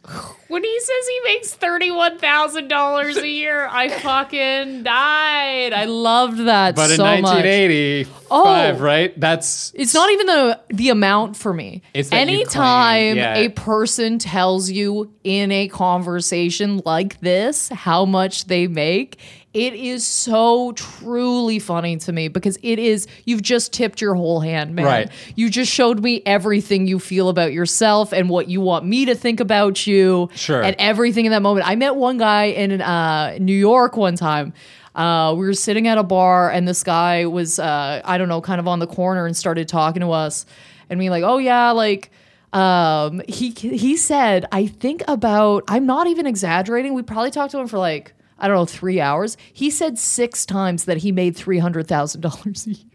When 0.48 0.64
he 0.64 0.80
says 0.80 1.08
he 1.10 1.20
makes 1.26 1.54
thirty-one 1.56 2.20
thousand 2.20 2.68
dollars 2.68 3.18
a 3.18 3.28
year, 3.28 3.68
I 3.70 3.90
fucking 3.90 4.84
died. 4.84 5.74
I 5.74 5.86
loved 5.86 6.46
that 6.46 6.76
But 6.76 6.92
in 6.92 6.98
so 6.98 7.04
much. 7.04 7.24
1985, 7.24 8.14
Oh. 8.32 8.84
right? 8.84 9.20
That's 9.20 9.72
It's 9.76 9.94
not 9.96 10.12
even 10.12 10.28
the 10.28 10.60
the 10.70 10.90
amount 10.90 11.36
for 11.36 11.52
me. 11.54 11.82
It's 11.96 12.12
Anytime 12.12 13.16
claim- 13.16 13.18
yeah. 13.18 13.36
a 13.38 13.50
person 13.50 14.20
tells 14.20 14.70
you 14.70 15.12
in 15.24 15.52
a 15.52 15.68
conversation 15.68 16.82
like 16.86 17.20
this 17.22 17.70
how 17.70 18.06
much 18.06 18.46
they 18.46 18.68
make, 18.68 19.18
it 19.54 19.74
is 19.74 20.06
so 20.06 20.72
truly 20.72 21.60
funny 21.60 21.98
to 21.98 22.12
me 22.12 22.28
because 22.28 22.58
it 22.64 22.80
is 22.80 23.08
you've 23.26 23.44
just 23.44 23.72
tipped 23.72 24.02
your 24.02 24.16
whole 24.16 24.40
hand, 24.40 24.76
man. 24.76 24.86
Right. 24.86 25.12
You 25.36 25.50
just 25.50 25.72
showed 25.72 26.02
me 26.02 26.24
everything 26.26 26.88
you 26.88 26.98
feel 26.98 27.30
about 27.30 27.54
yourself 27.54 28.14
and 28.14 28.30
what 28.30 28.48
you 28.48 28.62
want 28.62 28.86
me 28.86 29.06
to 29.06 29.14
think 29.14 29.40
about 29.40 29.86
you. 29.86 30.30
Sure. 30.34 30.64
And 30.64 30.76
everything 30.80 31.26
in 31.26 31.32
that 31.32 31.44
moment. 31.44 31.68
I 31.68 31.76
met 31.76 31.96
one 31.96 32.18
guy 32.18 32.46
in 32.46 32.82
uh, 32.82 33.38
New 33.40 33.56
York 33.56 33.96
one 33.96 34.16
time. 34.16 34.54
Uh, 34.96 35.34
we 35.38 35.46
were 35.46 35.54
sitting 35.54 35.88
at 35.88 35.98
a 35.98 36.04
bar, 36.04 36.52
and 36.52 36.68
this 36.68 36.84
guy 36.84 37.26
was, 37.26 37.58
uh, 37.58 38.02
I 38.06 38.18
don't 38.18 38.30
know, 38.30 38.42
kind 38.42 38.60
of 38.60 38.68
on 38.68 38.80
the 38.80 38.88
corner 38.88 39.26
and 39.26 39.36
started 39.36 39.68
talking 39.68 40.02
to 40.02 40.12
us, 40.12 40.46
and 40.90 41.00
being 41.00 41.12
like, 41.12 41.24
"Oh 41.24 41.38
yeah, 41.38 41.72
like." 41.72 42.12
Um, 42.52 43.24
he 43.28 43.50
he 43.50 43.98
said, 43.98 44.46
I 44.52 44.68
think 44.68 45.02
about. 45.08 45.64
I'm 45.68 45.88
not 45.88 46.06
even 46.06 46.28
exaggerating. 46.28 46.94
We 46.94 47.02
probably 47.02 47.32
talked 47.32 47.50
to 47.54 47.58
him 47.58 47.68
for 47.68 47.80
like 47.80 48.14
I 48.40 48.48
don't 48.48 48.58
know 48.58 48.66
three 48.66 49.00
hours. 49.00 49.38
He 49.54 49.70
said 49.70 49.98
six 50.00 50.46
times 50.46 50.86
that 50.86 50.98
he 50.98 51.12
made 51.12 51.36
three 51.36 51.60
hundred 51.60 51.88
thousand 51.88 52.22
dollars 52.22 52.68
a 52.68 52.72
year. 52.72 52.90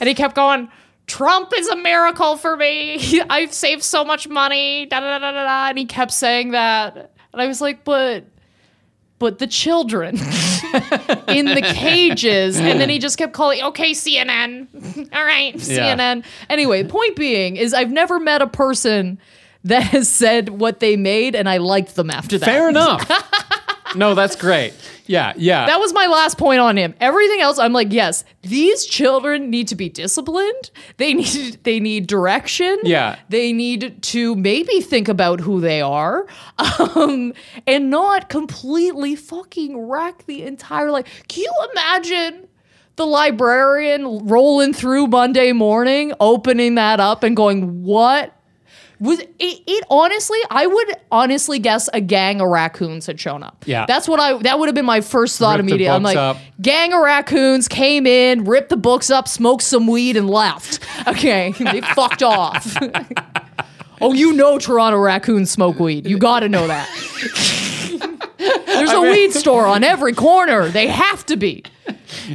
And 0.00 0.08
he 0.08 0.14
kept 0.14 0.34
going, 0.34 0.68
Trump 1.06 1.52
is 1.56 1.68
a 1.68 1.76
miracle 1.76 2.36
for 2.36 2.56
me. 2.56 3.20
I've 3.30 3.52
saved 3.52 3.82
so 3.82 4.04
much 4.04 4.28
money. 4.28 4.86
Da, 4.86 5.00
da, 5.00 5.18
da, 5.18 5.18
da, 5.18 5.32
da, 5.32 5.44
da. 5.44 5.68
And 5.70 5.78
he 5.78 5.84
kept 5.84 6.12
saying 6.12 6.52
that. 6.52 7.12
And 7.32 7.42
I 7.42 7.46
was 7.46 7.60
like, 7.60 7.84
but 7.84 8.24
but 9.18 9.38
the 9.40 9.46
children 9.48 10.16
in 11.28 11.46
the 11.46 11.72
cages. 11.74 12.58
And 12.60 12.80
then 12.80 12.88
he 12.88 12.98
just 13.00 13.18
kept 13.18 13.32
calling, 13.32 13.60
okay, 13.62 13.90
CNN. 13.92 14.68
All 15.12 15.24
right, 15.24 15.54
Yeah. 15.56 15.96
CNN. 15.96 16.24
Anyway, 16.48 16.84
point 16.84 17.16
being 17.16 17.56
is 17.56 17.74
I've 17.74 17.90
never 17.90 18.20
met 18.20 18.42
a 18.42 18.46
person 18.46 19.18
that 19.64 19.82
has 19.82 20.08
said 20.08 20.48
what 20.50 20.78
they 20.78 20.96
made 20.96 21.34
and 21.34 21.48
I 21.48 21.56
liked 21.56 21.96
them 21.96 22.10
after 22.10 22.38
that. 22.38 22.46
Fair 22.46 22.68
enough. 22.68 23.10
no, 23.94 24.14
that's 24.14 24.36
great. 24.36 24.74
Yeah, 25.06 25.32
yeah. 25.36 25.66
That 25.66 25.80
was 25.80 25.92
my 25.92 26.06
last 26.06 26.38
point 26.38 26.60
on 26.60 26.76
him. 26.76 26.94
Everything 27.00 27.40
else, 27.40 27.58
I'm 27.58 27.72
like, 27.72 27.92
yes, 27.92 28.24
these 28.42 28.84
children 28.84 29.50
need 29.50 29.68
to 29.68 29.76
be 29.76 29.88
disciplined. 29.88 30.70
They 30.98 31.14
need 31.14 31.58
they 31.64 31.80
need 31.80 32.06
direction. 32.06 32.78
Yeah. 32.84 33.18
They 33.28 33.52
need 33.52 34.02
to 34.02 34.34
maybe 34.36 34.80
think 34.80 35.08
about 35.08 35.40
who 35.40 35.60
they 35.60 35.80
are, 35.80 36.26
um, 36.58 37.32
and 37.66 37.90
not 37.90 38.28
completely 38.28 39.16
fucking 39.16 39.78
wreck 39.78 40.26
the 40.26 40.42
entire 40.44 40.90
life. 40.90 41.06
Can 41.28 41.44
you 41.44 41.52
imagine? 41.72 42.44
The 42.96 43.06
librarian 43.06 44.26
rolling 44.26 44.72
through 44.72 45.06
Monday 45.06 45.52
morning, 45.52 46.12
opening 46.18 46.74
that 46.74 46.98
up 46.98 47.22
and 47.22 47.36
going, 47.36 47.84
What 47.84 48.34
was 49.00 49.20
it, 49.20 49.28
it 49.38 49.84
honestly 49.90 50.38
i 50.50 50.66
would 50.66 50.96
honestly 51.12 51.58
guess 51.58 51.88
a 51.92 52.00
gang 52.00 52.40
of 52.40 52.48
raccoons 52.48 53.06
had 53.06 53.18
shown 53.20 53.42
up. 53.42 53.62
Yeah. 53.66 53.86
that's 53.86 54.08
what 54.08 54.18
i 54.20 54.36
that 54.42 54.58
would 54.58 54.66
have 54.66 54.74
been 54.74 54.84
my 54.84 55.00
first 55.00 55.38
thought 55.38 55.58
Ripped 55.58 55.68
immediately. 55.68 55.94
I'm 55.94 56.02
like 56.02 56.16
up. 56.16 56.36
gang 56.60 56.92
of 56.92 57.00
raccoons 57.00 57.68
came 57.68 58.06
in 58.06 58.44
ripped 58.44 58.70
the 58.70 58.76
books 58.76 59.10
up 59.10 59.28
smoked 59.28 59.62
some 59.62 59.86
weed 59.86 60.16
and 60.16 60.28
left. 60.28 60.80
Okay 61.06 61.52
they 61.58 61.80
fucked 61.80 62.22
off. 62.22 62.76
Oh 64.00 64.12
you 64.12 64.32
know 64.32 64.58
toronto 64.58 64.96
raccoons 64.98 65.50
smoke 65.50 65.80
weed. 65.80 66.06
You 66.06 66.18
gotta 66.18 66.48
know 66.48 66.68
that 66.68 66.88
there's 68.38 68.92
a 68.92 69.00
weed 69.00 69.32
store 69.32 69.66
on 69.66 69.84
every 69.84 70.12
corner 70.12 70.68
they 70.68 70.86
have 70.86 71.24
to 71.26 71.36
be 71.36 71.62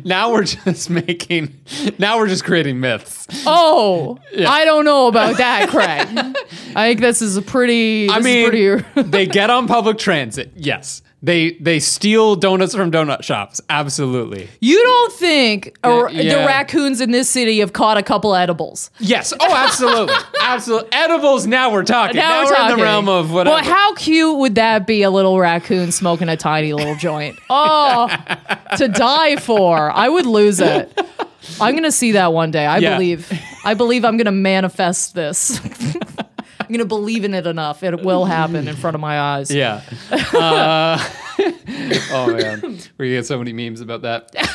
now 0.04 0.32
we're 0.32 0.44
just 0.44 0.90
making. 0.90 1.60
Now 2.00 2.18
we're 2.18 2.28
just 2.28 2.44
creating 2.44 2.80
myths. 2.80 3.28
oh 3.46 4.18
i 4.48 4.66
don't 4.66 4.86
know 4.86 5.08
about 5.08 5.38
that 5.38 5.70
craig 5.70 6.08
i 6.76 6.88
think 6.90 7.00
this 7.00 7.22
is 7.22 7.38
a 7.38 7.42
pretty 7.42 8.10
I 8.10 8.20
this 8.20 8.26
is 8.26 8.52
mean, 8.52 8.82
pretty 8.84 9.02
they 9.10 9.26
get 9.26 9.50
on 9.50 9.68
public 9.68 9.98
transit. 9.98 10.52
Yes, 10.56 11.02
they 11.24 11.52
they 11.54 11.80
steal 11.80 12.36
donuts 12.36 12.76
from 12.76 12.92
donut 12.92 13.24
shops. 13.24 13.62
Absolutely. 13.70 14.50
You 14.60 14.84
don't 14.84 15.14
think 15.14 15.76
a- 15.84 16.08
Yeah, 16.12 16.40
the 16.42 16.46
raccoons 16.46 17.00
in 17.00 17.12
this 17.12 17.30
city 17.30 17.60
have 17.60 17.72
caught 17.74 17.98
a 17.98 18.04
couple 18.04 18.36
edibles? 18.36 18.92
Yes. 19.00 19.34
Oh, 19.40 19.56
absolutely. 19.56 20.14
absolutely. 20.42 20.90
Edibles. 20.92 21.48
Now 21.48 21.72
we're 21.72 21.84
talking. 21.86 22.18
Now, 22.18 22.44
we're, 22.44 22.50
in 22.50 22.56
talking. 22.56 22.78
the 22.78 22.84
realm 22.84 23.08
of 23.10 23.32
whatever. 23.32 23.56
But 23.56 23.66
how 23.66 23.96
cute 23.96 24.38
would 24.38 24.56
that 24.56 24.86
be? 24.86 25.02
A 25.04 25.10
little 25.10 25.40
raccoon 25.40 25.92
smoking 25.94 26.28
a 26.30 26.36
tiny 26.38 26.74
little 26.74 26.96
joint. 26.96 27.40
Oh, 27.50 28.10
to 28.78 28.88
die 28.90 29.38
for! 29.38 29.92
I 29.92 30.10
would 30.10 30.26
lose 30.26 30.60
it. 30.60 30.92
I'm 31.62 31.76
gonna 31.76 31.92
see 31.92 32.14
that 32.14 32.34
one 32.34 32.52
day. 32.52 32.66
I 32.66 32.78
Yeah. 32.80 32.96
believe. 32.96 33.32
I 33.64 33.74
believe 33.76 34.04
I'm 34.04 34.18
gonna 34.18 34.32
manifest 34.32 35.14
this. 35.16 35.60
I'm 36.68 36.72
gonna 36.74 36.86
believe 36.86 37.24
in 37.24 37.34
it 37.34 37.46
enough. 37.48 37.84
It 37.84 38.04
will 38.04 38.26
happen 38.26 38.68
in 38.68 38.76
front 38.76 38.96
of 38.96 39.02
my 39.02 39.20
eyes. 39.20 39.52
Yeah. 39.52 39.82
Uh, 40.34 40.98
oh 42.12 42.36
man, 42.38 42.80
we 42.98 43.10
get 43.12 43.26
so 43.26 43.38
many 43.38 43.54
memes 43.54 43.82
about 43.82 44.02
that. 44.04 44.34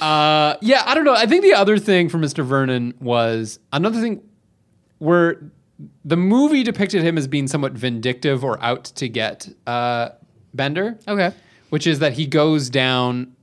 Uh, 0.00 0.56
yeah, 0.60 0.82
I 0.84 0.94
don't 0.94 1.04
know. 1.04 1.14
I 1.14 1.26
think 1.26 1.42
the 1.42 1.54
other 1.54 1.78
thing 1.78 2.10
for 2.10 2.18
Mr. 2.18 2.44
Vernon 2.44 2.92
was 3.00 3.60
another 3.72 3.98
thing 4.00 4.20
where 4.98 5.50
the 6.04 6.16
movie 6.18 6.62
depicted 6.64 7.02
him 7.02 7.16
as 7.16 7.26
being 7.26 7.46
somewhat 7.46 7.72
vindictive 7.72 8.44
or 8.44 8.62
out 8.62 8.84
to 8.96 9.08
get 9.08 9.48
uh, 9.66 10.10
Bender. 10.52 10.98
Okay. 11.08 11.32
which 11.70 11.86
is 11.86 12.00
that 12.00 12.12
he 12.14 12.26
goes 12.26 12.68
down 12.68 13.34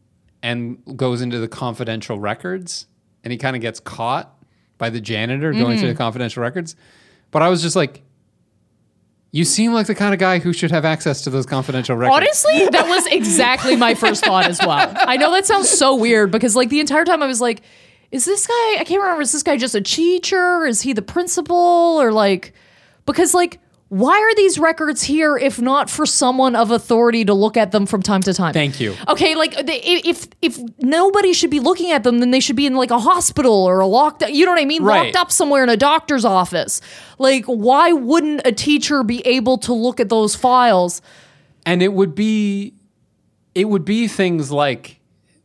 and 0.43 0.77
goes 0.95 1.21
into 1.21 1.39
the 1.39 1.47
confidential 1.47 2.19
records 2.19 2.85
and 3.23 3.31
he 3.31 3.37
kind 3.37 3.55
of 3.55 3.61
gets 3.61 3.79
caught 3.79 4.35
by 4.77 4.89
the 4.91 5.01
janitor 5.01 5.53
going 5.53 5.79
through 5.79 5.87
the 5.89 5.95
confidential 5.95 6.43
records. 6.43 6.75
But 7.33 7.41
I 7.41 7.49
was 7.49 7.61
just 7.61 7.75
like, 7.75 8.01
you 9.31 9.43
seem 9.43 9.73
like 9.73 9.87
the 9.87 9.95
kind 9.95 10.13
of 10.13 10.19
guy 10.19 10.37
who 10.37 10.53
should 10.53 10.69
have 10.69 10.85
access 10.85 11.23
to 11.23 11.31
those 11.31 11.47
confidential 11.47 11.97
records. 11.97 12.15
Honestly, 12.15 12.67
that 12.67 12.87
was 12.87 13.05
exactly 13.11 13.75
my 13.75 13.95
first 13.95 14.23
thought 14.23 14.45
as 14.45 14.59
well. 14.59 14.93
I 14.95 15.17
know 15.17 15.31
that 15.31 15.45
sounds 15.47 15.69
so 15.69 15.95
weird 15.95 16.29
because 16.31 16.55
like 16.55 16.69
the 16.69 16.79
entire 16.79 17.03
time 17.03 17.23
I 17.23 17.25
was 17.25 17.41
like, 17.41 17.63
is 18.11 18.25
this 18.25 18.45
guy 18.45 18.77
I 18.79 18.83
can't 18.85 19.01
remember, 19.01 19.23
is 19.23 19.31
this 19.31 19.41
guy 19.41 19.57
just 19.57 19.73
a 19.73 19.81
teacher? 19.81 20.65
Is 20.67 20.81
he 20.81 20.93
the 20.93 21.01
principal? 21.01 21.55
Or 21.57 22.11
like 22.11 22.53
because 23.07 23.33
like 23.33 23.59
why 23.95 24.13
are 24.19 24.33
these 24.35 24.57
records 24.57 25.03
here 25.03 25.37
if 25.37 25.61
not 25.61 25.87
for 25.89 26.05
someone 26.07 26.55
of 26.55 26.71
authority 26.71 27.23
to 27.25 27.33
look 27.35 27.55
at 27.57 27.71
them 27.71 27.85
from 27.85 28.01
time 28.01 28.21
to 28.21 28.33
time? 28.33 28.51
Thank 28.53 28.79
you. 28.79 28.95
Okay, 29.07 29.35
like 29.35 29.53
they- 29.67 29.81
if 30.03 30.27
if 30.41 30.57
nobody 30.79 31.31
should 31.33 31.51
be 31.51 31.59
looking 31.59 31.91
at 31.91 32.03
them, 32.03 32.17
then 32.19 32.31
they 32.31 32.39
should 32.39 32.55
be 32.55 32.65
in 32.65 32.75
like 32.75 32.89
a 32.89 32.97
hospital 32.99 33.53
or 33.53 33.79
a 33.81 33.85
locked. 33.87 34.27
You 34.27 34.45
know 34.45 34.51
what 34.51 34.61
I 34.61 34.65
mean? 34.65 34.83
Right. 34.83 35.05
Locked 35.05 35.15
up 35.15 35.31
somewhere 35.31 35.61
in 35.63 35.69
a 35.69 35.77
doctor's 35.77 36.25
office. 36.25 36.81
Like, 37.19 37.45
why 37.45 37.91
wouldn't 37.91 38.41
a 38.45 38.51
teacher 38.51 39.03
be 39.03 39.19
able 39.27 39.57
to 39.59 39.73
look 39.73 39.99
at 39.99 40.09
those 40.09 40.35
files? 40.35 41.01
and 41.65 41.81
it 41.81 41.93
would 41.93 42.13
be 42.13 42.73
it 43.55 43.65
would 43.69 43.85
be 43.85 44.07
things 44.07 44.51
like 44.51 44.99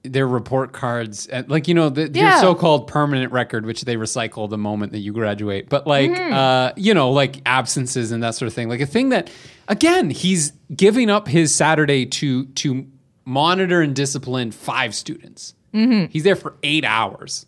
their 0.05 0.29
report 0.29 0.73
cards 0.73 1.29
like 1.49 1.67
you 1.69 1.75
know 1.75 1.89
the, 1.91 2.09
your 2.09 2.33
so-called 2.39 2.87
permanent 2.87 3.33
record 3.33 3.67
which 3.67 3.83
they 3.83 3.97
recycle 3.97 4.49
the 4.49 4.57
moment 4.57 4.93
that 4.93 5.01
you 5.01 5.13
graduate 5.13 5.69
but 5.69 5.87
like 5.87 6.11
Mm-hmm. 6.11 6.33
uh 6.33 6.71
you 6.77 6.95
know 6.95 7.11
like 7.11 7.43
absences 7.45 8.13
and 8.13 8.23
that 8.23 8.35
sort 8.37 8.47
of 8.47 8.55
thing 8.55 8.69
like 8.69 8.81
a 8.81 8.87
thing 8.87 9.09
that 9.09 9.29
again 9.67 10.09
he's 10.11 10.53
giving 10.75 11.11
up 11.11 11.27
his 11.29 11.53
saturday 11.55 12.07
to 12.07 12.47
to 12.47 12.87
monitor 13.25 13.81
and 13.83 13.95
discipline 13.95 14.51
five 14.53 14.95
students 14.95 15.55
Mm-hmm. 15.75 16.07
he's 16.11 16.23
there 16.23 16.37
for 16.37 16.55
eight 16.63 16.85
hours 16.85 17.45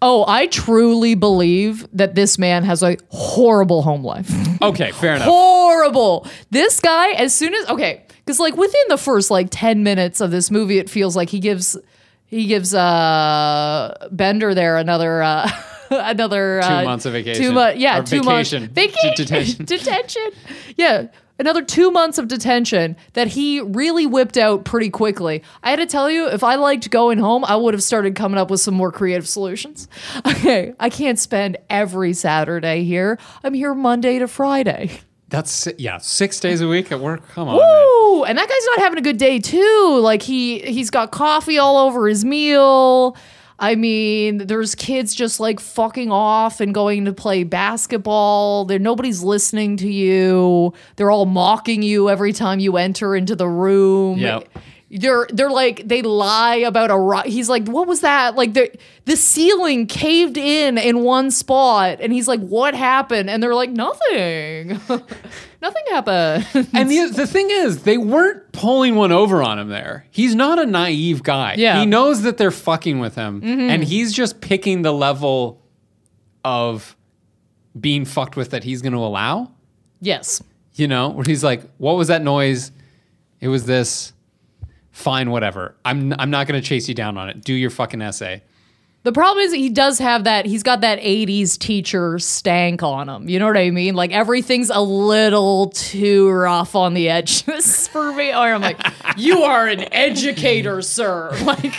Oh, 0.00 0.24
I 0.28 0.46
truly 0.46 1.16
believe 1.16 1.84
that 1.92 2.14
this 2.14 2.38
man 2.38 2.62
has 2.62 2.84
a 2.84 2.96
horrible 3.08 3.82
home 3.82 4.04
life. 4.04 4.30
okay 4.62 4.92
fair 4.92 5.14
enough 5.16 5.26
horrible. 5.28 6.24
This 6.50 6.78
guy, 6.78 7.08
as 7.12 7.34
soon 7.34 7.52
as 7.52 7.68
okay, 7.68 8.04
because 8.28 8.38
like 8.38 8.58
within 8.58 8.82
the 8.88 8.98
first 8.98 9.30
like 9.30 9.48
ten 9.50 9.82
minutes 9.82 10.20
of 10.20 10.30
this 10.30 10.50
movie, 10.50 10.76
it 10.76 10.90
feels 10.90 11.16
like 11.16 11.30
he 11.30 11.40
gives 11.40 11.78
he 12.26 12.46
gives 12.46 12.74
uh 12.74 14.08
Bender 14.12 14.54
there 14.54 14.76
another 14.76 15.22
uh 15.22 15.50
another 15.90 16.60
Two 16.62 16.68
uh, 16.68 16.84
months 16.84 17.06
of 17.06 17.14
vacation. 17.14 17.42
Two 17.42 17.52
months, 17.52 17.80
yeah, 17.80 18.00
Or 18.00 18.02
two 18.02 18.22
vacation. 18.22 18.64
months 18.64 18.74
vacation 18.74 19.12
detention. 19.16 19.64
detention. 19.64 20.30
Yeah. 20.76 21.06
Another 21.38 21.64
two 21.64 21.90
months 21.90 22.18
of 22.18 22.26
detention 22.28 22.96
that 23.14 23.28
he 23.28 23.60
really 23.60 24.04
whipped 24.06 24.36
out 24.36 24.64
pretty 24.64 24.90
quickly. 24.90 25.42
I 25.62 25.70
had 25.70 25.76
to 25.76 25.86
tell 25.86 26.10
you, 26.10 26.26
if 26.26 26.42
I 26.42 26.56
liked 26.56 26.90
going 26.90 27.18
home, 27.18 27.44
I 27.44 27.54
would 27.54 27.74
have 27.74 27.82
started 27.82 28.16
coming 28.16 28.38
up 28.38 28.50
with 28.50 28.60
some 28.60 28.74
more 28.74 28.90
creative 28.90 29.28
solutions. 29.28 29.86
Okay, 30.26 30.74
I 30.80 30.90
can't 30.90 31.16
spend 31.16 31.56
every 31.70 32.12
Saturday 32.12 32.82
here. 32.82 33.20
I'm 33.44 33.54
here 33.54 33.72
Monday 33.72 34.18
to 34.18 34.26
Friday. 34.26 35.00
That's 35.28 35.68
yeah 35.78 35.98
six 35.98 36.40
days 36.40 36.60
a 36.60 36.68
week 36.68 36.90
at 36.90 37.00
work 37.00 37.26
come 37.28 37.48
on 37.48 37.56
man. 37.56 37.64
And 38.28 38.38
that 38.38 38.48
guy's 38.48 38.66
not 38.66 38.78
having 38.80 38.98
a 38.98 39.02
good 39.02 39.18
day 39.18 39.38
too. 39.38 39.98
Like 40.00 40.22
he 40.22 40.58
he's 40.60 40.90
got 40.90 41.10
coffee 41.10 41.58
all 41.58 41.76
over 41.76 42.08
his 42.08 42.24
meal. 42.24 43.16
I 43.60 43.74
mean, 43.74 44.46
there's 44.46 44.76
kids 44.76 45.14
just 45.14 45.40
like 45.40 45.58
fucking 45.58 46.12
off 46.12 46.60
and 46.60 46.72
going 46.72 47.06
to 47.06 47.12
play 47.12 47.42
basketball. 47.42 48.66
There 48.66 48.78
nobody's 48.78 49.22
listening 49.22 49.76
to 49.78 49.88
you. 49.88 50.72
They're 50.96 51.10
all 51.10 51.26
mocking 51.26 51.82
you 51.82 52.08
every 52.08 52.32
time 52.32 52.60
you 52.60 52.76
enter 52.76 53.16
into 53.16 53.34
the 53.34 53.48
room. 53.48 54.18
Yep. 54.18 54.48
They're 54.90 55.26
they're 55.30 55.50
like 55.50 55.86
they 55.86 56.00
lie 56.00 56.56
about 56.56 56.90
a 56.90 56.96
ro- 56.96 57.22
he's 57.26 57.50
like 57.50 57.68
what 57.68 57.86
was 57.86 58.00
that 58.00 58.36
like 58.36 58.54
the 58.54 58.70
the 59.04 59.16
ceiling 59.16 59.86
caved 59.86 60.38
in 60.38 60.78
in 60.78 61.00
one 61.00 61.30
spot 61.30 61.98
and 62.00 62.10
he's 62.10 62.26
like 62.26 62.40
what 62.40 62.74
happened 62.74 63.28
and 63.28 63.42
they're 63.42 63.54
like 63.54 63.68
nothing 63.68 64.68
nothing 65.60 65.82
happened 65.90 66.46
And 66.72 66.90
the, 66.90 67.06
the 67.14 67.26
thing 67.26 67.48
is, 67.50 67.82
they 67.82 67.98
weren't 67.98 68.50
pulling 68.52 68.94
one 68.94 69.12
over 69.12 69.42
on 69.42 69.58
him 69.58 69.68
there. 69.68 70.06
He's 70.10 70.34
not 70.34 70.58
a 70.58 70.64
naive 70.64 71.22
guy. 71.22 71.56
Yeah. 71.58 71.72
Mm-hmm. 71.74 71.80
He 71.80 71.86
knows 71.86 72.22
that 72.22 72.38
they're 72.38 72.50
fucking 72.50 72.98
with 72.98 73.14
him. 73.14 73.42
And 73.44 73.84
he's 73.84 74.12
just 74.14 74.40
picking 74.40 74.80
the 74.82 74.92
level 74.92 75.60
of 76.44 76.96
being 77.78 78.04
fucked 78.06 78.36
with 78.36 78.50
that 78.50 78.64
he's 78.64 78.80
going 78.82 78.92
to 78.94 78.98
allow. 79.00 79.52
yes 80.00 80.42
You 80.74 80.88
know, 80.88 81.10
where 81.10 81.24
he's 81.26 81.44
like, 81.44 81.62
what 81.76 81.96
was 81.96 82.08
that 82.08 82.22
noise? 82.22 82.72
It 83.40 83.48
was 83.48 83.66
this. 83.66 84.12
Fine, 84.98 85.30
whatever. 85.30 85.76
I'm, 85.84 86.12
I'm 86.18 86.30
not 86.30 86.48
going 86.48 86.60
to 86.60 86.68
chase 86.68 86.88
you 86.88 86.94
down 86.94 87.16
on 87.16 87.28
it. 87.28 87.44
Do 87.44 87.54
your 87.54 87.70
fucking 87.70 88.02
essay. 88.02 88.42
The 89.04 89.12
problem 89.12 89.44
is 89.44 89.52
he 89.52 89.68
does 89.68 90.00
have 90.00 90.24
that 90.24 90.44
he's 90.44 90.64
got 90.64 90.80
that 90.80 90.98
80s 90.98 91.56
teacher 91.56 92.18
stank 92.18 92.82
on 92.82 93.08
him. 93.08 93.28
You 93.28 93.38
know 93.38 93.46
what 93.46 93.56
I 93.56 93.70
mean? 93.70 93.94
Like 93.94 94.10
everything's 94.10 94.70
a 94.70 94.80
little 94.80 95.68
too 95.68 96.28
rough 96.28 96.74
on 96.74 96.94
the 96.94 97.08
edges 97.10 97.86
for 97.92 98.12
me. 98.12 98.30
Or 98.30 98.52
I'm 98.52 98.60
like, 98.60 98.84
you 99.16 99.44
are 99.44 99.68
an 99.68 99.90
educator, 99.94 100.82
sir. 100.82 101.30
Like 101.44 101.78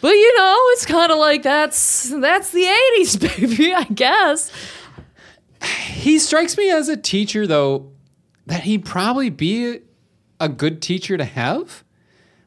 But 0.00 0.12
you 0.12 0.36
know, 0.36 0.56
it's 0.72 0.84
kind 0.84 1.10
of 1.10 1.16
like 1.16 1.42
that's 1.42 2.10
that's 2.10 2.50
the 2.50 2.66
80s, 2.98 3.38
baby, 3.38 3.72
I 3.72 3.84
guess. 3.84 4.52
He 5.86 6.18
strikes 6.18 6.56
me 6.58 6.70
as 6.70 6.90
a 6.90 6.98
teacher, 6.98 7.46
though, 7.46 7.92
that 8.46 8.64
he'd 8.64 8.84
probably 8.84 9.30
be 9.30 9.80
a 10.40 10.48
good 10.48 10.80
teacher 10.82 11.16
to 11.16 11.24
have. 11.24 11.84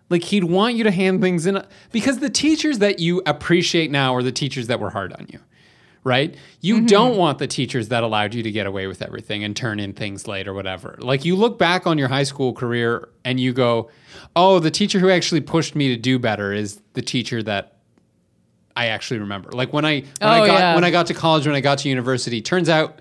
Like 0.09 0.25
he'd 0.25 0.43
want 0.43 0.75
you 0.75 0.83
to 0.83 0.91
hand 0.91 1.21
things 1.21 1.45
in 1.45 1.63
because 1.91 2.19
the 2.19 2.29
teachers 2.29 2.79
that 2.79 2.99
you 2.99 3.21
appreciate 3.25 3.91
now 3.91 4.13
are 4.13 4.23
the 4.23 4.31
teachers 4.31 4.67
that 4.67 4.79
were 4.79 4.89
hard 4.89 5.13
on 5.13 5.27
you. 5.29 5.39
Right? 6.03 6.35
You 6.61 6.77
mm-hmm. 6.77 6.87
don't 6.87 7.15
want 7.15 7.37
the 7.37 7.45
teachers 7.45 7.89
that 7.89 8.03
allowed 8.03 8.33
you 8.33 8.41
to 8.41 8.51
get 8.51 8.65
away 8.65 8.87
with 8.87 9.03
everything 9.03 9.43
and 9.43 9.55
turn 9.55 9.79
in 9.79 9.93
things 9.93 10.27
late 10.27 10.47
or 10.47 10.53
whatever. 10.53 10.97
Like 10.99 11.23
you 11.25 11.35
look 11.35 11.59
back 11.59 11.85
on 11.85 11.99
your 11.99 12.07
high 12.07 12.23
school 12.23 12.53
career 12.53 13.07
and 13.23 13.39
you 13.39 13.53
go, 13.53 13.91
"Oh, 14.35 14.59
the 14.59 14.71
teacher 14.71 14.97
who 14.99 15.09
actually 15.11 15.41
pushed 15.41 15.75
me 15.75 15.89
to 15.89 15.97
do 15.97 16.17
better 16.17 16.53
is 16.53 16.81
the 16.93 17.03
teacher 17.03 17.43
that 17.43 17.77
I 18.75 18.87
actually 18.87 19.19
remember." 19.19 19.51
Like 19.51 19.73
when 19.73 19.85
I 19.85 19.99
when 19.99 20.29
I 20.29 20.39
Oh, 20.39 20.47
got 20.47 20.59
yeah. 20.59 20.75
when 20.75 20.83
I 20.83 20.89
got 20.89 21.05
to 21.07 21.13
college, 21.13 21.45
when 21.45 21.55
I 21.55 21.61
got 21.61 21.77
to 21.79 21.89
university, 21.89 22.41
turns 22.41 22.67
out 22.67 22.99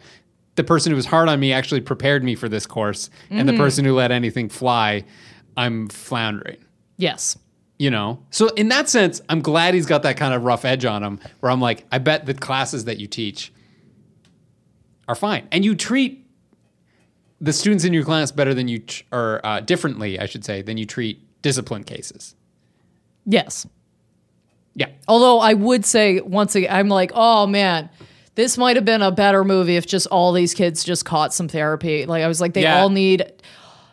the 0.61 0.65
person 0.67 0.93
who 0.93 0.97
was 0.97 1.07
hard 1.07 1.29
on 1.29 1.41
me 1.41 1.53
actually 1.55 1.81
prepared 1.81 2.23
me 2.23 2.35
for 2.35 2.49
this 2.49 2.67
course, 2.67 3.09
and 3.31 3.41
Mm-hmm. 3.41 3.57
the 3.57 3.63
person 3.63 3.85
who 3.87 3.95
let 3.95 4.11
anything 4.13 4.49
fly, 4.51 5.05
I'm 5.57 5.89
floundering 5.89 6.59
Yes. 6.99 7.39
you 7.79 7.91
know 7.91 8.23
so 8.31 8.49
in 8.51 8.69
that 8.69 8.89
sense 8.91 9.23
i'm 9.31 9.41
glad 9.41 9.73
he's 9.75 9.87
got 9.87 10.03
that 10.03 10.17
kind 10.19 10.35
of 10.35 10.43
rough 10.45 10.65
edge 10.67 10.85
on 10.85 11.03
him 11.03 11.19
where 11.41 11.51
i'm 11.51 11.61
like 11.63 11.87
i 11.91 11.97
bet 11.99 12.27
the 12.27 12.35
classes 12.35 12.85
that 12.85 12.99
you 12.99 13.07
teach 13.07 13.53
are 15.09 15.15
fine 15.15 15.49
and 15.51 15.65
you 15.65 15.75
treat 15.75 16.27
the 17.41 17.53
students 17.55 17.85
in 17.85 17.93
your 17.95 18.05
class 18.05 18.31
better 18.31 18.53
than 18.55 18.69
you 18.69 18.79
tr- 18.81 19.03
or 19.13 19.41
uh, 19.45 19.61
differently 19.61 20.21
i 20.21 20.27
should 20.27 20.45
say 20.45 20.61
than 20.63 20.77
you 20.77 20.85
treat 20.87 21.17
discipline 21.43 21.83
cases 21.85 22.35
Yes. 23.27 23.67
yeah 24.75 24.89
Although 25.09 25.41
I 25.41 25.55
would 25.55 25.85
say 25.85 26.21
once 26.21 26.55
again, 26.55 26.71
I'm 26.75 26.89
like, 26.89 27.13
oh 27.15 27.47
man, 27.47 27.89
this 28.41 28.57
might 28.57 28.77
have 28.77 28.87
been 28.87 29.03
a 29.03 29.11
better 29.13 29.45
movie 29.45 29.77
if 29.77 29.87
just 29.87 30.07
all 30.07 30.33
these 30.33 30.55
kids 30.55 30.83
just 30.83 31.05
caught 31.05 31.35
some 31.35 31.47
therapy. 31.47 32.07
Like 32.07 32.23
I 32.23 32.29
was 32.29 32.41
like, 32.41 32.55
they 32.55 32.63
Yeah. 32.63 32.81
all 32.81 32.89
need 32.89 33.31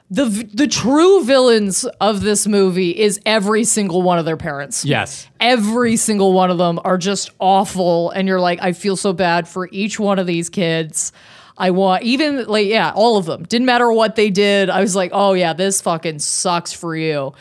the 0.10 0.24
the 0.54 0.68
true 0.68 1.26
villains 1.26 1.84
of 2.00 2.22
this 2.22 2.48
movie 2.48 2.92
is 2.92 3.20
every 3.26 3.66
single 3.66 4.02
one 4.02 4.18
of 4.20 4.24
their 4.24 4.38
parents. 4.38 4.86
yes 4.86 5.28
Every 5.42 5.98
single 5.98 6.32
one 6.32 6.50
of 6.50 6.58
them 6.58 6.80
are 6.86 6.98
just 6.98 7.30
awful, 7.40 8.12
and 8.12 8.26
you're 8.26 8.40
like, 8.40 8.60
I 8.62 8.72
feel 8.72 8.96
so 8.96 9.12
bad 9.12 9.50
for 9.50 9.68
each 9.74 10.00
one 10.00 10.18
of 10.18 10.26
these 10.26 10.50
kids. 10.50 11.12
I 11.58 11.72
want 11.72 12.04
even 12.04 12.46
like 12.46 12.68
yeah, 12.68 12.94
all 12.96 13.18
of 13.18 13.26
them. 13.26 13.44
Didn't 13.44 13.66
matter 13.66 13.92
what 13.92 14.16
they 14.16 14.30
did. 14.30 14.70
I 14.70 14.80
was 14.80 14.96
like, 14.96 15.12
oh 15.14 15.34
yeah, 15.34 15.52
this 15.52 15.82
fucking 15.82 16.20
sucks 16.20 16.72
for 16.72 16.96
you. 16.96 17.34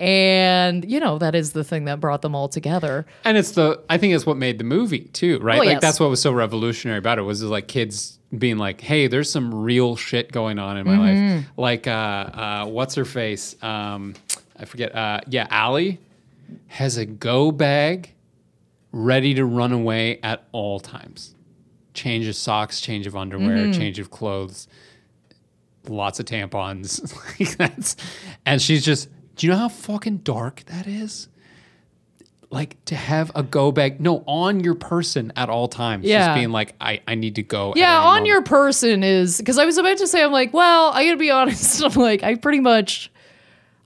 And 0.00 0.90
you 0.90 0.98
know 1.00 1.18
that 1.18 1.34
is 1.34 1.52
the 1.52 1.62
thing 1.64 1.84
that 1.84 2.00
brought 2.00 2.22
them 2.22 2.34
all 2.34 2.48
together. 2.48 3.06
and 3.24 3.36
it's 3.36 3.52
the 3.52 3.80
i 3.88 3.98
think 3.98 4.14
it's 4.14 4.26
what 4.26 4.36
made 4.36 4.58
the 4.58 4.64
movie 4.64 5.02
too 5.12 5.38
right 5.40 5.58
like 5.58 5.68
yes. 5.68 5.80
that's 5.80 6.00
what 6.00 6.10
was 6.10 6.20
so 6.20 6.32
revolutionary 6.32 6.98
about 6.98 7.18
it 7.18 7.22
was 7.22 7.42
like 7.44 7.68
kids 7.68 8.18
being 8.36 8.56
like 8.58 8.80
hey 8.80 9.06
there's 9.06 9.30
some 9.30 9.54
real 9.54 9.94
shit 9.94 10.32
going 10.32 10.58
on 10.58 10.76
in 10.76 10.86
my 10.86 10.96
Mm-hmm. 10.96 11.36
life 11.36 11.46
like 11.56 11.86
uh 11.86 11.90
uh 11.90 12.66
what's 12.66 12.94
her 12.96 13.04
face 13.04 13.54
um 13.62 14.14
i 14.58 14.64
forget 14.64 14.94
uh 14.94 15.20
yeah 15.28 15.46
Allie 15.50 16.00
has 16.68 16.96
a 16.96 17.06
go 17.06 17.52
bag 17.52 18.12
ready 18.90 19.34
to 19.34 19.44
run 19.44 19.72
away 19.72 20.18
at 20.22 20.44
all 20.52 20.80
times 20.80 21.34
change 21.94 22.26
of 22.26 22.34
socks 22.34 22.80
change 22.80 23.06
of 23.06 23.14
underwear 23.14 23.56
Mm-hmm. 23.66 23.72
change 23.78 23.98
of 23.98 24.10
clothes 24.10 24.66
lots 25.88 26.18
of 26.18 26.26
tampons 26.26 27.14
like 27.38 27.56
that's 27.56 27.94
and 28.46 28.60
she's 28.62 28.84
just 28.84 29.08
do 29.42 29.48
you 29.48 29.52
know 29.52 29.58
how 29.58 29.68
fucking 29.68 30.18
dark 30.18 30.62
that 30.66 30.86
is 30.86 31.26
like 32.50 32.76
to 32.84 32.94
have 32.94 33.32
a 33.34 33.42
go 33.42 33.72
bag 33.72 34.00
no 34.00 34.22
on 34.26 34.60
your 34.60 34.74
person 34.76 35.32
at 35.36 35.48
all 35.48 35.66
times 35.68 36.04
Yeah. 36.04 36.26
just 36.26 36.34
being 36.36 36.50
like 36.52 36.74
i, 36.80 37.00
I 37.08 37.16
need 37.16 37.34
to 37.36 37.42
go 37.42 37.72
Yeah, 37.76 37.98
on 37.98 38.04
moment. 38.04 38.26
your 38.28 38.42
person 38.42 39.02
is 39.02 39.38
because 39.38 39.58
I 39.58 39.64
was 39.64 39.78
about 39.78 39.98
to 39.98 40.06
say 40.06 40.22
I'm 40.22 40.30
like, 40.32 40.52
well, 40.54 40.90
I 40.94 41.04
gotta 41.04 41.16
be 41.16 41.30
honest. 41.30 41.82
I'm 41.84 41.92
like, 41.94 42.22
I 42.22 42.36
pretty 42.36 42.60
much, 42.60 43.10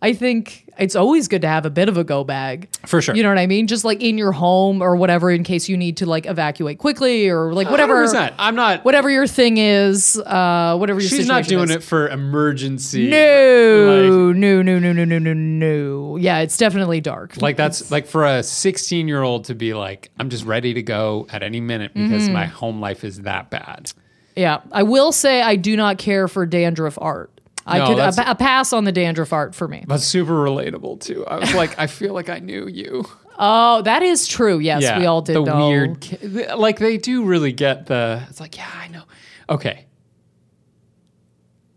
I 0.06 0.12
think 0.12 0.62
it's 0.78 0.94
always 0.94 1.26
good 1.26 1.42
to 1.42 1.48
have 1.48 1.64
a 1.66 1.70
bit 1.70 1.88
of 1.88 1.96
a 1.96 2.04
go 2.04 2.22
bag. 2.22 2.68
For 2.86 3.00
sure. 3.02 3.14
You 3.16 3.22
know 3.22 3.28
what 3.30 3.38
I 3.38 3.46
mean? 3.46 3.66
Just 3.66 3.84
like 3.84 4.00
in 4.02 4.18
your 4.18 4.30
home 4.32 4.82
or 4.82 4.94
whatever, 4.94 5.30
in 5.30 5.42
case 5.42 5.68
you 5.68 5.76
need 5.76 5.96
to 5.98 6.06
like 6.06 6.26
evacuate 6.26 6.78
quickly 6.78 7.28
or 7.28 7.52
like 7.54 7.68
whatever. 7.70 8.04
100%. 8.06 8.32
i'm 8.38 8.54
not 8.54 8.84
Whatever 8.84 9.10
your 9.10 9.26
thing 9.26 9.56
is, 9.56 10.18
uh, 10.18 10.76
whatever 10.76 11.00
your 11.00 11.08
she's 11.08 11.26
not 11.26 11.44
doing 11.44 11.64
is. 11.64 11.70
it 11.76 11.82
for 11.82 12.08
emergency 12.08 13.08
No, 13.08 14.32
no, 14.32 14.62
no, 14.62 14.78
no, 14.78 14.92
no, 14.92 15.04
no, 15.04 15.18
no, 15.18 15.32
no. 15.32 16.16
Yeah, 16.16 16.38
it's 16.40 16.56
definitely 16.56 17.00
dark. 17.00 17.40
like 17.40 17.56
that's 17.56 17.90
like 17.90 18.06
for 18.06 18.24
a 18.24 18.42
16 18.42 19.08
year 19.08 19.22
old 19.22 19.44
to 19.46 19.54
be 19.54 19.74
like 19.74 20.10
i'm 20.18 20.30
just 20.30 20.44
ready 20.44 20.74
to 20.74 20.82
go 20.82 21.26
at 21.30 21.42
any 21.42 21.60
minute 21.60 21.92
because 21.94 22.24
Mm-hmm. 22.24 22.32
my 22.32 22.46
home 22.46 22.80
life 22.80 23.02
is 23.04 23.22
that 23.22 23.50
bad 23.50 23.92
Yeah, 24.36 24.60
I 24.72 24.82
will 24.82 25.12
say 25.12 25.42
I 25.42 25.56
do 25.56 25.76
not 25.76 25.98
care 25.98 26.28
for 26.28 26.44
dandruff 26.46 26.98
art. 27.00 27.35
I 27.66 27.78
No, 27.78 27.86
could 27.86 27.98
a, 27.98 28.30
a 28.30 28.34
pass 28.34 28.72
on 28.72 28.84
the 28.84 28.92
dandruff 28.92 29.32
art 29.32 29.54
for 29.54 29.66
me. 29.66 29.84
That's 29.88 30.04
super 30.04 30.32
relatable 30.34 31.00
too. 31.00 31.26
I 31.26 31.36
was 31.36 31.52
like, 31.52 31.78
I 31.78 31.86
feel 31.88 32.14
like 32.14 32.28
I 32.28 32.38
knew 32.38 32.66
you. 32.66 33.04
Oh, 33.38 33.82
that 33.82 34.02
is 34.02 34.26
true. 34.26 34.58
Yes, 34.58 34.98
we 34.98 35.04
all 35.04 35.20
did 35.20 35.34
the 35.36 35.42
know. 35.44 35.68
weird, 35.68 36.56
like 36.56 36.78
they 36.78 36.96
do 36.96 37.22
really 37.24 37.52
get 37.52 37.84
the. 37.84 38.24
It's 38.30 38.40
like, 38.40 38.56
yeah, 38.56 38.70
I 38.74 38.88
know. 38.88 39.02
Okay, 39.50 39.84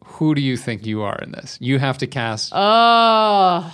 who 0.05 0.35
do 0.35 0.41
you 0.41 0.55
think 0.55 0.85
you 0.85 1.01
are 1.01 1.17
in 1.21 1.33
this? 1.33 1.57
You 1.59 1.77
have 1.77 1.97
to 1.97 2.07
cast. 2.07 2.53
Uh, 2.53 3.69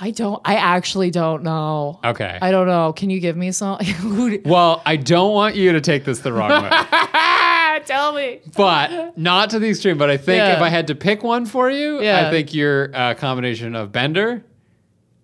I 0.00 0.10
don't. 0.12 0.40
I 0.44 0.54
actually 0.54 1.10
don't 1.10 1.42
know. 1.42 1.98
okay. 2.04 2.38
I 2.40 2.50
don't 2.52 2.66
know. 2.68 2.92
Can 2.92 3.10
you 3.10 3.18
give 3.18 3.36
me 3.36 3.50
some? 3.52 3.78
Do- 4.02 4.42
well, 4.44 4.82
I 4.86 4.94
don't 4.96 5.32
want 5.32 5.56
you 5.56 5.72
to 5.72 5.80
take 5.80 6.04
this 6.04 6.20
the 6.20 6.32
wrong 6.32 6.50
way, 6.50 6.70
Tell 7.86 8.12
me. 8.12 8.40
but 8.56 9.16
not 9.18 9.50
to 9.50 9.58
the 9.58 9.68
extreme. 9.70 9.98
But 9.98 10.10
I 10.10 10.16
think 10.16 10.38
Yeah. 10.38 10.56
if 10.56 10.60
I 10.62 10.68
had 10.68 10.86
to 10.88 10.94
pick 10.94 11.22
one 11.22 11.46
for 11.46 11.70
you, 11.70 12.02
Yeah. 12.02 12.26
I 12.26 12.30
think 12.30 12.54
you're 12.54 12.86
a 12.86 12.96
uh, 12.96 13.14
combination 13.14 13.74
of 13.74 13.92
Bender 13.92 14.44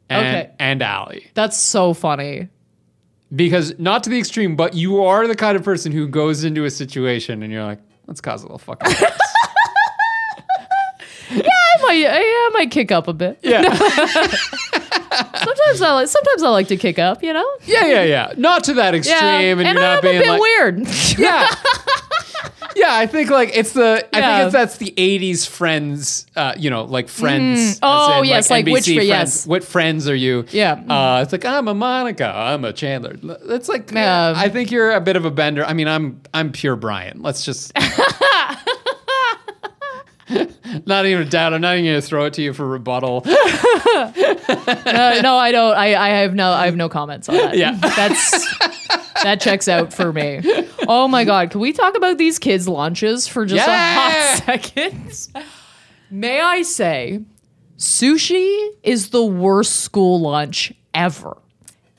and 0.08 0.26
Okay. 0.26 0.50
and 0.58 0.82
Allie. 0.82 1.30
That's 1.34 1.56
so 1.56 1.94
funny. 1.94 2.48
because 3.34 3.78
not 3.78 4.02
to 4.04 4.10
the 4.10 4.18
extreme, 4.18 4.56
but 4.56 4.74
you 4.74 5.04
are 5.04 5.26
the 5.28 5.36
kind 5.36 5.56
of 5.56 5.62
person 5.62 5.92
who 5.92 6.08
goes 6.08 6.42
into 6.44 6.64
a 6.64 6.70
situation 6.70 7.42
and 7.44 7.52
you're 7.52 7.62
like, 7.64 7.78
let's 8.08 8.20
cause 8.20 8.42
a 8.42 8.44
little 8.46 8.58
fucking. 8.58 8.90
mess." 8.90 9.02
I 11.32 11.82
might, 11.82 11.92
yeah, 11.92 12.10
I 12.16 12.50
might 12.54 12.70
kick 12.72 12.90
up 12.90 13.06
a 13.08 13.12
bit. 13.12 13.38
yeah, 13.42 13.62
Sometimes 15.36 15.82
I 15.82 15.92
like. 15.92 16.08
Sometimes 16.08 16.42
I 16.42 16.48
like 16.48 16.68
to 16.68 16.76
kick 16.76 16.98
up. 16.98 17.22
You 17.22 17.32
know. 17.32 17.48
yeah, 17.64 17.86
yeah, 17.86 18.02
yeah. 18.02 18.32
Not 18.36 18.64
to 18.64 18.74
that 18.74 18.94
extreme, 18.94 19.16
Yeah. 19.18 19.38
and, 19.38 19.60
and 19.60 19.68
you're 19.68 19.74
not 19.74 19.96
I'm 19.98 20.02
being 20.02 20.16
a 20.18 20.20
bit 20.20 20.28
like, 20.30 20.40
weird. 20.40 20.86
yeah. 21.18 21.48
Yeah, 22.76 22.94
I 22.96 23.06
think 23.06 23.30
like 23.30 23.50
it's 23.54 23.72
the 23.72 24.06
I 24.12 24.18
Yeah. 24.18 24.36
think 24.38 24.46
it's 24.46 24.52
that's 24.52 24.76
the 24.78 24.94
'80s 24.96 25.46
Friends, 25.48 26.26
uh, 26.36 26.54
you 26.56 26.70
know, 26.70 26.84
like 26.84 27.08
Friends. 27.08 27.60
as 27.60 27.78
Oh, 27.82 28.20
in, 28.20 28.26
yes, 28.28 28.48
like 28.50 28.64
NBC 28.64 28.72
which 28.72 28.84
friends. 28.86 29.06
yes. 29.08 29.46
What 29.46 29.64
friends 29.64 30.08
are 30.08 30.14
you? 30.14 30.44
Yeah. 30.50 30.74
uh, 30.88 31.20
it's 31.22 31.32
like 31.32 31.44
I'm 31.44 31.66
a 31.68 31.74
Monica, 31.74 32.26
I'm 32.34 32.64
a 32.64 32.72
Chandler. 32.72 33.16
It's 33.48 33.68
like 33.68 33.90
Yeah. 33.90 34.34
I 34.36 34.48
think 34.48 34.70
you're 34.70 34.92
a 34.92 35.00
bit 35.00 35.16
of 35.16 35.24
a 35.24 35.30
bender. 35.30 35.64
I 35.64 35.72
mean, 35.72 35.88
I'm 35.88 36.20
I'm 36.32 36.52
pure 36.52 36.76
Brian. 36.76 37.22
Let's 37.22 37.44
just. 37.44 37.72
Not 40.86 41.04
even 41.06 41.26
a 41.26 41.28
doubt. 41.28 41.52
I'm 41.54 41.60
not 41.60 41.74
even 41.74 41.86
going 41.90 42.00
to 42.00 42.06
throw 42.06 42.24
it 42.26 42.34
to 42.34 42.42
you 42.42 42.52
for 42.52 42.66
rebuttal. 42.66 43.26
Uh, 44.50 45.20
no, 45.22 45.36
I 45.36 45.52
don't. 45.52 45.76
I, 45.76 45.94
I 45.94 46.08
have 46.20 46.34
no. 46.34 46.50
I 46.52 46.64
have 46.66 46.74
no 46.76 46.88
comments 46.88 47.28
on 47.28 47.34
that. 47.36 47.56
Yeah. 47.56 47.72
that's 47.74 48.30
that 49.22 49.40
checks 49.40 49.68
out 49.68 49.92
for 49.92 50.12
me. 50.12 50.40
Oh 50.92 51.06
my 51.06 51.22
god, 51.22 51.52
can 51.52 51.60
we 51.60 51.72
talk 51.72 51.96
about 51.96 52.18
these 52.18 52.40
kids' 52.40 52.66
lunches 52.66 53.28
for 53.28 53.46
just 53.46 53.68
a 53.68 53.70
hot 53.70 54.42
second? 54.44 55.28
May 56.10 56.40
I 56.40 56.62
say, 56.62 57.20
sushi 57.78 58.70
is 58.82 59.10
the 59.10 59.24
worst 59.24 59.76
school 59.76 60.20
lunch 60.20 60.72
ever. 60.92 61.38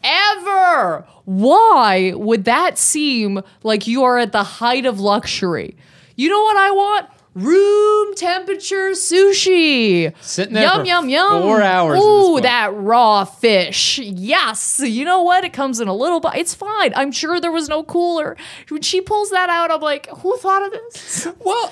Ever. 0.04 1.08
Why 1.24 2.12
would 2.18 2.44
that 2.44 2.78
seem 2.78 3.42
like 3.64 3.88
you 3.88 4.04
are 4.04 4.18
at 4.18 4.34
the 4.34 4.44
height 4.44 4.86
of 4.86 5.00
luxury? 5.00 5.78
You 6.18 6.28
know 6.28 6.42
what 6.42 6.58
I 6.58 6.72
want? 6.72 7.10
Room 7.34 8.14
temperature 8.16 8.92
sushi. 8.92 10.14
Sitting 10.22 10.54
there 10.54 10.64
yum 10.64 10.82
for 10.82 10.86
yum 10.86 11.10
yum. 11.10 11.42
four 11.44 11.62
hours 11.62 12.02
Ooh, 12.02 12.42
that 12.42 12.74
raw 12.74 13.24
fish. 13.24 14.00
Yes. 14.00 14.82
You 14.84 15.06
know 15.06 15.22
what? 15.22 15.46
It 15.46 15.54
comes 15.54 15.80
in 15.80 15.88
a 15.88 15.96
little 15.96 16.20
bit. 16.20 16.32
It's 16.36 16.54
fine. 16.54 16.92
I'm 16.96 17.12
sure 17.14 17.40
there 17.40 17.52
was 17.52 17.70
no 17.70 17.84
cooler. 17.84 18.36
When 18.70 18.82
she 18.82 19.00
pulls 19.00 19.30
that 19.30 19.50
out, 19.50 19.72
I'm 19.72 19.80
like, 19.82 20.10
who 20.10 20.36
thought 20.38 20.64
of 20.66 20.72
this? 20.72 21.28
Well, 21.40 21.72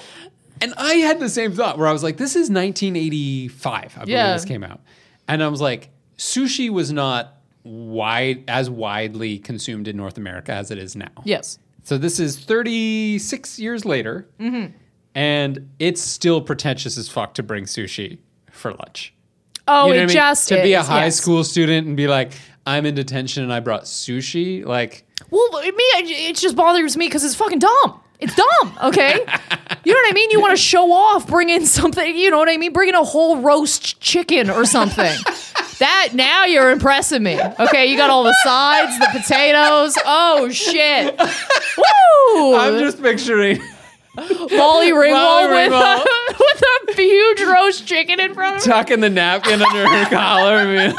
and 0.62 0.74
I 0.78 0.96
had 0.96 1.20
the 1.20 1.30
same 1.30 1.52
thought 1.54 1.78
where 1.78 1.88
I 1.88 1.94
was 1.94 2.04
like, 2.04 2.18
this 2.18 2.32
is 2.36 2.50
1985, 2.50 3.74
I 3.96 4.00
believe 4.00 4.10
Yeah. 4.10 4.34
this 4.34 4.46
came 4.46 4.64
out. 4.64 4.80
And 5.28 5.44
I 5.44 5.48
was 5.48 5.62
like, 5.62 5.90
sushi 6.18 6.70
was 6.70 6.92
not 6.92 7.36
wide 7.64 8.44
as 8.48 8.70
widely 8.70 9.38
consumed 9.40 9.88
in 9.88 9.96
North 9.98 10.18
America 10.18 10.52
as 10.54 10.72
it 10.72 10.78
is 10.78 10.96
now. 10.96 11.08
Yes. 11.24 11.60
So 11.84 11.98
this 11.98 12.20
is 12.20 12.38
36 12.40 13.60
years 13.60 13.86
later, 13.86 14.28
Mm-hmm. 14.40 14.74
And 15.16 15.70
it's 15.80 16.02
still 16.02 16.42
pretentious 16.42 16.98
as 16.98 17.10
fuck 17.10 17.34
to 17.36 17.44
bring 17.44 17.66
sushi 17.66 18.20
for 18.52 18.72
lunch. 18.74 19.14
Oh, 19.68 19.88
You 19.88 19.94
know 19.94 20.00
it 20.00 20.04
I 20.04 20.06
mean? 20.08 20.14
just 20.14 20.48
to 20.50 20.62
be 20.62 20.74
a 20.74 20.84
high 20.84 21.06
yes. 21.06 21.18
school 21.18 21.44
student 21.44 21.88
and 21.88 21.96
be 21.96 22.08
like, 22.08 22.32
I'm 22.66 22.86
in 22.86 22.96
detention 22.96 23.44
and 23.44 23.54
I 23.54 23.60
brought 23.60 23.84
sushi. 23.84 24.66
Like, 24.66 25.06
Well, 25.30 25.50
me, 25.62 25.70
it 25.70 26.30
it 26.32 26.36
just 26.36 26.56
bothers 26.56 26.98
me 26.98 27.08
because 27.08 27.24
it's 27.24 27.36
fucking 27.36 27.60
dumb. 27.60 28.02
It's 28.20 28.36
dumb, 28.36 28.78
okay? 28.84 29.26
You 29.86 29.94
know 29.94 30.02
what 30.02 30.12
I 30.12 30.14
mean? 30.14 30.30
You 30.30 30.42
want 30.42 30.52
to 30.58 30.62
show 30.62 30.92
off, 30.92 31.26
bring 31.26 31.50
in 31.50 31.66
something, 31.66 32.16
you 32.16 32.30
know 32.30 32.38
what 32.38 32.50
I 32.50 32.58
mean? 32.58 32.74
Bring 32.74 32.90
in 32.90 32.96
a 32.96 33.04
whole 33.04 33.38
roast 33.38 34.02
chicken 34.02 34.50
or 34.50 34.66
something. 34.66 35.16
that 35.80 36.10
now 36.14 36.44
you're 36.46 36.70
impressing 36.70 37.24
me. 37.24 37.40
Okay, 37.42 37.86
you 37.86 37.96
got 37.96 38.10
all 38.10 38.24
the 38.24 38.36
sides, 38.44 39.00
the 39.00 39.08
potatoes. 39.20 39.98
Oh 40.06 40.50
shit. 40.50 41.18
Woo! 41.78 42.56
I'm 42.58 42.78
just 42.78 43.02
picturing 43.02 43.62
Molly 44.20 44.92
Ringwald 44.92 45.12
Molly 45.12 45.48
with, 45.48 45.72
Ringwald. 45.72 46.06
A, 46.06 46.36
with 46.88 46.98
a 47.00 47.02
huge 47.02 47.42
roast 47.42 47.88
chicken 47.88 48.20
in 48.20 48.34
front 48.34 48.58
of 48.58 48.64
her. 48.64 48.70
tucking 48.72 49.00
the 49.02 49.10
napkin 49.10 49.62
under 49.62 49.88
her 49.88 50.06
collar. 50.10 50.94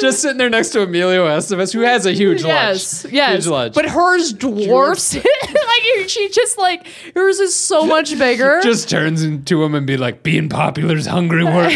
Just 0.00 0.20
sitting 0.20 0.36
there 0.38 0.50
next 0.50 0.70
to 0.70 0.82
Emilio 0.82 1.26
Estevez, 1.28 1.72
who 1.72 1.80
has 1.82 2.06
a 2.06 2.12
huge 2.12 2.42
Yes, 2.42 3.04
lunch. 3.04 3.14
yes. 3.14 3.32
Huge 3.34 3.46
lunch. 3.46 3.74
But 3.74 3.86
hers 3.86 4.32
dwarfs 4.32 5.14
it. 5.14 5.24
like 5.42 6.08
she 6.08 6.28
just 6.30 6.58
like 6.58 6.86
hers 7.14 7.38
is 7.38 7.54
so 7.54 7.86
much 7.86 8.18
bigger. 8.18 8.60
just 8.62 8.90
turns 8.90 9.22
into 9.22 9.62
him 9.62 9.74
and 9.76 9.86
be 9.86 9.96
like, 9.96 10.22
being 10.24 10.48
popular 10.48 10.96
is 10.96 11.06
hungry 11.06 11.44
work. 11.44 11.72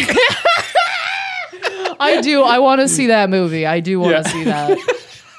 I 2.01 2.19
do. 2.21 2.43
I 2.43 2.59
want 2.59 2.81
to 2.81 2.87
see 2.87 3.07
that 3.07 3.29
movie. 3.29 3.65
I 3.65 3.79
do 3.79 3.99
want 3.99 4.25
to 4.25 4.29
Yeah. 4.29 4.33
see 4.33 4.43
that. 4.45 4.77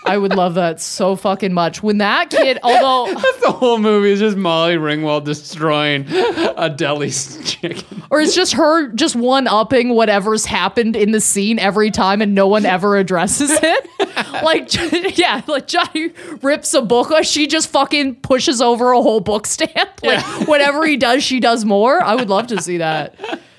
I 0.05 0.17
would 0.17 0.35
love 0.35 0.55
that 0.55 0.81
so 0.81 1.15
fucking 1.15 1.53
much. 1.53 1.83
When 1.83 1.99
that 1.99 2.31
kid, 2.31 2.59
although, 2.63 3.13
the 3.43 3.53
whole 3.53 3.79
movie 3.79 4.11
is 4.11 4.21
just 4.21 4.37
Molly 4.37 4.77
Ringwald 4.77 5.25
destroying 5.25 6.07
a 6.09 6.71
deli's 6.71 7.39
chicken. 7.45 8.03
or 8.11 8.21
it's 8.21 8.35
just 8.35 8.55
her 8.55 8.89
just 8.93 9.15
one 9.15 9.47
upping 9.47 9.91
whatever's 9.91 10.47
happened 10.47 10.97
in 10.97 11.13
the 11.13 11.21
scene 11.21 11.59
every 11.59 11.91
time 11.91 12.23
and 12.23 12.35
no 12.35 12.47
one 12.47 12.65
ever 12.65 12.97
addresses 12.97 13.51
it. 13.53 13.89
like, 14.43 14.69
yeah, 15.19 15.43
like 15.47 15.67
Johnny 15.67 16.13
rips 16.43 16.73
a 16.75 16.83
book, 16.83 17.11
or 17.11 17.23
she 17.23 17.47
just 17.47 17.69
fucking 17.69 18.17
pushes 18.17 18.61
over 18.61 18.93
a 18.93 19.03
whole 19.03 19.21
book 19.21 19.47
stand. 19.47 19.89
Like, 20.03 20.25
whatever 20.49 20.87
he 20.87 20.97
does, 20.97 21.23
she 21.23 21.41
does 21.41 21.65
more. 21.65 22.03
I 22.03 22.15
would 22.15 22.29
love 22.29 22.47
to 22.49 22.61
see 22.63 22.79
that. 22.79 23.15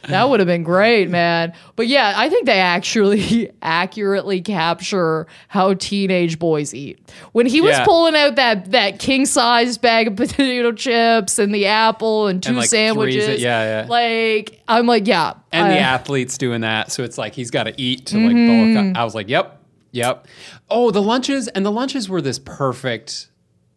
That 0.07 0.29
would 0.29 0.39
have 0.39 0.47
been 0.47 0.63
great, 0.63 1.09
man. 1.09 1.53
But 1.75 1.87
yeah, 1.87 2.13
I 2.15 2.29
think 2.29 2.45
they 2.47 2.59
actually 2.59 3.51
accurately 3.61 4.41
capture 4.41 5.27
how 5.47 5.73
teenage 5.75 6.39
boys 6.39 6.73
eat. 6.73 6.99
When 7.33 7.45
he 7.45 7.61
was 7.61 7.71
Yeah. 7.77 7.85
pulling 7.85 8.15
out 8.15 8.35
that 8.35 8.71
that 8.71 8.99
king 8.99 9.25
size 9.25 9.77
bag 9.77 10.07
of 10.07 10.15
potato 10.17 10.71
chips 10.71 11.37
and 11.39 11.53
the 11.53 11.67
apple 11.67 12.27
and 12.27 12.41
two 12.41 12.49
And, 12.49 12.57
like, 12.57 12.69
sandwiches, 12.69 13.41
yeah, 13.41 13.81
yeah. 13.83 13.87
Like 13.89 14.61
I'm 14.67 14.87
like, 14.87 15.07
yeah, 15.07 15.33
And 15.51 15.71
the 15.71 15.77
athlete's 15.79 16.37
doing 16.37 16.61
that. 16.61 16.91
So 16.91 17.03
it's 17.03 17.17
like 17.17 17.33
he's 17.33 17.51
got 17.51 17.63
to 17.63 17.73
eat 17.81 18.07
to 18.07 18.15
Mm-hmm. 18.17 18.73
like 18.73 18.75
bulk 18.75 18.95
up. 18.95 19.01
I 19.01 19.03
was 19.03 19.13
like, 19.15 19.29
yep, 19.29 19.61
yep. 19.91 20.27
Oh, 20.69 20.91
the 20.91 21.01
lunches. 21.01 21.47
And 21.49 21.65
the 21.65 21.71
lunches 21.71 22.07
were 22.09 22.21
this 22.21 22.39
perfect 22.39 23.27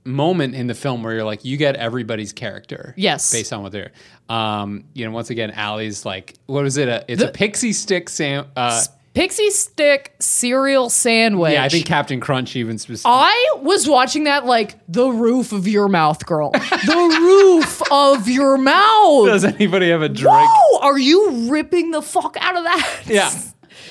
moment 0.05 0.55
in 0.55 0.67
the 0.67 0.75
film 0.75 1.03
where 1.03 1.15
you're 1.15 1.25
like, 1.25 1.45
you 1.45 1.57
get 1.57 1.77
everybody's 1.77 2.33
character. 2.33 2.95
Yes. 2.97 3.33
Based 3.33 3.53
on 3.53 3.63
what 3.63 3.73
they're, 3.73 3.93
um, 4.29 4.85
you 4.95 5.05
know, 5.05 5.11
once 5.13 5.31
again, 5.31 5.51
Allie's 5.51 6.05
like, 6.05 6.35
what 6.47 6.67
is 6.67 6.77
it? 6.77 6.89
A, 6.89 7.05
it's 7.09 7.23
a 7.23 7.29
pixie 7.29 7.73
stick 7.73 8.09
sam. 8.09 8.47
Uh, 8.57 8.83
pixie 9.15 9.51
stick 9.51 10.15
cereal 10.21 10.91
sandwich. 10.91 11.53
yeah, 11.53 11.63
I 11.65 11.69
think 11.69 11.87
Captain 11.87 12.21
Crunch 12.21 12.57
even 12.57 12.79
specifically. 12.79 13.13
I 13.15 13.55
was 13.63 13.89
watching 13.89 14.25
that 14.25 14.45
like 14.45 14.77
the 14.89 15.07
roof 15.09 15.53
of 15.53 15.67
your 15.69 15.89
mouth, 15.89 16.27
girl. 16.27 16.51
the 16.51 17.19
roof 17.21 17.81
of 17.91 18.29
your 18.29 18.59
mouth. 18.59 19.27
Does 19.27 19.45
anybody 19.45 19.91
have 19.91 20.03
a 20.03 20.09
drink? 20.09 20.35
Whoa, 20.37 20.81
are 20.81 20.99
you 20.99 21.51
ripping 21.51 21.93
the 21.93 22.03
fuck 22.03 22.37
out 22.41 22.57
of 22.57 22.65
that? 22.65 23.03
Yeah. 23.07 23.31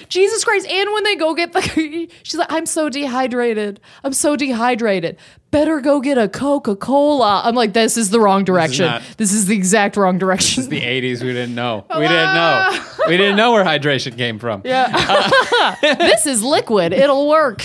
Jesus 0.09 0.43
Christ. 0.43 0.67
And 0.67 0.91
when 0.93 1.03
they 1.03 1.15
go 1.15 1.33
get 1.33 1.53
the, 1.53 1.61
she's 2.23 2.35
like, 2.35 2.51
I'm 2.51 2.65
so 2.65 2.89
dehydrated. 2.89 3.79
I'm 4.03 4.13
so 4.13 4.35
dehydrated. 4.35 5.17
Better 5.51 5.79
go 5.81 5.99
get 6.01 6.17
a 6.17 6.27
Coca 6.27 6.75
Cola. 6.75 7.41
I'm 7.43 7.53
like, 7.55 7.73
this 7.73 7.95
is 7.97 8.09
the 8.09 8.19
wrong 8.19 8.43
direction. 8.43 8.85
not- 8.85 9.03
This 9.17 9.31
is 9.31 9.45
the 9.45 9.55
exact 9.55 9.97
wrong 9.97 10.17
direction. 10.17 10.63
This 10.63 10.65
is 10.65 10.69
the 10.69 10.81
80s, 10.81 11.21
we 11.21 11.33
didn't 11.33 11.55
know. 11.55 11.85
We 11.95 12.01
didn't 12.07 12.33
know. 12.33 12.67
Ah. 12.71 12.97
We 13.07 13.17
didn't 13.17 13.35
know 13.35 13.51
where 13.51 13.63
hydration 13.63 14.17
came 14.17 14.39
from. 14.39 14.61
yeah. 14.65 15.75
this 15.81 16.25
is 16.25 16.41
liquid. 16.43 16.91
It'll 16.93 17.27
work. 17.29 17.61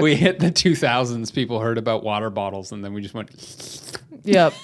We 0.00 0.16
hit 0.16 0.38
the 0.40 0.50
2000s. 0.50 1.32
People 1.34 1.60
heard 1.60 1.78
about 1.78 2.02
water 2.02 2.30
bottles, 2.30 2.72
and 2.72 2.84
then 2.84 2.94
we 2.94 3.02
just 3.02 3.14
went. 3.14 3.30
Yep. 4.24 4.54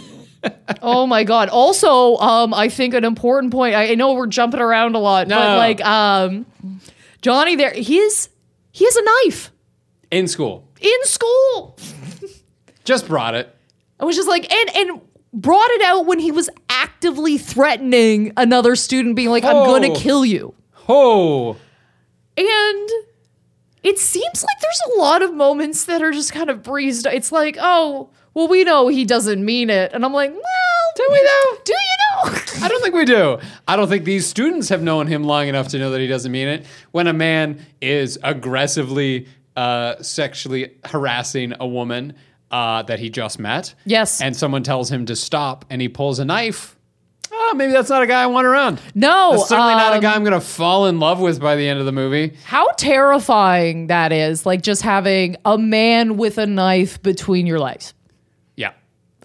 Oh 0.82 1.07
my 1.07 1.24
god. 1.24 1.49
Also, 1.49 2.16
um, 2.16 2.53
I 2.55 2.68
think 2.68 2.94
an 2.94 3.05
important 3.05 3.53
point. 3.53 3.74
I, 3.74 3.92
I 3.92 3.94
know 3.94 4.14
we're 4.14 4.26
jumping 4.26 4.61
around 4.61 4.94
a 4.94 4.99
lot, 4.99 5.28
No, 5.28 5.36
but 5.36 5.57
like, 5.59 5.84
um, 5.84 6.47
Johnny, 7.22 7.57
there, 7.57 7.72
he's 7.72 8.28
he 8.72 8.84
has 8.84 8.97
a 8.97 9.03
knife 9.03 9.51
In 10.11 10.28
school. 10.28 10.68
in 10.80 11.05
school. 11.05 11.78
Just 12.84 13.09
brought 13.09 13.34
it. 13.34 13.55
I 13.99 14.05
was 14.05 14.14
just 14.16 14.28
like, 14.28 14.53
and 14.53 14.76
and 14.76 15.01
brought 15.32 15.70
it 15.70 15.82
out 15.82 16.07
when 16.07 16.18
he 16.18 16.30
was 16.32 16.49
actively 16.68 17.36
threatening 17.38 18.32
another 18.36 18.76
student, 18.76 19.16
being 19.16 19.30
like, 19.30 19.44
"I'm 19.44 19.55
gonna 19.66 19.90
Oh. 19.90 19.94
kill 19.97 20.24
you." 20.24 20.55
Oh. 20.88 21.57
And 22.36 22.90
it 23.82 23.99
seems 23.99 24.44
like 24.44 24.61
there's 24.61 24.82
a 24.94 24.99
lot 25.01 25.22
of 25.22 25.32
moments 25.34 25.84
that 25.86 26.03
are 26.03 26.12
just 26.12 26.32
kind 26.32 26.51
of 26.51 26.62
breezed. 26.62 27.07
It's 27.07 27.32
like, 27.32 27.57
oh, 27.61 28.11
well, 28.37 28.49
we 28.49 28.64
know 28.64 28.89
he 28.89 29.07
doesn't 29.07 29.43
mean 29.43 29.70
it, 29.70 29.93
and 29.95 30.05
I'm 30.05 30.12
like, 30.12 30.30
well, 30.30 30.93
do 30.95 31.09
we 31.11 31.18
though? 31.18 31.59
Do 31.64 31.72
you 31.72 32.32
know? 32.32 32.39
I 32.66 32.68
don't 32.68 32.82
think 32.82 32.95
we 32.95 33.07
do. 33.07 33.39
I 33.66 33.76
don't 33.76 33.89
think 33.89 34.05
these 34.05 34.26
students 34.26 34.68
have 34.68 34.82
known 34.82 35.07
him 35.07 35.24
long 35.24 35.49
enough 35.49 35.68
to 35.68 35.78
know 35.78 35.91
that 35.93 36.03
he 36.03 36.07
doesn't 36.07 36.30
mean 36.30 36.47
it. 36.47 36.66
When 36.91 37.07
a 37.07 37.14
man 37.14 37.64
is 37.80 38.18
aggressively 38.22 39.26
uh, 39.57 40.03
sexually 40.03 40.74
harassing 40.84 41.55
a 41.59 41.66
woman 41.66 42.12
uh, 42.51 42.82
that 42.82 42.99
he 42.99 43.09
just 43.09 43.39
met, 43.39 43.74
Yes. 43.87 44.20
and 44.20 44.37
someone 44.37 44.62
tells 44.62 44.93
him 44.93 45.07
to 45.07 45.16
stop, 45.16 45.64
and 45.70 45.80
he 45.80 45.89
pulls 45.89 46.18
a 46.18 46.24
knife. 46.26 46.76
Oh, 47.32 47.55
maybe 47.57 47.72
that's 47.72 47.89
not 47.89 48.03
a 48.03 48.07
guy 48.07 48.22
I 48.22 48.26
want 48.26 48.47
around. 48.47 48.80
No, 48.95 49.32
That's 49.32 49.49
certainly 49.49 49.74
not 49.74 49.93
a 49.95 49.97
um, 49.97 50.03
guy 50.03 50.14
I'm 50.14 50.24
going 50.24 50.39
to 50.39 50.41
fall 50.47 50.87
in 50.89 51.01
love 51.01 51.20
with 51.20 51.41
by 51.41 51.57
the 51.57 51.66
end 51.66 51.80
of 51.80 51.87
the 51.87 51.93
movie. 51.93 52.37
How 52.45 52.68
terrifying 52.72 53.87
that 53.87 54.12
is! 54.12 54.45
Like 54.45 54.61
just 54.62 54.82
having 54.82 55.37
a 55.47 55.57
man 55.57 56.18
with 56.18 56.37
a 56.37 56.47
knife 56.47 57.03
between 57.03 57.47
your 57.47 57.59
legs. 57.59 57.95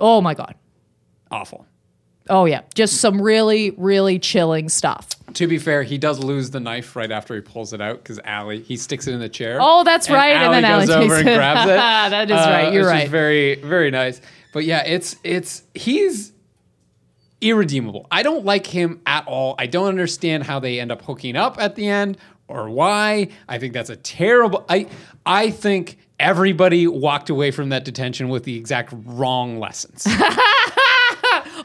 Oh 0.01 0.19
my 0.19 0.33
god. 0.33 0.55
awful. 1.29 1.65
Oh 2.29 2.45
yeah, 2.45 2.61
just 2.75 2.97
some 3.01 3.21
really, 3.21 3.71
really 3.71 4.19
chilling 4.19 4.69
stuff. 4.69 5.09
To 5.33 5.47
be 5.47 5.57
fair, 5.57 5.83
he 5.83 5.97
does 5.97 6.19
lose 6.19 6.51
the 6.51 6.59
knife 6.59 6.95
right 6.95 7.11
after 7.11 7.33
he 7.35 7.41
pulls 7.41 7.73
it 7.73 7.81
out 7.81 7.97
because 8.03 8.19
Allie 8.23 8.61
he 8.61 8.77
sticks 8.77 9.07
it 9.07 9.13
in 9.13 9.19
the 9.19 9.29
chair. 9.29 9.57
Oh, 9.61 9.83
that's 9.83 10.09
right, 10.09 10.33
and 10.33 10.53
then 10.53 10.63
goes 10.63 10.89
Allie 10.89 11.05
over 11.05 11.15
and 11.15 11.27
it. 11.29 11.35
grabs 11.35 11.69
it. 11.69 11.75
That 12.11 12.29
is 12.29 12.35
right, 12.35 12.67
uh, 12.67 12.71
you're 12.71 12.83
which 12.83 12.95
is 12.95 13.01
right. 13.01 13.09
very 13.09 13.55
very 13.55 13.91
nice. 13.91 14.21
But 14.53 14.65
yeah, 14.65 14.83
it's 14.85 15.15
it's 15.23 15.63
he's 15.73 16.31
irredeemable. 17.41 18.07
I 18.11 18.23
don't 18.23 18.45
like 18.45 18.67
him 18.67 19.01
at 19.05 19.27
all. 19.27 19.55
I 19.57 19.65
don't 19.67 19.87
understand 19.87 20.43
how 20.43 20.59
they 20.59 20.79
end 20.79 20.91
up 20.91 21.01
hooking 21.01 21.35
up 21.35 21.59
at 21.59 21.75
the 21.75 21.87
end 21.87 22.17
or 22.47 22.69
why. 22.69 23.29
I 23.47 23.57
think 23.57 23.73
that's 23.73 23.89
a 23.89 23.95
terrible. 23.95 24.65
I 24.69 24.87
I 25.25 25.49
think 25.49 25.97
everybody 26.21 26.87
walked 26.87 27.29
away 27.29 27.51
from 27.51 27.69
that 27.69 27.83
detention 27.83 28.29
with 28.29 28.43
the 28.43 28.55
exact 28.55 28.93
wrong 29.05 29.59
lessons. 29.59 30.07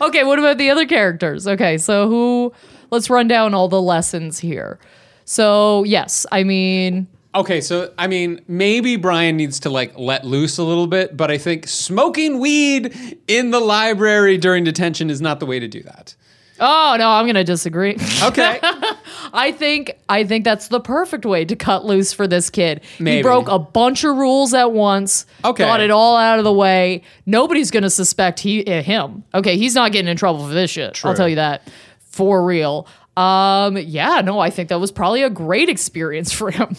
Okay, 0.00 0.24
what 0.24 0.38
about 0.38 0.59
the 0.59 0.70
other 0.70 0.86
characters? 0.86 1.48
Okay, 1.48 1.78
so 1.78 2.09
who? 2.09 2.52
Let's 2.90 3.11
run 3.11 3.28
down 3.28 3.54
all 3.54 3.68
the 3.68 3.80
lessons 3.80 4.38
here. 4.38 4.78
So 5.24 5.84
yes, 5.84 6.26
I 6.30 6.44
mean, 6.44 7.07
Okay, 7.34 7.61
so 7.61 7.92
I 7.98 8.07
mean, 8.07 8.40
maybe 8.48 8.96
Brian 8.96 9.36
needs 9.36 9.61
to 9.61 9.70
like 9.70 9.98
let 9.98 10.24
loose 10.24 10.57
a 10.57 10.62
little 10.62 10.86
bit, 10.86 11.16
but 11.16 11.30
I 11.30 11.36
think 11.36 11.66
smoking 11.66 12.38
weed 12.40 13.18
in 13.28 13.50
the 13.50 13.61
library 13.61 14.38
during 14.38 14.64
detention 14.64 15.11
is 15.11 15.20
not 15.20 15.40
the 15.40 15.46
way 15.46 15.59
to 15.59 15.68
do 15.68 15.82
that. 15.82 16.14
Oh 16.61 16.96
no, 16.98 17.11
I'm 17.11 17.26
gonna 17.26 17.44
disagree. 17.44 17.96
Okay. 18.22 18.61
I 19.32 19.52
think 19.52 19.92
I 20.09 20.24
think 20.24 20.44
that's 20.44 20.68
the 20.68 20.80
perfect 20.80 21.24
way 21.24 21.44
to 21.44 21.57
cut 21.57 21.84
loose 21.84 22.12
for 22.12 22.26
this 22.26 22.50
kid. 22.50 22.82
He 22.98 23.22
broke 23.22 23.48
a 23.48 23.59
bunch 23.59 24.04
of 24.04 24.16
rules 24.16 24.54
at 24.54 24.72
once. 24.72 25.26
Okay. 25.44 25.64
got 25.64 25.80
it 25.80 25.90
all 25.90 26.16
out 26.16 26.38
of 26.38 26.44
the 26.44 26.52
way. 26.52 27.02
Nobody's 27.26 27.70
gonna 27.70 27.90
suspect 27.90 28.40
he 28.40 28.64
uh, 28.66 28.82
him. 28.82 29.24
Okay, 29.34 29.57
he's 29.57 29.74
not 29.74 29.92
getting 29.92 30.11
in 30.11 30.16
trouble 30.16 30.46
for 30.46 30.54
this 30.54 30.70
shit. 30.70 30.94
True. 30.94 31.11
I'll 31.11 31.16
tell 31.16 31.28
you 31.28 31.36
that 31.36 31.68
for 32.00 32.44
real. 32.44 32.86
Um, 33.16 33.76
yeah, 33.78 34.20
no, 34.20 34.38
I 34.38 34.50
think 34.50 34.68
that 34.68 34.78
was 34.78 34.92
probably 34.92 35.22
a 35.22 35.30
great 35.30 35.68
experience 35.68 36.32
for 36.32 36.50
him. 36.50 36.76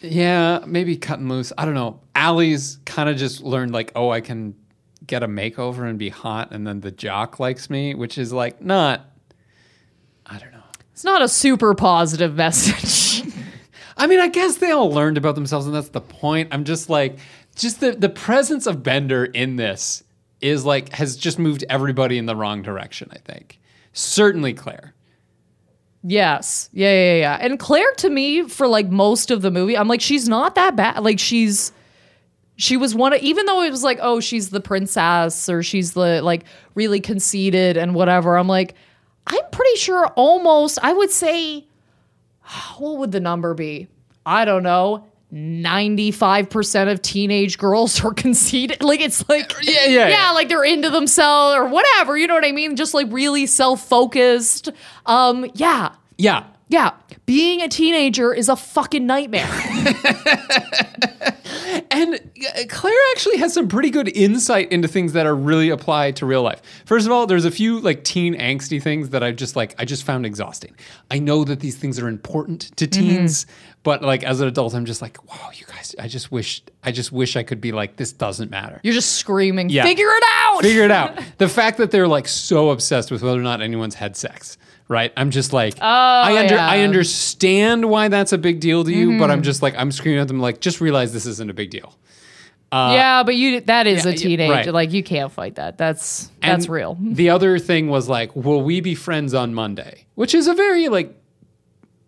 yeah, 0.00 0.60
maybe 0.66 0.96
cutting 0.96 1.28
loose. 1.28 1.52
I 1.58 1.64
don't 1.64 1.74
know. 1.74 2.00
Allie's 2.14 2.78
kind 2.84 3.08
of 3.08 3.16
just 3.16 3.42
learned 3.42 3.72
like, 3.72 3.92
oh, 3.94 4.10
I 4.10 4.20
can 4.20 4.54
get 5.08 5.24
a 5.24 5.28
makeover 5.28 5.88
and 5.88 5.98
be 5.98 6.10
hot, 6.10 6.52
and 6.52 6.64
then 6.64 6.80
the 6.80 6.92
jock 6.92 7.40
likes 7.40 7.68
me, 7.68 7.94
which 7.94 8.16
is 8.16 8.32
like 8.32 8.62
not. 8.62 9.10
I 10.24 10.38
don't 10.38 10.52
know. 10.52 10.62
It's 10.92 11.04
not 11.04 11.22
a 11.22 11.28
super 11.28 11.74
positive 11.74 12.36
message. 12.36 13.24
I 13.96 14.06
mean, 14.06 14.20
I 14.20 14.28
guess 14.28 14.58
they 14.58 14.70
all 14.70 14.92
learned 14.92 15.18
about 15.18 15.34
themselves, 15.34 15.66
and 15.66 15.74
that's 15.74 15.88
the 15.88 16.00
point. 16.00 16.50
I'm 16.52 16.64
just 16.64 16.88
like, 16.88 17.18
just 17.56 17.80
the 17.80 17.92
the 17.92 18.08
presence 18.08 18.66
of 18.66 18.84
Bender 18.84 19.24
in 19.24 19.56
this 19.56 20.04
is 20.40 20.64
like 20.64 20.92
has 20.92 21.16
just 21.16 21.38
moved 21.38 21.64
everybody 21.68 22.18
in 22.18 22.26
the 22.26 22.36
wrong 22.36 22.62
direction. 22.62 23.08
I 23.12 23.18
think 23.18 23.58
certainly 23.92 24.54
Claire. 24.54 24.94
Yes. 26.04 26.70
Yeah, 26.72 26.92
yeah, 26.92 27.14
yeah. 27.16 27.38
And 27.40 27.58
Claire 27.58 27.92
to 27.98 28.08
me 28.08 28.48
for 28.48 28.68
like 28.68 28.88
most 28.88 29.32
of 29.32 29.42
the 29.42 29.50
movie, 29.50 29.76
I'm 29.76 29.88
like 29.88 30.00
she's 30.00 30.28
not 30.28 30.54
that 30.54 30.76
bad. 30.76 31.02
Like 31.02 31.18
she's 31.18 31.72
she 32.60 32.76
was 32.76 32.92
one 32.94 33.12
of 33.12 33.22
even 33.22 33.46
though 33.46 33.62
it 33.62 33.70
was 33.70 33.84
like, 33.84 33.98
oh, 34.02 34.18
she's 34.20 34.50
the 34.50 34.60
princess 34.60 35.48
or 35.48 35.62
she's 35.62 35.92
the 35.92 36.20
like 36.22 36.44
really 36.74 37.00
conceited 37.00 37.76
and 37.76 37.94
whatever. 37.94 38.36
I'm 38.36 38.48
like 38.48 38.74
I'm 39.28 39.48
pretty 39.52 39.76
sure 39.76 40.06
almost 40.16 40.78
I 40.82 40.92
would 40.92 41.10
say 41.10 41.66
what 42.78 42.98
would 42.98 43.12
the 43.12 43.20
number 43.20 43.54
be? 43.54 43.86
I 44.26 44.44
don't 44.44 44.64
know. 44.64 45.06
95% 45.32 46.90
of 46.90 47.00
teenage 47.02 47.58
girls 47.58 48.04
are 48.04 48.12
conceited. 48.14 48.82
Like 48.82 49.00
it's 49.00 49.28
like 49.28 49.52
Yeah, 49.62 49.86
yeah, 49.86 50.08
yeah. 50.08 50.30
like 50.32 50.48
they're 50.48 50.64
into 50.64 50.90
themselves 50.90 51.56
or 51.56 51.66
whatever, 51.68 52.16
you 52.18 52.26
know 52.26 52.34
what 52.34 52.44
I 52.44 52.52
mean? 52.52 52.74
Just 52.76 52.92
like 52.92 53.06
really 53.10 53.46
self-focused. 53.46 54.70
Um 55.06 55.46
yeah. 55.54 55.94
Yeah. 56.16 56.44
Yeah, 56.70 56.90
being 57.28 57.60
a 57.60 57.68
teenager 57.68 58.32
is 58.32 58.48
a 58.48 58.56
fucking 58.56 59.06
nightmare. 59.06 59.46
And 61.90 62.14
uh, 62.14 62.62
Claire 62.68 62.94
actually 63.12 63.38
has 63.38 63.54
some 63.54 63.66
pretty 63.66 63.90
good 63.90 64.08
insight 64.16 64.70
into 64.70 64.86
things 64.86 65.14
that 65.14 65.26
are 65.26 65.34
really 65.34 65.70
applied 65.70 66.16
to 66.16 66.26
real 66.26 66.42
life. 66.42 66.60
First 66.84 67.06
of 67.06 67.12
all, 67.12 67.26
there's 67.26 67.44
a 67.46 67.50
few 67.50 67.80
like 67.80 68.04
teen 68.04 68.34
angsty 68.36 68.80
things 68.80 69.08
that 69.10 69.22
I 69.22 69.32
just 69.32 69.56
like 69.56 69.74
I 69.78 69.84
just 69.84 70.04
found 70.04 70.26
exhausting. 70.26 70.74
I 71.10 71.18
know 71.18 71.44
that 71.44 71.60
these 71.60 71.76
things 71.76 71.98
are 71.98 72.06
important 72.06 72.76
to 72.76 72.86
teens, 72.86 73.46
but 73.82 74.02
like 74.02 74.22
as 74.22 74.40
an 74.40 74.48
adult 74.48 74.74
I'm 74.74 74.84
just 74.84 75.00
like, 75.02 75.24
"Wow, 75.28 75.50
you 75.54 75.64
guys, 75.66 75.94
I 75.98 76.08
just 76.08 76.30
wish 76.30 76.62
I 76.84 76.92
just 76.92 77.10
wish 77.10 77.36
I 77.36 77.42
could 77.42 77.60
be 77.60 77.72
like 77.72 77.96
this 77.96 78.12
doesn't 78.12 78.50
matter." 78.50 78.80
You're 78.84 78.94
just 78.94 79.14
screaming, 79.16 79.70
Yeah. 79.70 79.84
figure 79.84 80.08
it 80.10 80.24
out. 80.30 80.62
Figure 80.62 80.82
it 80.84 80.90
out. 80.92 81.18
The 81.38 81.48
fact 81.48 81.78
that 81.78 81.90
they're 81.90 82.08
like 82.08 82.28
so 82.28 82.70
obsessed 82.70 83.10
with 83.10 83.22
whether 83.22 83.38
or 83.38 83.42
not 83.42 83.60
anyone's 83.62 83.94
had 83.94 84.16
sex, 84.16 84.58
right? 84.88 85.12
I'm 85.16 85.30
just 85.30 85.52
like, 85.52 85.74
I 85.80 86.38
under 86.38 86.54
yeah. 86.56 86.66
I 86.68 86.80
understand 86.80 87.88
why 87.88 88.08
that's 88.08 88.32
a 88.32 88.38
big 88.38 88.60
deal 88.60 88.84
to 88.84 88.92
you, 88.92 89.18
but 89.18 89.30
I'm 89.30 89.42
just 89.42 89.62
like 89.62 89.74
I'm 89.76 89.92
screaming 89.92 90.20
at 90.20 90.28
them 90.28 90.40
like, 90.40 90.60
just 90.60 90.80
realize 90.80 91.12
this 91.12 91.26
isn't 91.26 91.50
a 91.50 91.54
big 91.54 91.70
deal. 91.70 91.94
yeah, 92.72 93.22
but 93.22 93.34
you 93.36 93.60
that 93.62 93.86
is 93.86 94.04
yeah, 94.04 94.10
a 94.12 94.14
teenage. 94.16 94.50
right. 94.50 94.72
Like 94.72 94.92
you 94.92 95.02
can't 95.02 95.32
fight 95.32 95.54
that. 95.56 95.78
That's 95.78 96.30
that's 96.42 96.64
And 96.64 96.68
real. 96.72 96.98
The 97.00 97.30
other 97.30 97.58
thing 97.58 97.88
was 97.88 98.08
like, 98.08 98.34
will 98.36 98.62
we 98.62 98.80
be 98.80 98.94
friends 98.94 99.34
on 99.34 99.54
Monday? 99.54 100.06
Which 100.16 100.34
is 100.34 100.46
a 100.48 100.54
very 100.54 100.88
like 100.88 101.14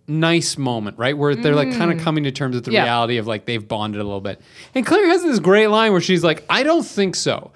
nice 0.06 0.58
moment, 0.58 0.98
right? 0.98 1.16
Where 1.16 1.36
they're 1.36 1.54
like 1.54 1.72
kind 1.76 1.92
of 1.92 2.00
coming 2.00 2.24
to 2.24 2.32
terms 2.32 2.56
with 2.56 2.64
the 2.64 2.72
Mm. 2.72 2.74
Yeah. 2.74 2.82
reality 2.84 3.16
of 3.18 3.26
like 3.28 3.44
they've 3.46 3.66
bonded 3.66 4.00
a 4.00 4.04
little 4.04 4.20
bit. 4.20 4.40
And 4.74 4.84
Claire 4.84 5.06
has 5.08 5.22
this 5.22 5.38
great 5.38 5.68
line 5.68 5.92
where 5.92 6.00
she's 6.00 6.24
like, 6.24 6.44
I 6.50 6.62
don't 6.64 6.82
think 6.84 7.14
so. 7.14 7.52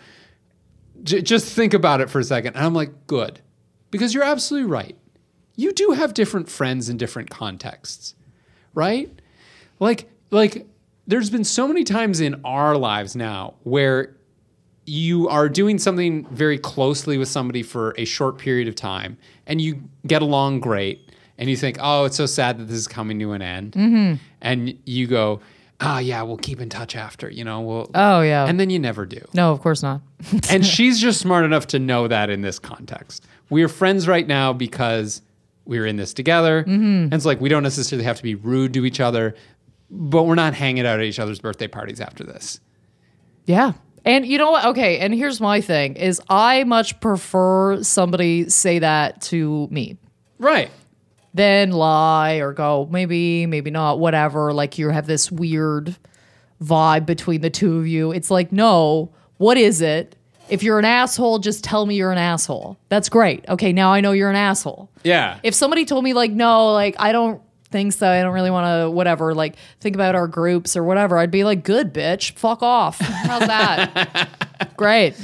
J- 1.03 1.21
just 1.23 1.47
think 1.53 1.75
about 1.75 2.01
it 2.01 2.09
for 2.09 2.21
a 2.21 2.25
second. 2.25 2.55
And 2.55 2.65
I'm 2.65 2.73
like, 2.75 3.07
good. 3.09 3.41
Because 3.91 4.15
you're 4.15 4.23
absolutely 4.25 4.71
right. 4.71 4.97
You 5.57 5.73
do 5.73 5.93
have 5.93 6.15
different 6.15 6.49
friends 6.49 6.89
in 6.89 6.97
different 6.97 7.31
contexts, 7.31 8.15
right? 8.75 9.11
Like, 9.79 10.11
like 10.31 10.67
there's 11.07 11.31
been 11.31 11.45
so 11.45 11.69
many 11.69 11.85
times 11.85 12.21
in 12.21 12.41
our 12.45 12.77
lives 12.77 13.15
now 13.15 13.55
where 13.63 14.17
you 14.87 15.29
are 15.29 15.49
doing 15.49 15.79
something 15.79 16.27
very 16.27 16.59
closely 16.59 17.17
with 17.19 17.29
somebody 17.29 17.63
for 17.63 17.95
a 17.97 18.05
short 18.05 18.39
period 18.39 18.69
of 18.69 18.75
time 18.75 19.17
and 19.47 19.61
you 19.61 19.83
get 20.07 20.23
along 20.23 20.61
great 20.61 21.11
and 21.39 21.51
you 21.51 21.57
think, 21.57 21.79
oh, 21.81 22.05
it's 22.05 22.17
so 22.17 22.27
sad 22.27 22.59
that 22.59 22.65
this 22.65 22.77
is 22.77 22.89
coming 22.89 23.19
to 23.19 23.33
an 23.33 23.43
end. 23.43 23.73
Mm-hmm. 23.73 24.15
And 24.41 24.79
you 24.85 25.07
go, 25.07 25.41
oh, 25.81 25.99
yeah, 25.99 26.23
we'll 26.23 26.37
keep 26.37 26.61
in 26.61 26.69
touch 26.69 26.95
after, 26.95 27.29
you 27.29 27.45
know, 27.45 27.61
we'll. 27.61 27.91
Oh 27.95 28.21
yeah. 28.21 28.47
And 28.47 28.61
then 28.61 28.71
you 28.71 28.79
never 28.79 29.05
do. 29.05 29.21
no, 29.33 29.51
of 29.53 29.61
course 29.61 29.83
not. 29.83 30.01
and 30.51 30.65
she's 30.75 31.01
just 31.01 31.21
smart 31.21 31.45
enough 31.45 31.67
to 31.69 31.79
know 31.79 32.09
that 32.09 32.31
in 32.31 32.43
this 32.43 32.59
context. 32.59 33.27
We're 33.51 33.69
friends 33.69 34.07
right 34.07 34.27
now 34.27 34.53
because 34.53 35.23
we're 35.65 35.87
in 35.87 35.97
this 35.97 36.13
together. 36.15 36.63
Mm-hmm. 36.63 36.85
And 36.85 37.15
it's 37.15 37.25
like 37.25 37.41
we 37.41 37.49
don't 37.49 37.63
necessarily 37.63 38.05
have 38.05 38.17
to 38.17 38.23
be 38.23 38.35
rude 38.35 38.75
to 38.75 38.85
each 38.85 39.01
other, 39.01 39.35
but 39.91 40.25
we're 40.25 40.35
not 40.35 40.55
hanging 40.55 40.87
out 40.87 41.01
at 41.01 41.05
each 41.05 41.19
other's 41.19 41.41
birthday 41.41 41.69
parties 41.69 42.01
after 42.01 42.25
this. 42.25 42.61
Yeah. 43.47 43.73
And 44.05 44.27
you 44.27 44.37
know 44.37 44.51
what? 44.51 44.67
Okay, 44.67 44.99
and 44.99 45.15
here's 45.15 45.41
my 45.41 45.63
thing 45.63 45.97
is 45.97 46.21
I 46.29 46.65
much 46.65 47.01
prefer 47.01 47.83
somebody 47.83 48.51
say 48.51 48.81
that 48.81 49.23
to 49.23 49.67
me 49.71 49.97
Right. 50.39 50.71
Then 51.33 51.73
lie 51.73 52.35
or 52.35 52.53
go 52.53 52.89
maybe, 52.91 53.47
maybe 53.47 53.71
not, 53.71 53.99
whatever. 53.99 54.53
Like 54.53 54.79
you 54.79 54.91
have 54.91 55.07
this 55.07 55.33
weird 55.33 55.97
vibe 56.63 57.07
between 57.07 57.41
the 57.41 57.51
two 57.51 57.79
of 57.79 57.87
you. 57.87 58.13
It's 58.13 58.31
like, 58.31 58.53
no, 58.53 59.13
what 59.39 59.57
is 59.57 59.81
it? 59.81 60.17
If 60.49 60.63
you're 60.63 60.79
an 60.79 60.85
asshole, 60.85 61.39
just 61.39 61.65
tell 61.65 61.87
me 61.87 61.97
you're 61.97 62.13
an 62.13 62.19
asshole. 62.19 62.77
That's 62.89 63.09
great. 63.09 63.49
Okay, 63.49 63.73
now 63.73 63.93
I 63.93 64.01
know 64.01 64.13
you're 64.13 64.31
an 64.31 64.37
asshole. 64.37 64.91
Yeah. 65.03 65.39
If 65.43 65.55
somebody 65.55 65.85
told 65.85 66.05
me 66.05 66.13
like, 66.13 66.31
no, 66.31 66.73
like 66.73 66.97
I 66.99 67.13
don't 67.13 67.41
think 67.71 67.93
so, 67.93 68.09
I 68.09 68.23
don't 68.23 68.35
really 68.35 68.51
want 68.51 68.67
to, 68.85 68.91
whatever, 68.91 69.35
like 69.35 69.57
think 69.81 69.97
about 69.97 70.15
our 70.15 70.29
groups 70.29 70.77
or 70.77 70.85
whatever, 70.85 71.19
I'd 71.19 71.31
be 71.31 71.45
like, 71.45 71.65
good 71.65 71.93
bitch, 71.95 72.33
fuck 72.33 72.63
off. 72.63 72.99
How's 73.01 73.47
that? 73.47 74.75
Great. 74.77 75.15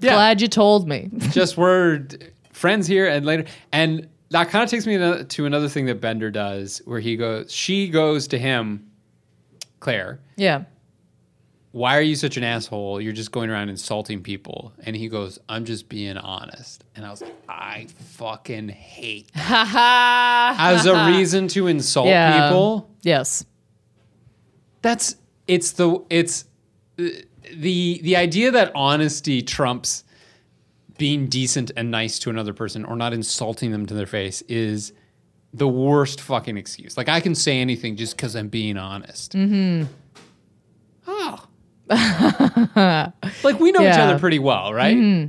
Yeah. 0.00 0.14
Glad 0.14 0.40
you 0.40 0.48
told 0.48 0.88
me. 0.88 1.10
just 1.30 1.56
we're 1.56 2.06
friends 2.50 2.86
here 2.86 3.06
and 3.06 3.24
later 3.26 3.44
and 3.72 4.08
that 4.30 4.48
kind 4.48 4.64
of 4.64 4.70
takes 4.70 4.86
me 4.86 4.96
to 4.96 5.24
to 5.24 5.46
another 5.46 5.68
thing 5.68 5.86
that 5.86 6.00
bender 6.00 6.30
does 6.30 6.80
where 6.84 7.00
he 7.00 7.16
goes 7.16 7.52
she 7.52 7.88
goes 7.88 8.26
to 8.28 8.38
him 8.38 8.88
claire 9.80 10.20
Yeah. 10.36 10.64
Why 11.72 11.96
are 11.96 12.02
you 12.02 12.14
such 12.14 12.36
an 12.36 12.44
asshole 12.44 13.00
you're 13.00 13.12
just 13.12 13.32
going 13.32 13.48
around 13.50 13.68
insulting 13.70 14.22
people 14.22 14.72
and 14.84 14.94
he 14.94 15.08
goes 15.08 15.38
i'm 15.48 15.64
just 15.64 15.88
being 15.88 16.16
honest 16.18 16.84
and 16.94 17.04
i 17.06 17.10
was 17.10 17.22
like 17.22 17.34
i 17.48 17.86
fucking 18.14 18.68
hate 18.68 19.30
that. 19.34 20.56
as 20.58 20.86
a 20.86 21.06
reason 21.06 21.48
to 21.48 21.66
insult 21.66 22.06
Yeah. 22.08 22.48
people 22.48 22.90
Yes. 23.02 23.44
that's 24.82 25.16
it's 25.48 25.72
the 25.72 25.98
it's 26.10 26.44
the 26.96 28.00
the 28.02 28.16
idea 28.16 28.50
that 28.50 28.70
honesty 28.74 29.42
trumps 29.42 30.04
being 30.98 31.26
decent 31.26 31.70
and 31.76 31.90
nice 31.90 32.18
to 32.20 32.30
another 32.30 32.52
person 32.52 32.84
or 32.84 32.94
not 32.96 33.12
insulting 33.12 33.72
them 33.72 33.86
to 33.86 33.94
their 33.94 34.06
face 34.06 34.42
is 34.42 34.92
the 35.54 35.66
worst 35.66 36.20
fucking 36.20 36.56
excuse. 36.56 36.96
Like 36.96 37.08
I 37.08 37.18
can 37.20 37.34
say 37.34 37.60
anything 37.60 37.96
just 37.96 38.16
because 38.16 38.36
I'm 38.36 38.48
being 38.48 38.76
honest. 38.76 39.32
Mm-hmm. 39.32 39.84
Oh. 41.08 41.44
like 41.88 43.58
we 43.60 43.72
know 43.72 43.82
each 43.82 43.94
other 43.98 44.18
pretty 44.18 44.38
well, 44.38 44.72
right? 44.72 44.96
Mm-hmm. 44.96 45.28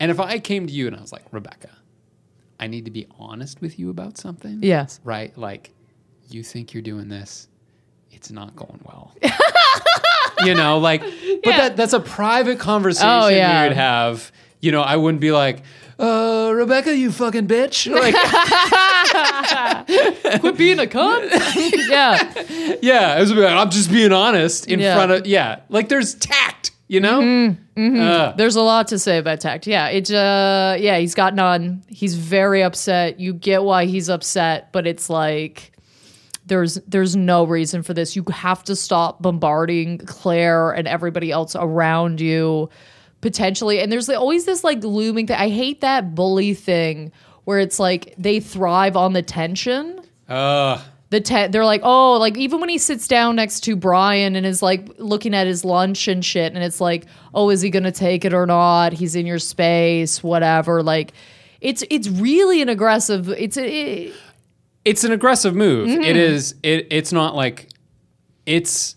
And 0.00 0.10
if 0.10 0.18
I 0.20 0.38
came 0.38 0.66
to 0.66 0.72
you 0.72 0.86
and 0.86 0.96
I 0.96 1.00
was 1.00 1.12
like, 1.12 1.24
Rebecca, 1.30 1.70
I 2.58 2.66
need 2.66 2.84
to 2.86 2.90
be 2.90 3.06
honest 3.18 3.60
with 3.60 3.78
you 3.78 3.90
about 3.90 4.16
something. 4.18 4.60
Yes. 4.62 5.00
Right? 5.04 5.36
Like, 5.36 5.72
you 6.28 6.42
think 6.42 6.72
you're 6.74 6.82
doing 6.82 7.08
this, 7.08 7.48
it's 8.10 8.30
not 8.30 8.56
going 8.56 8.80
well. 8.84 9.14
you 10.44 10.54
know, 10.54 10.78
like, 10.78 11.00
but 11.02 11.10
Yeah. 11.44 11.56
that 11.58 11.76
that's 11.76 11.92
a 11.92 12.00
private 12.00 12.58
conversation 12.58 13.08
Oh, 13.08 13.28
yeah. 13.28 13.62
we 13.62 13.68
would 13.68 13.76
have. 13.76 14.32
You 14.60 14.72
know, 14.72 14.82
I 14.82 14.96
wouldn't 14.96 15.20
be 15.22 15.32
like, 15.32 15.62
uh, 16.00 16.50
Rebecca, 16.54 16.96
you 16.96 17.12
fucking 17.12 17.46
bitch. 17.46 17.90
Like, 17.92 18.14
Quit 20.40 20.56
being 20.56 20.78
a 20.78 20.86
cunt. 20.86 21.30
yeah. 21.88 22.78
yeah, 22.82 23.16
it 23.16 23.20
was 23.20 23.32
like, 23.32 23.52
I'm 23.52 23.70
just 23.70 23.90
being 23.90 24.12
honest 24.12 24.66
in 24.68 24.80
Yeah. 24.80 24.94
front 24.96 25.12
of, 25.12 25.26
yeah, 25.26 25.60
like 25.68 25.88
there's 25.88 26.14
tact, 26.14 26.70
you 26.88 27.00
know? 27.00 27.20
Mm-hmm. 27.20 28.00
Uh, 28.00 28.32
There's 28.32 28.56
a 28.56 28.62
lot 28.62 28.88
to 28.88 28.98
say 28.98 29.18
about 29.18 29.40
tact. 29.40 29.66
Yeah, 29.66 29.88
it's 29.88 30.10
uh 30.10 30.76
yeah, 30.78 30.98
he's 30.98 31.14
got 31.14 31.34
none. 31.34 31.82
He's 31.88 32.14
very 32.14 32.62
upset. 32.62 33.18
You 33.18 33.32
get 33.32 33.62
why 33.62 33.86
he's 33.86 34.10
upset, 34.10 34.70
but 34.72 34.86
it's 34.86 35.08
like 35.08 35.72
there's 36.44 36.74
there's 36.86 37.16
no 37.16 37.44
reason 37.44 37.82
for 37.82 37.94
this. 37.94 38.16
You 38.16 38.24
have 38.30 38.64
to 38.64 38.76
stop 38.76 39.22
bombarding 39.22 39.98
Claire 39.98 40.72
and 40.72 40.86
everybody 40.88 41.30
else 41.30 41.56
around 41.58 42.20
you 42.20 42.68
potentially. 43.20 43.80
And 43.80 43.90
there's 43.90 44.08
always 44.08 44.44
this 44.44 44.64
like 44.64 44.82
looming 44.82 45.26
thing. 45.26 45.36
I 45.36 45.48
hate 45.48 45.80
that 45.80 46.14
bully 46.14 46.54
thing 46.54 47.12
where 47.44 47.58
it's 47.58 47.78
like 47.78 48.14
they 48.16 48.40
thrive 48.40 48.96
on 48.96 49.12
the 49.12 49.22
tension 49.22 50.00
uh, 50.28 50.80
the 51.08 51.20
te- 51.20 51.48
they're 51.48 51.64
like 51.64 51.80
oh 51.82 52.12
like 52.18 52.36
even 52.36 52.60
when 52.60 52.68
he 52.68 52.78
sits 52.78 53.08
down 53.08 53.34
next 53.34 53.60
to 53.60 53.74
Brian 53.74 54.36
and 54.36 54.46
is 54.46 54.62
like 54.62 54.88
looking 54.98 55.34
at 55.34 55.46
his 55.48 55.64
lunch 55.64 56.06
and 56.06 56.24
shit 56.24 56.54
and 56.54 56.62
it's 56.62 56.80
like 56.80 57.06
oh 57.34 57.50
is 57.50 57.60
he 57.60 57.70
gonna 57.70 57.90
take 57.90 58.24
it 58.24 58.32
or 58.32 58.46
not 58.46 58.92
he's 58.92 59.16
in 59.16 59.26
your 59.26 59.40
space 59.40 60.22
whatever 60.22 60.82
like 60.82 61.12
it's 61.60 61.82
it's 61.90 62.08
really 62.08 62.62
an 62.62 62.68
aggressive 62.68 63.28
it's 63.30 63.56
it, 63.56 64.14
it's 64.84 65.04
an 65.04 65.12
aggressive 65.12 65.54
move. 65.54 65.88
Mm-hmm. 65.88 66.02
It 66.02 66.16
is. 66.16 66.54
It, 66.62 66.86
it's 66.90 67.12
not 67.12 67.34
like 67.34 67.68
it's 68.46 68.96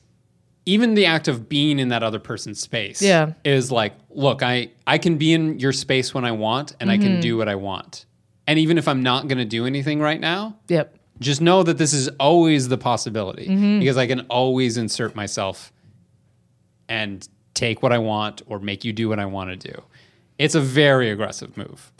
even 0.66 0.93
the 0.93 1.05
act 1.05 1.28
of 1.28 1.49
being 1.49 1.78
in 1.80 1.89
that 1.89 2.03
other 2.03 2.20
person's 2.20 2.59
space. 2.59 3.01
Yeah. 3.01 3.34
is 3.43 3.72
like, 3.72 3.93
look, 4.09 4.41
I 4.43 4.70
I 4.88 4.97
can 4.97 5.18
be 5.18 5.34
in 5.34 5.59
your 5.59 5.72
space 5.74 6.14
when 6.14 6.26
I 6.26 6.32
want, 6.32 6.76
and 6.80 6.89
I 6.91 6.97
Mm-hmm. 6.97 7.03
can 7.03 7.20
do 7.22 7.38
what 7.38 7.47
I 7.49 7.55
want. 7.55 8.05
And 8.47 8.59
even 8.59 8.78
if 8.78 8.88
I'm 8.88 9.03
not 9.03 9.28
going 9.28 9.38
to 9.38 9.45
do 9.45 9.66
anything 9.66 9.99
right 9.99 10.20
now, 10.20 10.57
yep 10.68 10.97
just 11.20 11.41
know 11.41 11.61
that 11.64 11.78
this 11.78 11.93
is 11.93 12.09
always 12.20 12.68
the 12.70 12.78
possibility 12.78 13.47
Mm-hmm. 13.47 13.80
because 13.80 13.97
I 13.97 14.07
can 14.07 14.22
always 14.30 14.78
insert 14.78 15.16
myself 15.16 15.72
and 16.89 17.26
take 17.53 17.82
what 17.84 17.93
I 17.93 17.99
want 17.99 18.41
or 18.47 18.59
make 18.59 18.84
you 18.84 18.91
do 18.93 19.07
what 19.09 19.20
I 19.20 19.26
want 19.26 19.49
to 19.51 19.72
do. 19.72 19.82
It's 20.39 20.55
a 20.55 20.59
very 20.59 21.11
aggressive 21.11 21.55
move. 21.55 21.93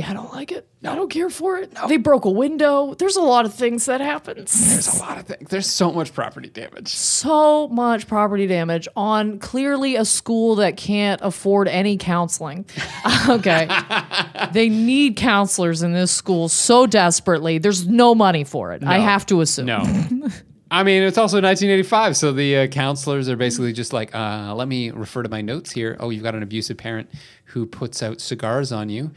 Yeah, 0.00 0.10
I 0.10 0.14
don't 0.14 0.32
like 0.32 0.50
it. 0.50 0.66
I 0.82 0.94
don't 0.94 1.10
care 1.10 1.28
for 1.28 1.58
it. 1.58 1.76
They 1.86 1.98
broke 1.98 2.24
a 2.24 2.30
window. 2.30 2.94
There's 2.94 3.16
a 3.16 3.20
lot 3.20 3.44
of 3.44 3.52
things 3.52 3.84
that 3.84 4.00
happens. 4.00 4.70
There's 4.70 4.98
a 4.98 4.98
lot 4.98 5.18
of 5.18 5.26
things. 5.26 5.50
There's 5.50 5.66
so 5.66 5.92
much 5.92 6.14
property 6.14 6.48
damage. 6.48 6.88
so 6.88 7.68
much 7.68 8.08
property 8.08 8.46
damage 8.46 8.88
on 8.96 9.38
clearly 9.40 9.96
a 9.96 10.06
school 10.06 10.54
that 10.54 10.78
can't 10.78 11.20
afford 11.22 11.68
any 11.68 11.98
counseling. 11.98 12.64
okay. 13.28 13.68
they 14.52 14.70
need 14.70 15.16
counselors 15.16 15.82
in 15.82 15.92
this 15.92 16.10
school 16.10 16.48
so 16.48 16.86
desperately. 16.86 17.58
There's 17.58 17.86
no 17.86 18.14
money 18.14 18.44
for 18.44 18.72
it. 18.72 18.82
I 18.82 19.00
have 19.00 19.26
to 19.26 19.42
assume. 19.42 19.66
No. 19.66 19.84
I 20.70 20.82
mean, 20.82 21.02
it's 21.02 21.18
also 21.18 21.42
1985, 21.42 22.16
so 22.16 22.32
the 22.32 22.56
uh, 22.56 22.66
counselors 22.68 23.28
are 23.28 23.36
basically 23.36 23.74
just 23.74 23.92
like, 23.92 24.14
uh, 24.14 24.54
let 24.54 24.66
me 24.66 24.92
refer 24.92 25.22
to 25.22 25.28
my 25.28 25.42
notes 25.42 25.72
here. 25.72 25.96
Oh, 26.00 26.08
you've 26.08 26.22
got 26.22 26.34
an 26.34 26.42
abusive 26.42 26.78
parent 26.78 27.10
who 27.46 27.66
puts 27.66 28.02
out 28.02 28.20
cigars 28.20 28.72
on 28.72 28.88
you. 28.88 29.10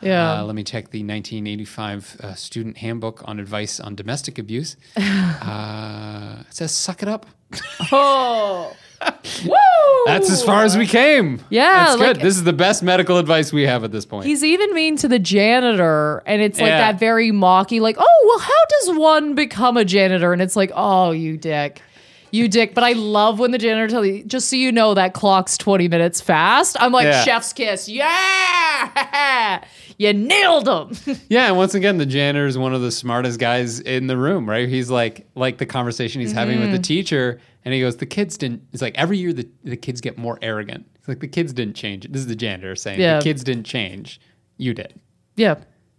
Yeah. 0.00 0.40
Uh, 0.40 0.44
let 0.44 0.54
me 0.54 0.62
check 0.64 0.90
the 0.90 1.00
1985 1.00 2.16
uh, 2.22 2.34
student 2.34 2.76
handbook 2.78 3.22
on 3.26 3.40
advice 3.40 3.80
on 3.80 3.94
domestic 3.94 4.38
abuse. 4.38 4.76
uh, 4.96 6.36
it 6.48 6.54
says, 6.54 6.72
suck 6.72 7.02
it 7.02 7.08
up. 7.08 7.26
Oh. 7.92 8.74
Woo! 9.44 9.54
That's 10.06 10.28
as 10.30 10.42
far 10.42 10.64
as 10.64 10.76
we 10.76 10.86
came. 10.86 11.40
Yeah, 11.50 11.84
That's 11.84 11.96
good. 11.96 12.16
like- 12.16 12.22
this 12.22 12.36
is 12.36 12.44
the 12.44 12.52
best 12.52 12.82
medical 12.82 13.16
advice 13.18 13.52
we 13.52 13.62
have 13.62 13.84
at 13.84 13.92
this 13.92 14.04
point. 14.04 14.26
He's 14.26 14.42
even 14.42 14.74
mean 14.74 14.96
to 14.96 15.08
the 15.08 15.18
janitor, 15.20 16.22
and 16.26 16.42
it's 16.42 16.60
like 16.60 16.68
Yeah. 16.70 16.78
that 16.92 16.98
very 16.98 17.30
mocky, 17.30 17.78
like, 17.80 17.96
oh, 17.98 18.24
well, 18.28 18.38
how 18.40 18.64
does 18.92 18.98
one 18.98 19.34
become 19.34 19.76
a 19.76 19.84
janitor? 19.84 20.32
And 20.32 20.42
it's 20.42 20.56
like, 20.56 20.72
oh, 20.74 21.12
you 21.12 21.36
dick. 21.36 21.80
You 22.30 22.48
dick. 22.48 22.74
But 22.74 22.84
I 22.84 22.92
love 22.92 23.38
when 23.38 23.52
the 23.52 23.58
janitor 23.58 23.88
tells 23.88 24.06
you, 24.06 24.22
just 24.24 24.48
so 24.50 24.56
you 24.56 24.70
know, 24.72 24.94
that 24.94 25.14
clock's 25.14 25.56
20 25.56 25.88
minutes 25.88 26.20
fast. 26.20 26.76
I'm 26.80 26.92
like, 26.92 27.04
Yeah. 27.04 27.22
chef's 27.24 27.52
kiss. 27.52 27.88
Yeah. 27.88 29.64
you 29.98 30.12
nailed 30.14 30.66
him. 30.68 31.16
Yeah, 31.28 31.48
and 31.48 31.56
once 31.56 31.74
again, 31.74 31.98
the 31.98 32.06
janitor 32.06 32.46
is 32.46 32.56
one 32.56 32.72
of 32.74 32.80
the 32.80 32.90
smartest 32.90 33.38
guys 33.38 33.80
in 33.80 34.06
the 34.06 34.16
room, 34.16 34.48
right? 34.48 34.68
He's 34.68 34.90
like, 34.90 35.26
like 35.34 35.58
the 35.58 35.66
conversation 35.66 36.20
he's 36.20 36.32
having 36.32 36.58
Mm-hmm. 36.58 36.72
with 36.72 36.80
the 36.80 36.86
teacher, 36.86 37.40
and 37.64 37.74
he 37.74 37.80
goes, 37.80 37.96
"The 37.98 38.06
kids 38.06 38.38
didn't." 38.38 38.62
It's 38.72 38.80
like 38.82 38.96
every 38.96 39.18
year 39.18 39.32
the 39.32 39.48
the 39.64 39.76
kids 39.76 40.00
get 40.00 40.16
more 40.16 40.38
arrogant. 40.40 40.86
It's 40.94 41.08
like 41.08 41.20
the 41.20 41.28
kids 41.28 41.52
didn't 41.52 41.74
change. 41.74 42.04
This 42.10 42.20
is 42.22 42.26
the 42.28 42.36
janitor 42.36 42.74
saying, 42.76 43.00
Yeah. 43.00 43.18
"The 43.18 43.24
kids 43.24 43.44
didn't 43.44 43.64
change. 43.64 44.20
You 44.56 44.72
did. 44.74 44.94
yeah. 45.36 45.56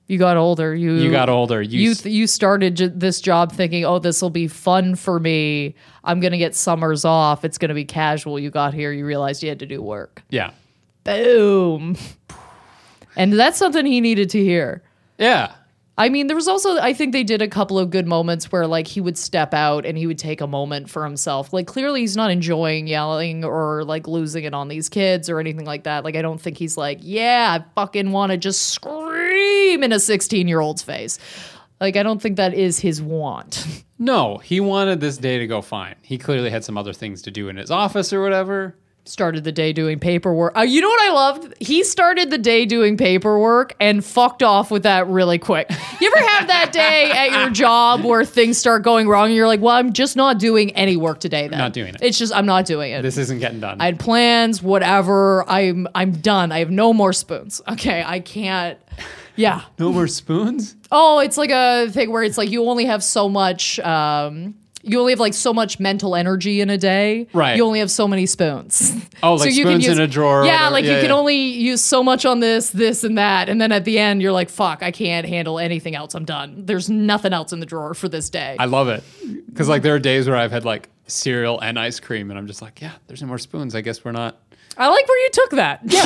You 0.08 0.18
got 0.18 0.38
older. 0.38 0.74
You 0.74 0.94
You 0.96 1.12
got 1.12 1.30
older. 1.30 1.62
You, 1.62 1.80
You 1.82 1.94
th- 1.94 2.12
you 2.12 2.26
started 2.26 2.76
j- 2.78 2.88
this 2.88 3.22
job 3.22 3.52
thinking, 3.52 3.86
oh, 3.86 4.00
this 4.00 4.24
will 4.24 4.32
be 4.32 4.48
fun 4.48 4.96
for 4.96 5.20
me. 5.20 5.76
I'm 6.04 6.20
gonna 6.20 6.40
get 6.40 6.56
summers 6.56 7.06
off. 7.06 7.46
It's 7.46 7.60
gonna 7.60 7.76
be 7.76 7.86
casual. 7.86 8.40
You 8.40 8.50
got 8.50 8.74
here. 8.74 8.92
You 8.92 9.06
realized 9.06 9.44
you 9.44 9.50
had 9.50 9.60
to 9.60 9.68
do 9.68 9.84
work. 9.84 10.24
yeah, 10.32 10.50
Boom. 11.04 11.96
And 13.20 13.34
that's 13.34 13.60
something 13.60 13.86
he 13.86 14.02
needed 14.02 14.32
to 14.32 14.44
hear. 14.44 14.82
yeah." 15.20 15.52
I 16.00 16.08
mean, 16.08 16.28
there 16.28 16.36
was 16.38 16.48
also, 16.48 16.78
I 16.78 16.94
think 16.94 17.12
they 17.12 17.26
did 17.26 17.42
a 17.42 17.48
couple 17.50 17.78
of 17.78 17.90
good 17.90 18.08
moments 18.08 18.54
where, 18.54 18.66
like, 18.66 18.88
he 18.88 19.02
would 19.02 19.18
step 19.18 19.54
out 19.54 19.86
and 19.86 19.98
he 19.98 20.08
would 20.08 20.18
take 20.18 20.40
a 20.40 20.48
moment 20.48 20.90
for 20.90 21.04
himself. 21.04 21.52
Like, 21.52 21.68
clearly, 21.68 22.00
he's 22.00 22.16
not 22.16 22.32
enjoying 22.32 22.88
yelling 22.88 23.44
or, 23.44 23.84
like, 23.84 24.08
losing 24.08 24.46
it 24.46 24.54
on 24.54 24.70
these 24.70 24.88
kids 24.88 25.30
or 25.30 25.42
anything 25.42 25.66
like 25.66 25.84
that. 25.84 26.06
Like, 26.06 26.16
I 26.16 26.22
don't 26.22 26.40
think 26.40 26.58
he's 26.58 26.78
like, 26.78 27.00
yeah, 27.02 27.58
I 27.60 27.66
fucking 27.76 28.14
want 28.14 28.32
to 28.32 28.38
just 28.38 28.70
scream 28.70 29.84
in 29.84 29.92
a 29.92 30.00
16 30.00 30.48
year 30.48 30.62
old's 30.62 30.84
face. 30.84 31.20
Like, 31.82 31.98
I 31.98 32.04
don't 32.04 32.22
think 32.22 32.38
that 32.38 32.54
is 32.54 32.80
his 32.80 33.02
want. 33.02 33.68
No, 34.02 34.38
he 34.38 34.62
wanted 34.62 35.02
this 35.02 35.18
day 35.18 35.40
to 35.40 35.46
go 35.46 35.62
fine. 35.62 35.96
He 36.02 36.18
clearly 36.18 36.50
had 36.50 36.64
some 36.64 36.78
other 36.78 36.94
things 36.94 37.22
to 37.24 37.32
do 37.32 37.50
in 37.50 37.58
his 37.58 37.70
office 37.70 38.14
or 38.14 38.22
whatever. 38.22 38.78
Started 39.06 39.44
the 39.44 39.52
day 39.52 39.74
doing 39.74 40.00
paperwork. 40.00 40.56
Uh, 40.58 40.62
you 40.62 40.82
know 40.82 40.90
what 40.90 41.02
I 41.02 41.14
loved? 41.14 41.54
He 41.60 41.84
started 41.84 42.30
the 42.30 42.38
day 42.38 42.66
doing 42.66 42.96
paperwork 42.98 43.76
and 43.80 44.06
fucked 44.06 44.44
off 44.44 44.70
with 44.70 44.84
that 44.84 45.08
really 45.08 45.40
quick. 45.40 45.70
You 46.00 46.12
ever 46.16 46.28
have 46.28 46.48
that 46.48 46.72
day 46.72 47.12
at 47.12 47.32
your 47.32 47.50
job 47.52 48.04
where 48.04 48.24
things 48.24 48.58
start 48.58 48.84
going 48.84 49.08
wrong 49.08 49.28
and 49.28 49.36
you're 49.36 49.48
like, 49.48 49.62
well, 49.62 49.76
I'm 49.76 49.94
just 49.94 50.16
not 50.16 50.40
doing 50.40 50.72
any 50.76 50.96
work 50.96 51.20
today 51.20 51.48
then. 51.48 51.58
Not 51.58 51.74
doing 51.74 51.96
it. 51.96 52.02
It's 52.02 52.20
just 52.20 52.34
I'm 52.34 52.46
not 52.46 52.66
doing 52.66 52.92
it. 52.92 53.02
This 53.02 53.18
isn't 53.18 53.40
getting 53.40 53.60
done. 53.60 53.82
I 53.82 53.86
had 53.86 54.00
plans, 54.00 54.62
whatever. 54.62 55.44
I'm 55.50 55.88
I'm 55.96 56.12
done. 56.12 56.52
I 56.52 56.60
have 56.60 56.72
no 56.72 56.94
more 56.94 57.14
spoons. 57.14 57.62
Okay, 57.68 58.04
I 58.06 58.20
can't. 58.20 58.78
Yeah. 59.36 59.62
no 59.80 59.92
more 59.92 60.08
spoons. 60.08 60.76
Oh, 60.92 61.20
it's 61.20 61.38
like 61.38 61.50
a 61.52 61.90
thing 61.90 62.12
where 62.12 62.24
it's 62.24 62.38
like 62.38 62.50
you 62.50 62.66
only 62.68 62.86
have 62.86 63.04
so 63.04 63.30
much. 63.30 63.80
Um, 63.80 64.56
you 64.82 65.00
only 65.00 65.12
have 65.12 65.20
like 65.20 65.34
so 65.34 65.54
much 65.54 65.80
mental 65.80 66.16
energy 66.16 66.62
in 66.62 66.70
a 66.70 66.78
day. 66.78 67.28
Right. 67.34 67.58
You 67.58 67.66
only 67.66 67.80
have 67.80 67.92
so 67.92 68.08
many 68.08 68.26
spoons. 68.26 68.94
Oh, 69.22 69.34
like 69.34 69.54
you 69.54 69.66
can 69.66 69.82
spoons 69.82 69.98
in 69.98 70.00
a 70.00 70.08
drawer 70.08 70.46
Yeah, 70.46 70.70
like 70.70 70.86
Yeah, 70.86 70.96
you 70.96 71.02
can 71.02 71.12
only 71.12 71.36
use 71.36 71.84
so 71.84 72.02
much 72.02 72.26
on 72.26 72.40
this, 72.40 72.70
this, 72.70 73.04
and 73.04 73.18
that, 73.18 73.50
and 73.50 73.60
then 73.60 73.74
at 73.74 73.84
the 73.84 74.00
end 74.00 74.22
you're 74.22 74.32
like, 74.32 74.50
"Fuck, 74.50 74.82
I 74.82 74.92
can't 74.92 75.28
handle 75.28 75.60
anything 75.60 75.94
else. 75.94 76.16
I'm 76.16 76.24
done. 76.24 76.64
There's 76.66 76.90
nothing 76.90 77.34
else 77.34 77.52
in 77.52 77.60
the 77.60 77.66
drawer 77.66 77.94
for 77.94 78.08
this 78.08 78.30
day." 78.30 78.56
I 78.58 78.64
love 78.64 78.88
it 78.88 79.04
because 79.48 79.68
like 79.68 79.82
there 79.82 79.94
are 79.94 80.00
days 80.00 80.26
where 80.30 80.38
I've 80.38 80.54
had 80.54 80.64
like 80.64 80.88
cereal 81.08 81.60
and 81.60 81.78
ice 81.78 82.00
cream, 82.00 82.30
and 82.30 82.40
I'm 82.40 82.48
just 82.48 82.62
like, 82.62 82.82
yeah, 82.82 82.94
there's 83.08 83.22
no 83.22 83.28
more 83.28 83.38
spoons. 83.38 83.76
I 83.76 83.82
guess 83.82 84.06
we're 84.06 84.12
not. 84.12 84.38
I 84.80 84.88
like 84.88 85.08
where 85.08 85.22
you 85.24 85.30
took 85.32 85.50
that. 85.52 85.82
Yeah. 85.84 86.02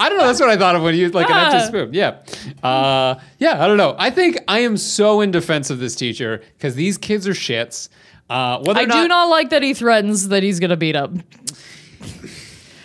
I 0.00 0.06
don't 0.08 0.18
know. 0.18 0.26
That's 0.26 0.40
what 0.40 0.50
I 0.50 0.56
thought 0.56 0.74
of 0.76 0.82
when 0.82 0.94
you 0.96 1.08
like 1.10 1.30
an 1.30 1.36
empty 1.36 1.66
spoon. 1.68 1.94
Yeah, 1.94 2.18
uh, 2.62 3.14
yeah. 3.38 3.62
I 3.62 3.66
don't 3.68 3.76
know. 3.76 3.94
I 3.98 4.10
think 4.10 4.38
I 4.48 4.58
am 4.60 4.76
so 4.76 5.20
in 5.20 5.30
defense 5.30 5.70
of 5.70 5.78
this 5.78 5.94
teacher 5.94 6.42
because 6.58 6.74
these 6.74 6.98
kids 6.98 7.28
are 7.28 7.32
shits. 7.32 7.88
Uh, 8.28 8.58
whether 8.64 8.80
I 8.80 8.82
or 8.84 8.86
do 8.86 9.06
not 9.08 9.26
like 9.28 9.50
that 9.50 9.62
he 9.62 9.74
threatens 9.74 10.28
that 10.28 10.42
he's 10.42 10.58
gonna 10.58 10.76
beat 10.76 10.96
up. 10.96 11.12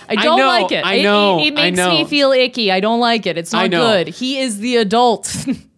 I 0.07 0.15
don't 0.15 0.37
know, 0.39 0.47
like 0.47 0.71
it. 0.71 0.83
I 0.85 0.95
It- 0.95 1.03
know, 1.03 1.39
It, 1.39 1.47
it 1.53 1.59
I 1.59 1.71
makes 1.71 1.77
me 1.77 2.01
know. 2.03 2.05
feel 2.07 2.31
icky. 2.31 2.71
I 2.71 2.79
don't 2.79 2.99
like 2.99 3.25
it. 3.25 3.37
It's 3.37 3.53
I 3.53 3.63
not 3.67 3.71
know. 3.71 3.79
good. 3.87 4.07
He 4.07 4.39
is 4.39 4.57
the 4.59 4.77
adult. 4.77 5.27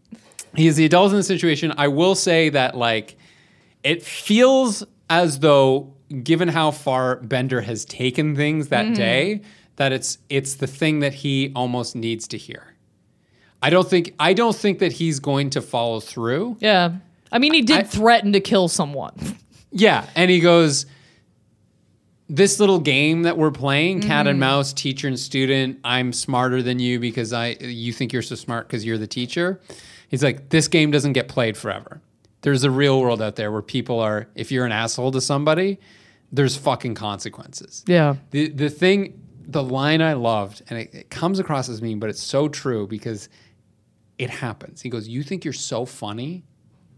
he 0.55 0.67
is 0.67 0.77
the 0.77 0.85
adult 0.85 1.11
in 1.11 1.17
the 1.17 1.23
situation. 1.23 1.73
I 1.77 1.87
will 1.89 2.15
say 2.15 2.49
that 2.49 2.75
like 2.75 3.17
it 3.83 4.03
feels 4.03 4.83
as 5.09 5.39
though, 5.39 5.93
given 6.23 6.47
how 6.49 6.71
far 6.71 7.17
Bender 7.17 7.61
has 7.61 7.85
taken 7.85 8.35
things 8.35 8.67
that 8.69 8.85
Mm-hmm. 8.85 8.93
day, 8.95 9.41
that 9.77 9.91
it's 9.91 10.17
it's 10.29 10.55
the 10.55 10.67
thing 10.67 10.99
that 10.99 11.13
he 11.13 11.51
almost 11.55 11.95
needs 11.95 12.27
to 12.29 12.37
hear. 12.37 12.75
I 13.61 13.69
don't 13.69 13.87
think 13.89 14.13
I 14.19 14.33
don't 14.33 14.55
think 14.55 14.79
that 14.79 14.91
he's 14.93 15.19
going 15.19 15.49
to 15.51 15.61
follow 15.61 15.99
through. 15.99 16.57
yeah. 16.59 16.93
I 17.33 17.39
mean, 17.39 17.53
he 17.53 17.61
did 17.61 17.77
I- 17.79 17.83
threaten 17.83 18.33
to 18.33 18.39
kill 18.41 18.67
someone. 18.67 19.13
Yeah, 19.73 20.05
and 20.17 20.29
he 20.29 20.41
goes, 20.41 20.85
"This 22.27 22.59
little 22.59 22.79
game 22.79 23.23
that 23.23 23.37
we're 23.37 23.51
playing, 23.51 24.01
cat 24.01 24.27
and 24.27 24.37
mouse, 24.37 24.73
teacher 24.73 25.07
and 25.07 25.17
student. 25.17 25.79
I'm 25.85 26.11
smarter 26.11 26.61
than 26.61 26.79
you 26.79 26.99
because 26.99 27.31
I 27.31 27.55
you 27.61 27.93
think 27.93 28.11
you're 28.11 28.21
so 28.21 28.35
smart 28.35 28.67
because 28.67 28.85
you're 28.85 28.97
the 28.97 29.07
teacher." 29.07 29.61
He's 30.09 30.23
like, 30.23 30.49
"This 30.49 30.67
game 30.67 30.91
doesn't 30.91 31.13
get 31.13 31.29
played 31.29 31.55
forever. 31.55 32.01
There's 32.41 32.65
a 32.65 32.69
real 32.71 32.99
world 32.99 33.21
out 33.21 33.37
there 33.37 33.49
where 33.51 33.61
people 33.61 33.99
are. 34.01 34.27
If 34.35 34.51
you're 34.51 34.65
an 34.65 34.73
asshole 34.73 35.11
to 35.11 35.21
somebody, 35.21 35.79
there's 36.31 36.55
fucking 36.57 36.95
consequences." 36.95 37.83
Yeah. 37.87 38.15
The 38.31 38.49
the 38.49 38.69
thing, 38.69 39.21
the 39.45 39.63
line 39.63 40.01
I 40.01 40.13
loved, 40.13 40.61
and 40.69 40.79
it, 40.79 40.93
it 40.93 41.09
comes 41.09 41.39
across 41.39 41.69
as 41.69 41.81
mean, 41.81 41.99
but 41.99 42.09
it's 42.09 42.23
so 42.23 42.47
true 42.47 42.87
because 42.87 43.29
it 44.17 44.29
happens. 44.29 44.81
He 44.81 44.89
goes, 44.89 45.07
"You 45.07 45.23
think 45.23 45.43
you're 45.45 45.53
so 45.53 45.85
funny? 45.85 46.43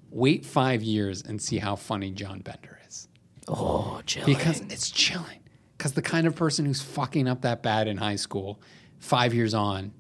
Wait 0.10 0.46
five 0.46 0.84
years 0.84 1.24
and 1.24 1.42
see 1.42 1.58
how 1.58 1.76
funny 1.76 2.12
John 2.12 2.40
Bender 2.40 2.80
is." 2.88 3.08
Oh, 3.48 4.02
Jill. 4.06 4.26
Because 4.26 4.62
it's 4.62 4.90
chilling. 4.90 5.40
Because 5.78 5.94
the 5.94 6.02
kind 6.02 6.28
of 6.28 6.36
person 6.36 6.66
who's 6.66 6.82
fucking 6.82 7.28
up 7.28 7.42
that 7.42 7.62
bad 7.64 7.88
in 7.88 7.98
high 7.98 8.16
school, 8.16 8.62
five 9.00 9.34
years 9.34 9.54
on, 9.54 9.92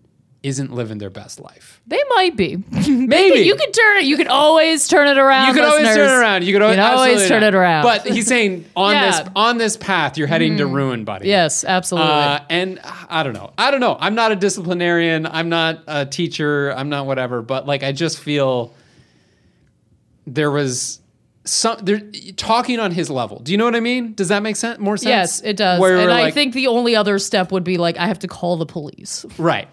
isn't 0.43 0.73
living 0.73 0.97
their 0.97 1.09
best 1.09 1.39
life. 1.39 1.79
They 1.87 2.01
might 2.15 2.35
be. 2.35 2.57
Maybe 2.71 3.39
you 3.39 3.55
could 3.55 3.73
turn 3.73 3.97
it. 3.97 4.03
You 4.03 4.17
could 4.17 4.27
always 4.27 4.87
turn 4.89 5.07
it 5.07 5.17
around. 5.17 5.47
You 5.47 5.53
could 5.53 5.63
always 5.63 5.87
turn 5.87 6.09
it 6.09 6.11
around. 6.13 6.43
You 6.43 6.51
could 6.53 6.61
always, 6.61 6.77
always 6.79 7.27
turn 7.29 7.41
not. 7.41 7.47
it 7.47 7.55
around. 7.55 7.83
But 7.83 8.05
he's 8.05 8.27
saying 8.27 8.65
on 8.75 8.93
Yeah. 8.93 9.21
this 9.23 9.31
on 9.35 9.57
this 9.57 9.77
path, 9.77 10.17
you're 10.17 10.27
heading 10.27 10.57
to 10.57 10.67
ruin, 10.67 11.05
buddy. 11.05 11.29
Yes, 11.29 11.63
absolutely. 11.63 12.11
Uh, 12.11 12.39
and 12.49 12.79
I 13.09 13.23
don't 13.23 13.33
know. 13.33 13.53
I 13.57 13.71
don't 13.71 13.79
know. 13.79 13.97
I'm 13.99 14.15
not 14.15 14.31
a 14.33 14.35
disciplinarian. 14.35 15.25
I'm 15.25 15.47
not 15.49 15.79
a 15.87 16.05
teacher. 16.05 16.71
I'm 16.71 16.89
not 16.89 17.05
whatever. 17.05 17.41
But 17.41 17.65
like, 17.65 17.81
I 17.83 17.93
just 17.93 18.19
feel 18.19 18.73
there 20.27 20.51
was 20.51 20.99
some 21.45 21.77
they're 21.83 22.01
talking 22.37 22.79
on 22.79 22.91
his 22.91 23.09
level. 23.09 23.39
Do 23.39 23.51
you 23.51 23.57
know 23.57 23.65
what 23.65 23.75
I 23.75 23.81
mean? 23.81 24.13
Does 24.13 24.29
that 24.29 24.43
make 24.43 24.55
sense? 24.55 24.79
More 24.79 24.97
sense? 24.97 25.07
yes, 25.07 25.41
it 25.41 25.57
does. 25.57 25.79
Where 25.79 25.97
and 25.97 26.11
I 26.11 26.23
like- 26.23 26.33
think 26.33 26.53
the 26.53 26.67
only 26.67 26.95
other 26.95 27.19
step 27.19 27.51
would 27.51 27.63
be 27.63 27.77
like 27.77 27.97
I 27.97 28.07
have 28.07 28.19
to 28.19 28.27
call 28.27 28.57
the 28.57 28.65
police, 28.65 29.25
right. 29.37 29.67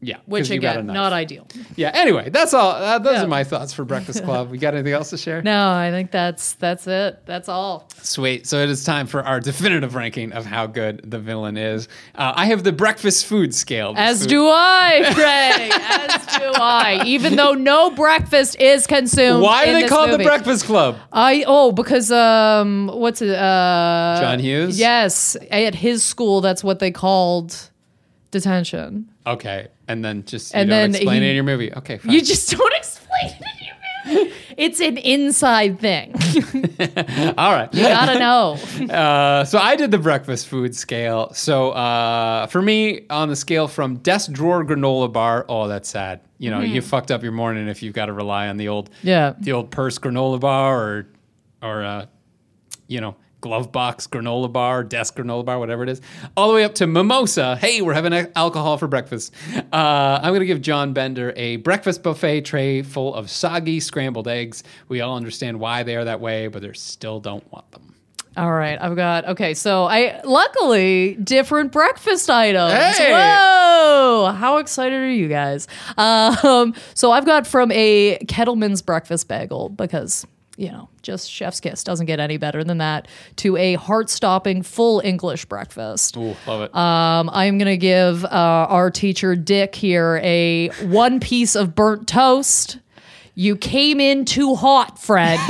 Yeah, 0.00 0.18
which 0.26 0.44
'cause 0.44 0.50
you 0.50 0.60
got 0.60 0.76
a 0.76 0.78
again, 0.78 0.94
not 0.94 1.12
ideal. 1.12 1.48
Yeah. 1.74 1.90
Anyway, 1.92 2.30
that's 2.30 2.54
all. 2.54 2.70
Uh, 2.70 3.00
those 3.00 3.16
Yeah. 3.16 3.24
are 3.24 3.26
my 3.26 3.42
thoughts 3.42 3.72
for 3.72 3.84
Breakfast 3.84 4.22
Club. 4.22 4.48
We 4.48 4.56
got 4.56 4.74
anything 4.74 4.92
else 4.92 5.10
to 5.10 5.16
share? 5.16 5.42
No, 5.42 5.70
I 5.72 5.90
think 5.90 6.12
that's 6.12 6.52
that's 6.54 6.86
it. 6.86 7.18
That's 7.26 7.48
all. 7.48 7.88
Sweet. 8.02 8.46
So 8.46 8.60
it 8.62 8.70
is 8.70 8.84
time 8.84 9.08
for 9.08 9.24
our 9.24 9.40
definitive 9.40 9.96
ranking 9.96 10.32
of 10.32 10.46
how 10.46 10.68
good 10.68 11.00
the 11.04 11.18
villain 11.18 11.56
is. 11.56 11.88
Uh, 12.14 12.32
I 12.36 12.46
have 12.46 12.62
the 12.62 12.70
breakfast 12.70 13.26
food 13.26 13.52
scale. 13.52 13.92
As 13.96 14.20
food- 14.20 14.28
do 14.28 14.46
I, 14.48 15.00
Craig. 15.14 15.72
As 15.74 16.26
do 16.38 16.52
I. 16.62 17.02
Even 17.04 17.34
though 17.34 17.54
no 17.54 17.90
breakfast 17.90 18.54
is 18.60 18.86
consumed. 18.86 19.42
Why 19.42 19.64
are 19.68 19.72
they 19.72 19.88
called 19.88 20.10
call 20.10 20.18
the. 20.18 20.22
Breakfast 20.22 20.64
Club? 20.64 20.96
I 21.12 21.42
oh 21.44 21.72
because 21.72 22.12
um 22.12 22.86
what's 22.94 23.20
it 23.20 23.30
uh 23.34 24.18
John 24.20 24.38
Hughes? 24.38 24.78
Yes, 24.78 25.36
at 25.50 25.74
his 25.74 26.04
school 26.04 26.40
that's 26.40 26.62
what 26.62 26.78
they 26.78 26.92
called 26.92 27.70
detention. 28.30 29.08
Okay. 29.26 29.66
And 29.88 30.04
then 30.04 30.24
just 30.24 30.54
you 30.54 30.60
And 30.60 30.70
don't 30.70 30.78
then 30.92 30.94
explain 30.94 31.22
he- 31.22 31.28
it 31.28 31.30
in 31.30 31.34
your 31.36 31.44
movie. 31.44 31.72
Okay, 31.74 31.98
fine. 31.98 32.12
You 32.12 32.22
just 32.22 32.50
don't 32.56 32.74
explain 32.74 33.26
it 33.26 33.36
in 33.60 33.66
your 33.66 33.74
movie. 34.24 34.32
It's 34.56 34.80
an 34.80 34.96
inside 34.96 35.78
thing. 35.80 36.12
all 37.38 37.52
right. 37.52 37.68
You 37.72 37.82
gotta 37.82 38.18
know. 38.18 38.56
Uh, 38.90 39.44
so 39.44 39.58
I 39.58 39.76
did 39.76 39.90
the 39.90 39.98
breakfast 39.98 40.46
food 40.48 40.74
scale. 40.74 41.32
So 41.34 41.70
uh, 41.70 42.46
for 42.46 42.62
me, 42.62 43.02
on 43.10 43.28
the 43.28 43.36
scale 43.36 43.68
from 43.68 43.96
desk 43.98 44.32
drawer 44.32 44.64
granola 44.64 45.12
bar, 45.12 45.44
oh, 45.48 45.68
that's 45.68 45.88
sad. 45.88 46.20
You 46.38 46.50
know, 46.50 46.60
you 46.60 46.80
fucked 46.80 47.10
up 47.10 47.22
your 47.22 47.32
morning 47.32 47.68
if 47.68 47.82
you've 47.82 47.94
got 47.94 48.06
to 48.06 48.12
rely 48.12 48.48
on 48.48 48.56
the 48.56 48.68
old, 48.68 48.90
Mm-hmm. 48.90 49.08
Yeah. 49.08 49.34
the 49.38 49.52
old 49.52 49.70
purse 49.70 49.98
granola 49.98 50.40
bar 50.40 50.80
or, 50.82 51.06
or 51.62 51.82
uh, 51.84 52.06
you 52.86 53.00
know, 53.00 53.16
glove 53.40 53.70
box 53.72 54.06
granola 54.06 54.52
bar, 54.52 54.82
desk 54.84 55.16
granola 55.16 55.44
bar, 55.44 55.58
whatever 55.58 55.82
it 55.82 55.88
is, 55.88 56.00
all 56.36 56.48
the 56.48 56.54
way 56.54 56.64
up 56.64 56.74
to 56.76 56.86
mimosa. 56.86 57.56
Hey, 57.56 57.80
we're 57.80 57.94
having 57.94 58.12
alcohol 58.34 58.78
for 58.78 58.88
breakfast. 58.88 59.34
Uh, 59.72 60.20
I'm 60.22 60.30
going 60.30 60.40
to 60.40 60.46
give 60.46 60.62
John 60.62 60.92
Bender 60.92 61.32
a 61.36 61.56
breakfast 61.56 62.02
buffet 62.02 62.42
tray 62.42 62.82
full 62.82 63.14
of 63.14 63.30
soggy 63.30 63.80
scrambled 63.80 64.28
eggs. 64.28 64.64
We 64.88 65.00
all 65.00 65.16
understand 65.16 65.60
why 65.60 65.82
they 65.82 65.96
are 65.96 66.04
that 66.04 66.20
way, 66.20 66.48
but 66.48 66.62
they 66.62 66.72
still 66.72 67.20
don't 67.20 67.50
want 67.52 67.70
them. 67.72 67.94
All 68.36 68.52
right, 68.52 68.80
I've 68.80 68.94
got 68.94 69.26
okay. 69.26 69.52
So 69.52 69.86
I 69.86 70.20
luckily 70.22 71.14
different 71.16 71.72
breakfast 71.72 72.30
items. 72.30 72.72
Hey! 72.72 73.10
Whoa! 73.10 74.32
How 74.32 74.58
excited 74.58 74.94
are 74.94 75.10
you 75.10 75.28
guys? 75.28 75.66
Um, 75.98 76.74
so 76.94 77.10
I've 77.10 77.26
got 77.26 77.46
from 77.46 77.72
a 77.72 78.18
Kettleman's 78.26 78.80
breakfast 78.82 79.26
bagel 79.26 79.68
because 79.70 80.24
you 80.58 80.70
know 80.70 80.88
just 81.02 81.30
chef's 81.30 81.60
kiss 81.60 81.84
doesn't 81.84 82.06
get 82.06 82.18
any 82.20 82.36
better 82.36 82.62
than 82.64 82.78
that. 82.78 83.08
To 83.36 83.56
a 83.56 83.74
heart-stopping 83.74 84.62
full 84.64 85.00
English 85.04 85.44
breakfast. 85.46 86.16
Ooh, 86.16 86.34
love 86.46 86.62
it. 86.62 86.74
Um, 86.74 87.30
I'm 87.32 87.56
gonna 87.58 87.76
give 87.76 88.24
uh, 88.24 88.28
our 88.68 88.90
teacher 88.90 89.36
Dick 89.36 89.74
here 89.74 90.20
a 90.22 90.68
one 90.86 91.20
piece 91.20 91.54
of 91.54 91.74
burnt 91.74 92.08
toast. 92.08 92.78
You 93.34 93.54
came 93.54 94.00
in 94.00 94.24
too 94.24 94.56
hot, 94.56 94.98
friend. 94.98 95.40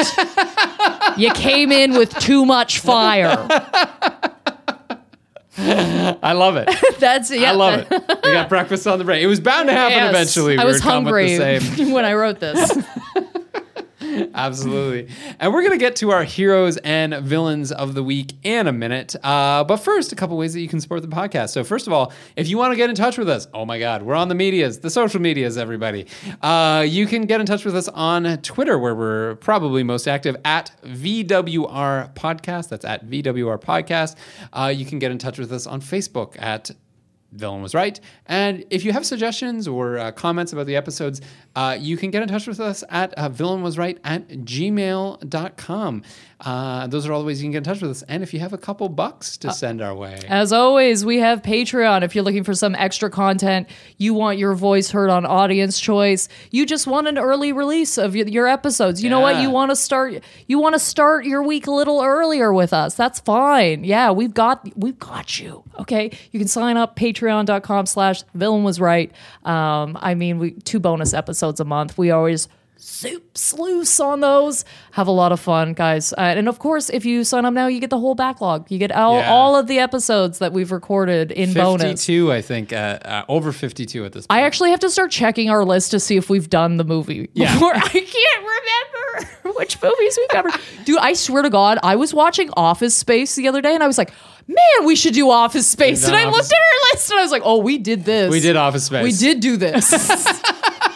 you 1.16 1.32
came 1.32 1.72
in 1.72 1.92
with 1.92 2.10
too 2.18 2.44
much 2.44 2.80
fire. 2.80 3.48
I 5.60 6.32
love 6.34 6.56
it. 6.56 6.68
That's 7.00 7.30
yeah. 7.30 7.50
I 7.50 7.54
love 7.54 7.80
it. 7.80 7.90
We 7.90 8.32
got 8.32 8.48
breakfast 8.48 8.86
on 8.86 8.98
the 8.98 9.04
brain. 9.04 9.22
It 9.22 9.26
was 9.26 9.40
bound 9.40 9.68
to 9.68 9.72
happen 9.72 9.96
Yes. 9.96 10.10
eventually. 10.10 10.56
We 10.56 10.62
I 10.62 10.64
was 10.64 10.76
were 10.76 10.80
come 10.80 11.06
up 11.06 11.12
with 11.12 11.40
hungry 11.40 11.58
the 11.58 11.60
same. 11.76 11.92
when 11.92 12.04
I 12.04 12.14
wrote 12.14 12.38
this. 12.40 12.70
Absolutely. 14.34 15.08
And 15.38 15.52
we're 15.52 15.62
going 15.62 15.72
to 15.72 15.78
get 15.78 15.96
to 15.96 16.10
our 16.12 16.24
heroes 16.24 16.76
and 16.78 17.14
villains 17.16 17.72
of 17.72 17.94
the 17.94 18.02
week 18.02 18.34
in 18.42 18.66
a 18.66 18.72
minute. 18.72 19.14
Uh, 19.22 19.64
but 19.64 19.78
first, 19.78 20.12
a 20.12 20.16
couple 20.16 20.36
ways 20.36 20.54
that 20.54 20.60
you 20.60 20.68
can 20.68 20.80
support 20.80 21.02
the 21.02 21.08
podcast. 21.08 21.50
So, 21.50 21.64
first 21.64 21.86
of 21.86 21.92
all, 21.92 22.12
if 22.36 22.48
you 22.48 22.56
want 22.56 22.72
to 22.72 22.76
get 22.76 22.88
in 22.88 22.96
touch 22.96 23.18
with 23.18 23.28
us, 23.28 23.48
oh 23.52 23.64
my 23.64 23.78
God, 23.78 24.02
we're 24.02 24.14
on 24.14 24.28
the 24.28 24.34
medias, 24.34 24.80
the 24.80 24.90
social 24.90 25.20
medias, 25.20 25.58
everybody. 25.58 26.06
Uh, 26.42 26.84
you 26.86 27.06
can 27.06 27.26
get 27.26 27.40
in 27.40 27.46
touch 27.46 27.64
with 27.64 27.76
us 27.76 27.88
on 27.88 28.38
Twitter, 28.38 28.78
where 28.78 28.94
we're 28.94 29.34
probably 29.36 29.82
most 29.82 30.08
active 30.08 30.36
at 30.44 30.70
VWR 30.84 32.14
Podcast. 32.14 32.68
That's 32.68 32.84
at 32.84 33.06
VWR 33.06 33.60
Podcast. 33.60 34.16
Uh, 34.52 34.72
you 34.74 34.86
can 34.86 34.98
get 34.98 35.10
in 35.10 35.18
touch 35.18 35.38
with 35.38 35.52
us 35.52 35.66
on 35.66 35.80
Facebook 35.80 36.40
at 36.40 36.70
Villain 37.32 37.60
was 37.60 37.74
right. 37.74 38.00
And 38.26 38.64
if 38.70 38.84
you 38.84 38.92
have 38.92 39.04
suggestions 39.04 39.68
or 39.68 39.98
uh, 39.98 40.12
comments 40.12 40.52
about 40.52 40.66
the 40.66 40.76
episodes, 40.76 41.20
uh, 41.58 41.72
you 41.72 41.96
can 41.96 42.12
get 42.12 42.22
in 42.22 42.28
touch 42.28 42.46
with 42.46 42.60
us 42.60 42.84
at 42.88 43.12
uh, 43.14 43.28
villainwasright 43.28 43.98
at 44.04 44.28
gmail.com. 44.28 46.02
Uh, 46.40 46.86
those 46.86 47.04
are 47.04 47.12
all 47.12 47.18
the 47.18 47.26
ways 47.26 47.42
you 47.42 47.46
can 47.46 47.50
get 47.50 47.58
in 47.58 47.64
touch 47.64 47.82
with 47.82 47.90
us. 47.90 48.02
And 48.02 48.22
if 48.22 48.32
you 48.32 48.38
have 48.38 48.52
a 48.52 48.58
couple 48.58 48.88
bucks 48.88 49.36
to 49.38 49.52
send 49.52 49.82
our 49.82 49.92
way, 49.92 50.20
As 50.28 50.52
always, 50.52 51.04
we 51.04 51.16
have 51.16 51.42
Patreon. 51.42 52.02
If 52.02 52.14
you're 52.14 52.22
looking 52.22 52.44
for 52.44 52.54
some 52.54 52.76
extra 52.76 53.10
content, 53.10 53.68
you 53.96 54.14
want 54.14 54.38
your 54.38 54.54
voice 54.54 54.92
heard 54.92 55.10
on 55.10 55.26
audience 55.26 55.80
choice, 55.80 56.28
you 56.52 56.64
just 56.64 56.86
want 56.86 57.08
an 57.08 57.18
early 57.18 57.52
release 57.52 57.98
of 57.98 58.14
your, 58.14 58.28
your 58.28 58.46
episodes. 58.46 59.02
You 59.02 59.10
know 59.10 59.18
what? 59.18 59.40
You 59.40 59.50
want 59.50 59.72
to 59.72 59.76
start 59.76 60.22
you 60.46 60.60
want 60.60 60.76
to 60.76 60.78
start 60.78 61.24
your 61.24 61.42
week 61.42 61.66
a 61.66 61.72
little 61.72 62.02
earlier 62.02 62.52
with 62.52 62.72
us. 62.72 62.94
That's 62.94 63.18
fine. 63.18 63.82
Yeah, 63.82 64.12
we've 64.12 64.34
got 64.34 64.68
we've 64.76 64.98
got 64.98 65.40
you. 65.40 65.64
Okay. 65.80 66.16
You 66.30 66.38
can 66.38 66.48
sign 66.48 66.76
up 66.76 66.94
patreon.com 66.94 67.86
slash 67.86 68.22
villain 68.34 68.62
was 68.62 68.80
right. 68.80 69.10
Um, 69.44 69.98
I 70.00 70.14
mean 70.14 70.38
we 70.38 70.52
two 70.52 70.78
bonus 70.78 71.14
episodes 71.14 71.47
a 71.60 71.64
month. 71.64 71.96
We 71.98 72.10
always 72.10 72.48
soups 72.80 73.54
loose 73.58 73.98
on 73.98 74.20
those. 74.20 74.64
Have 74.92 75.08
a 75.08 75.10
lot 75.10 75.32
of 75.32 75.40
fun, 75.40 75.72
guys. 75.74 76.12
Uh, 76.12 76.20
and 76.20 76.48
of 76.48 76.60
course, 76.60 76.90
if 76.90 77.04
you 77.04 77.24
sign 77.24 77.44
up 77.44 77.52
now, 77.52 77.66
you 77.66 77.80
get 77.80 77.90
the 77.90 77.98
whole 77.98 78.14
backlog. 78.14 78.70
You 78.70 78.78
get 78.78 78.92
all, 78.92 79.16
Yeah. 79.18 79.32
all 79.32 79.56
of 79.56 79.66
the 79.66 79.80
episodes 79.80 80.38
that 80.38 80.52
we've 80.52 80.70
recorded 80.70 81.32
in 81.32 81.52
bonus. 81.54 81.82
52, 81.82 82.32
I 82.32 82.40
think, 82.40 82.72
uh, 82.72 82.98
uh, 83.04 83.24
over 83.28 83.50
52 83.50 84.04
at 84.04 84.12
this 84.12 84.26
point. 84.28 84.38
I 84.40 84.44
actually 84.44 84.70
have 84.70 84.78
to 84.80 84.90
start 84.90 85.10
checking 85.10 85.50
our 85.50 85.64
list 85.64 85.90
to 85.90 85.98
see 85.98 86.16
if 86.16 86.30
we've 86.30 86.48
done 86.48 86.76
the 86.76 86.84
movie 86.84 87.28
Yeah. 87.34 87.52
before. 87.52 87.72
I 87.74 87.80
can't 87.80 88.44
remember 88.44 89.54
which 89.58 89.82
movies 89.82 90.16
we've 90.16 90.28
covered. 90.28 90.52
Dude, 90.84 90.98
I 90.98 91.14
swear 91.14 91.42
to 91.42 91.50
God, 91.50 91.78
I 91.82 91.96
was 91.96 92.14
watching 92.14 92.48
Office 92.56 92.94
Space 92.96 93.34
the 93.34 93.48
other 93.48 93.60
day 93.60 93.74
and 93.74 93.82
I 93.82 93.88
was 93.88 93.98
like, 93.98 94.12
man, 94.46 94.86
we 94.86 94.94
should 94.94 95.14
do 95.14 95.30
Office 95.30 95.66
Space. 95.66 96.06
And 96.06 96.14
I 96.14 96.22
done 96.22 96.32
looked 96.32 96.46
at 96.46 96.52
our 96.52 96.92
list 96.94 97.10
and 97.10 97.18
I 97.18 97.22
was 97.22 97.32
like, 97.32 97.42
oh, 97.44 97.58
we 97.58 97.76
did 97.78 98.04
this. 98.04 98.30
we 98.30 98.38
did 98.40 98.54
Office 98.56 98.84
Space. 98.84 99.02
We 99.02 99.12
did 99.12 99.40
do 99.40 99.56
this. 99.56 99.90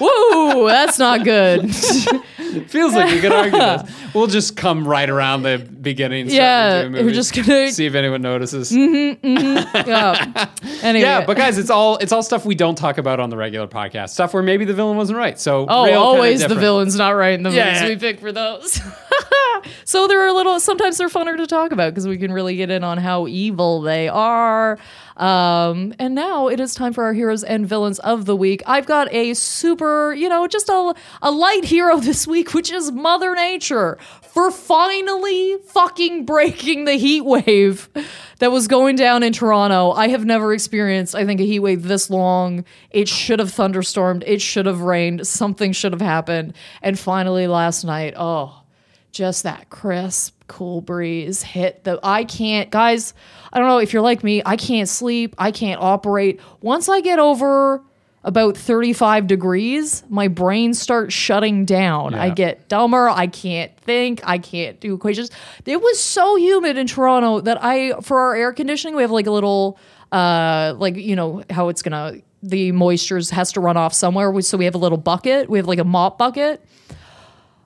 Whoa, 0.04 0.66
that's 0.66 0.98
not 0.98 1.22
good. 1.24 1.74
Feels 2.68 2.94
like 2.94 3.12
we 3.12 3.20
could 3.20 3.32
argue 3.32 3.58
this. 3.58 3.90
We'll 4.14 4.26
just 4.26 4.56
come 4.56 4.86
right 4.86 5.08
around 5.08 5.42
the 5.42 5.66
beginning. 5.82 6.30
Yeah, 6.30 6.88
we're 6.88 7.10
just 7.12 7.34
gonna- 7.34 7.70
see 7.70 7.86
if 7.86 7.94
anyone 7.94 8.22
notices. 8.22 8.72
Yeah. 8.72 10.48
Anyway. 10.82 11.02
Yeah, 11.04 11.24
but 11.24 11.36
guys, 11.36 11.58
it's 11.58 11.70
all 11.70 11.96
it's 11.98 12.10
all 12.10 12.24
stuff 12.24 12.44
we 12.44 12.56
don't 12.56 12.76
talk 12.76 12.98
about 12.98 13.20
on 13.20 13.30
the 13.30 13.36
regular 13.36 13.68
podcast. 13.68 14.08
Stuff 14.10 14.34
where 14.34 14.42
maybe 14.42 14.64
the 14.64 14.74
villain 14.74 14.96
wasn't 14.96 15.16
right. 15.16 15.38
So 15.38 15.64
Oh, 15.68 15.94
always 15.94 16.44
the 16.44 16.56
villain's 16.56 16.96
not 16.96 17.10
right 17.10 17.34
in 17.34 17.44
the 17.44 17.50
Yeah, 17.50 17.74
movies 17.74 17.88
we 17.88 17.96
pick 17.96 18.18
for 18.18 18.32
those. 18.32 18.80
so 19.84 20.08
they're 20.08 20.26
a 20.26 20.32
little. 20.32 20.58
Sometimes 20.58 20.98
they're 20.98 21.08
funner 21.08 21.36
to 21.36 21.46
talk 21.46 21.70
about 21.70 21.92
because 21.92 22.08
we 22.08 22.18
can 22.18 22.32
really 22.32 22.56
get 22.56 22.68
in 22.70 22.82
on 22.82 22.98
how 22.98 23.28
evil 23.28 23.80
they 23.80 24.08
are. 24.08 24.76
Um, 25.16 25.94
and 26.00 26.14
now 26.16 26.48
it 26.48 26.58
is 26.58 26.74
time 26.74 26.92
for 26.92 27.04
our 27.04 27.12
heroes 27.12 27.44
and 27.44 27.64
villains 27.66 28.00
of 28.00 28.24
the 28.24 28.34
week. 28.34 28.62
I've 28.66 28.86
got 28.86 29.12
a 29.12 29.34
super, 29.34 30.14
you 30.14 30.28
know, 30.28 30.48
just 30.48 30.68
a 30.68 30.94
a 31.20 31.30
light 31.30 31.64
hero 31.64 31.96
this 32.00 32.26
week, 32.26 32.54
which 32.54 32.72
is 32.72 32.90
Mother 32.90 33.34
Nature 33.36 33.98
for 34.22 34.50
finally 34.50 35.58
fucking 35.72 36.24
breaking 36.24 36.84
the 36.84 36.94
heat 36.94 37.22
wave 37.22 37.88
that 38.38 38.52
was 38.52 38.68
going 38.68 38.96
down 38.96 39.22
in 39.22 39.32
Toronto. 39.32 39.92
I 39.92 40.08
have 40.08 40.24
never 40.24 40.52
experienced, 40.52 41.14
I 41.14 41.24
think, 41.24 41.40
a 41.40 41.44
heat 41.44 41.60
wave 41.60 41.84
this 41.84 42.10
long. 42.10 42.64
It 42.90 43.08
should 43.08 43.38
have 43.38 43.52
thunderstormed. 43.52 44.24
It 44.26 44.40
should 44.40 44.66
have 44.66 44.80
rained. 44.80 45.26
Something 45.26 45.72
should 45.72 45.92
have 45.92 46.02
happened. 46.02 46.54
And 46.82 46.98
finally, 46.98 47.46
last 47.46 47.84
night, 47.84 48.14
oh, 48.16 48.62
just 49.12 49.42
that 49.42 49.70
crisp, 49.70 50.42
cool 50.46 50.80
breeze 50.80 51.42
hit 51.42 51.84
the. 51.84 52.00
I 52.02 52.24
can't, 52.24 52.70
guys, 52.70 53.14
I 53.52 53.58
don't 53.58 53.68
know 53.68 53.78
if 53.78 53.92
you're 53.92 54.02
like 54.02 54.24
me, 54.24 54.42
I 54.44 54.56
can't 54.56 54.88
sleep. 54.88 55.34
I 55.38 55.52
can't 55.52 55.80
operate. 55.80 56.40
Once 56.60 56.88
I 56.88 57.00
get 57.00 57.18
over 57.18 57.82
about 58.24 58.56
35 58.56 59.26
degrees, 59.26 60.04
my 60.08 60.28
brain 60.28 60.74
starts 60.74 61.12
shutting 61.12 61.64
down. 61.64 62.14
I 62.14 62.30
get 62.30 62.68
dumber. 62.68 63.08
I 63.08 63.26
can't 63.26 63.76
think. 63.78 64.20
I 64.24 64.38
can't 64.38 64.78
do 64.78 64.94
equations. 64.94 65.30
It 65.66 65.80
was 65.80 65.98
so 66.00 66.36
humid 66.36 66.76
in 66.76 66.86
Toronto 66.86 67.40
that 67.40 67.58
I, 67.62 67.94
for 68.00 68.20
our 68.20 68.34
air 68.36 68.52
conditioning, 68.52 68.94
we 68.94 69.02
have 69.02 69.10
like 69.10 69.26
a 69.26 69.32
little, 69.32 69.76
uh, 70.12 70.74
like, 70.78 70.96
you 70.96 71.16
know, 71.16 71.42
how 71.50 71.68
it's 71.68 71.82
gonna, 71.82 72.14
the 72.44 72.70
moisture 72.72 73.20
has 73.32 73.52
to 73.52 73.60
run 73.60 73.76
off 73.76 73.92
somewhere. 73.92 74.40
So 74.42 74.56
we 74.56 74.66
have 74.66 74.74
a 74.74 74.78
little 74.78 74.98
bucket. 74.98 75.50
We 75.50 75.58
have 75.58 75.66
like 75.66 75.80
a 75.80 75.84
mop 75.84 76.18
bucket. 76.18 76.64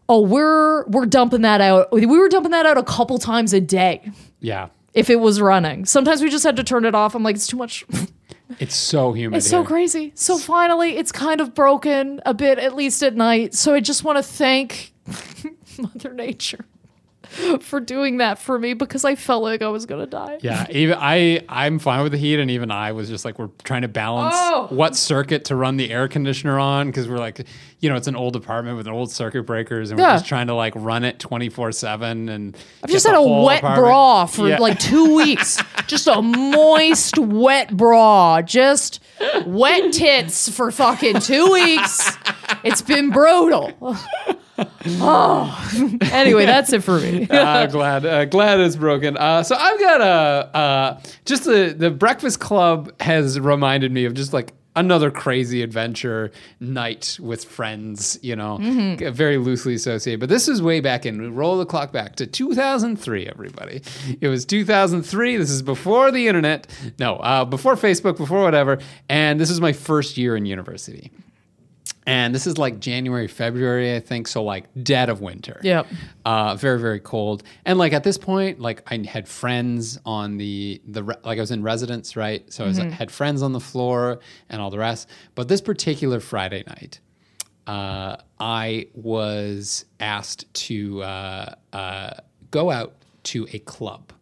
Oh, 0.09 0.21
we're 0.21 0.87
we're 0.87 1.07
dumping 1.07 1.43
that 1.43 1.61
out. 1.61 1.91
We 1.93 2.07
were 2.07 2.29
dumping 2.29 2.53
that 2.53 2.65
out 2.65 2.79
a 2.79 2.83
couple 2.85 3.19
times 3.19 3.53
a 3.53 3.61
day 3.61 4.09
Yeah, 4.39 4.69
if 4.95 5.11
it 5.11 5.17
was 5.17 5.41
running. 5.41 5.85
Sometimes 5.85 6.23
we 6.23 6.31
just 6.31 6.45
had 6.45 6.57
to 6.57 6.65
turn 6.65 6.85
it 6.85 6.95
off. 6.95 7.15
I'm 7.17 7.25
like, 7.25 7.35
it's 7.35 7.49
too 7.49 7.57
much. 7.57 7.85
it's 8.59 8.75
so 8.75 9.13
humid. 9.13 9.39
It's 9.39 9.49
so 9.49 9.59
here. 9.59 9.67
crazy. 9.67 10.13
So 10.15 10.39
finally, 10.39 10.97
it's 10.97 11.13
kind 11.13 11.41
of 11.41 11.55
broken 11.55 12.21
a 12.25 12.35
bit, 12.35 12.59
at 12.59 12.75
least 12.75 13.03
at 13.03 13.15
night. 13.15 13.55
So 13.55 13.75
I 13.75 13.81
just 13.81 14.05
want 14.05 14.19
to 14.19 14.23
thank 14.23 14.93
Mother 15.79 16.13
Nature 16.13 16.65
for 17.61 17.81
doing 17.81 18.19
that 18.19 18.39
for 18.39 18.59
me 18.59 18.75
because 18.75 19.05
I 19.05 19.15
felt 19.15 19.43
like 19.43 19.63
I 19.63 19.69
was 19.69 19.87
gonna 19.87 20.07
die. 20.07 20.39
Yeah, 20.43 20.67
even 20.71 20.97
I, 21.01 21.43
I'm 21.49 21.79
fine 21.79 22.03
with 22.03 22.13
the 22.13 22.19
heat, 22.19 22.39
and 22.39 22.51
even 22.51 22.71
I 22.71 22.93
was 22.93 23.09
just 23.09 23.25
like, 23.25 23.39
we're 23.39 23.51
trying 23.65 23.83
to 23.83 23.89
balance 23.89 24.35
Oh. 24.39 24.67
what 24.71 24.97
circuit 24.97 25.45
to 25.47 25.57
run 25.57 25.77
the 25.77 25.91
air 25.91 26.09
conditioner 26.09 26.59
on 26.59 26.87
because 26.89 27.09
we're 27.09 27.19
like, 27.19 27.47
you 27.81 27.91
know, 27.91 27.97
it's 27.97 28.07
an 28.09 28.17
old 28.17 28.37
apartment 28.37 28.77
with 28.77 28.89
old 28.89 29.11
circuit 29.13 29.43
breakers, 29.45 29.91
and 29.91 30.01
we're 30.01 30.07
just 30.07 30.27
trying 30.27 30.47
to 30.47 30.55
like 30.55 30.73
run 30.77 31.05
it 31.05 31.19
24 31.19 31.73
seven. 31.73 32.29
And 32.29 32.57
I've 32.83 32.91
just 32.91 33.07
had 33.07 33.15
a 33.17 33.23
wet 33.23 33.61
bra 33.63 34.27
for 34.27 34.49
Yeah. 34.49 34.59
like 34.59 34.79
two 34.79 35.15
weeks. 35.17 35.63
just 35.87 36.07
a 36.07 36.23
moist, 36.23 37.19
wet 37.19 37.77
bra. 37.77 38.43
Just 38.43 39.01
wet 39.45 39.93
tits 39.93 40.49
for 40.49 40.71
fucking 40.71 41.21
two 41.21 41.51
weeks. 41.53 42.17
It's 42.65 42.83
been 42.83 43.11
brutal. 43.11 43.73
Oh. 44.59 45.99
Anyway, 46.13 46.47
that's 46.47 46.73
it 46.73 46.83
for 46.83 46.99
me. 47.01 47.27
uh, 47.29 47.67
glad 47.71 48.07
uh, 48.07 48.25
glad 48.27 48.61
it's 48.61 48.77
broken. 48.77 49.17
Uh, 49.17 49.43
so 49.43 49.57
I've 49.57 49.79
got 49.81 50.01
a 50.01 50.57
uh, 50.57 51.01
just 51.25 51.45
the 51.45 51.75
the 51.77 51.91
Breakfast 51.91 52.41
Club 52.41 52.93
has 53.01 53.39
reminded 53.41 53.93
me 53.93 54.05
of 54.05 54.15
just 54.15 54.33
like 54.33 54.53
another 54.77 55.11
crazy 55.11 55.63
adventure 55.63 56.31
night 56.61 57.19
with 57.21 57.45
friends, 57.47 58.19
you 58.21 58.37
know, 58.37 58.59
Mm-hmm. 58.61 59.11
very 59.11 59.39
loosely 59.39 59.73
associated. 59.75 60.21
But 60.21 60.29
this 60.29 60.49
is 60.49 60.61
way 60.61 60.81
back 60.81 61.07
in, 61.07 61.21
we 61.21 61.29
roll 61.29 61.57
the 61.57 61.65
clock 61.65 61.93
back 61.93 62.17
to 62.17 62.27
2003, 62.27 63.27
everybody. 63.27 63.81
It 64.21 64.29
was 64.29 64.45
2003. 64.45 65.39
This 65.39 65.49
is 65.49 65.63
before 65.63 66.11
the 66.13 66.29
internet. 66.29 66.67
No, 66.99 67.17
uh, 67.17 67.47
before 67.47 67.75
Facebook, 67.77 68.19
before 68.19 68.43
whatever. 68.43 68.79
And 69.09 69.41
this 69.41 69.49
is 69.49 69.63
my 69.63 69.73
first 69.73 70.19
year 70.19 70.37
in 70.37 70.45
university. 70.45 71.11
And 72.07 72.33
this 72.33 72.47
is 72.47 72.57
like 72.57 72.79
January, 72.79 73.27
February, 73.27 73.97
I 73.97 74.01
think. 74.01 74.29
So, 74.29 74.45
like, 74.45 74.67
dead 74.81 75.09
of 75.09 75.21
winter. 75.21 75.61
Yep. 75.63 75.87
Uh, 76.25 76.55
very, 76.55 76.79
very 76.79 77.01
cold. 77.01 77.43
And 77.65 77.79
like 77.79 77.93
at 77.93 78.05
this 78.05 78.17
point, 78.17 78.61
like 78.61 78.83
I 78.87 79.05
had 79.07 79.27
friends 79.27 79.99
on 80.07 80.37
the 80.37 80.81
the 80.87 81.03
re- 81.03 81.17
like 81.25 81.39
I 81.39 81.41
was 81.41 81.51
in 81.51 81.63
residence, 81.63 82.15
right? 82.15 82.51
So 82.53 82.65
I 82.65 82.69
was, 82.69 82.79
had 82.79 83.11
friends 83.11 83.43
on 83.43 83.53
the 83.53 83.61
floor 83.61 84.21
and 84.49 84.63
all 84.63 84.71
the 84.71 84.79
rest. 84.79 85.09
But 85.35 85.49
this 85.49 85.61
particular 85.61 86.21
Friday 86.21 86.63
night, 86.67 87.01
uh, 87.67 88.17
I 88.39 88.87
was 88.95 89.85
asked 89.99 90.53
to 90.55 91.03
uh, 91.03 91.55
uh, 91.73 92.11
go 92.53 92.71
out 92.71 92.95
to 93.25 93.49
a 93.53 93.59
club. 93.59 94.13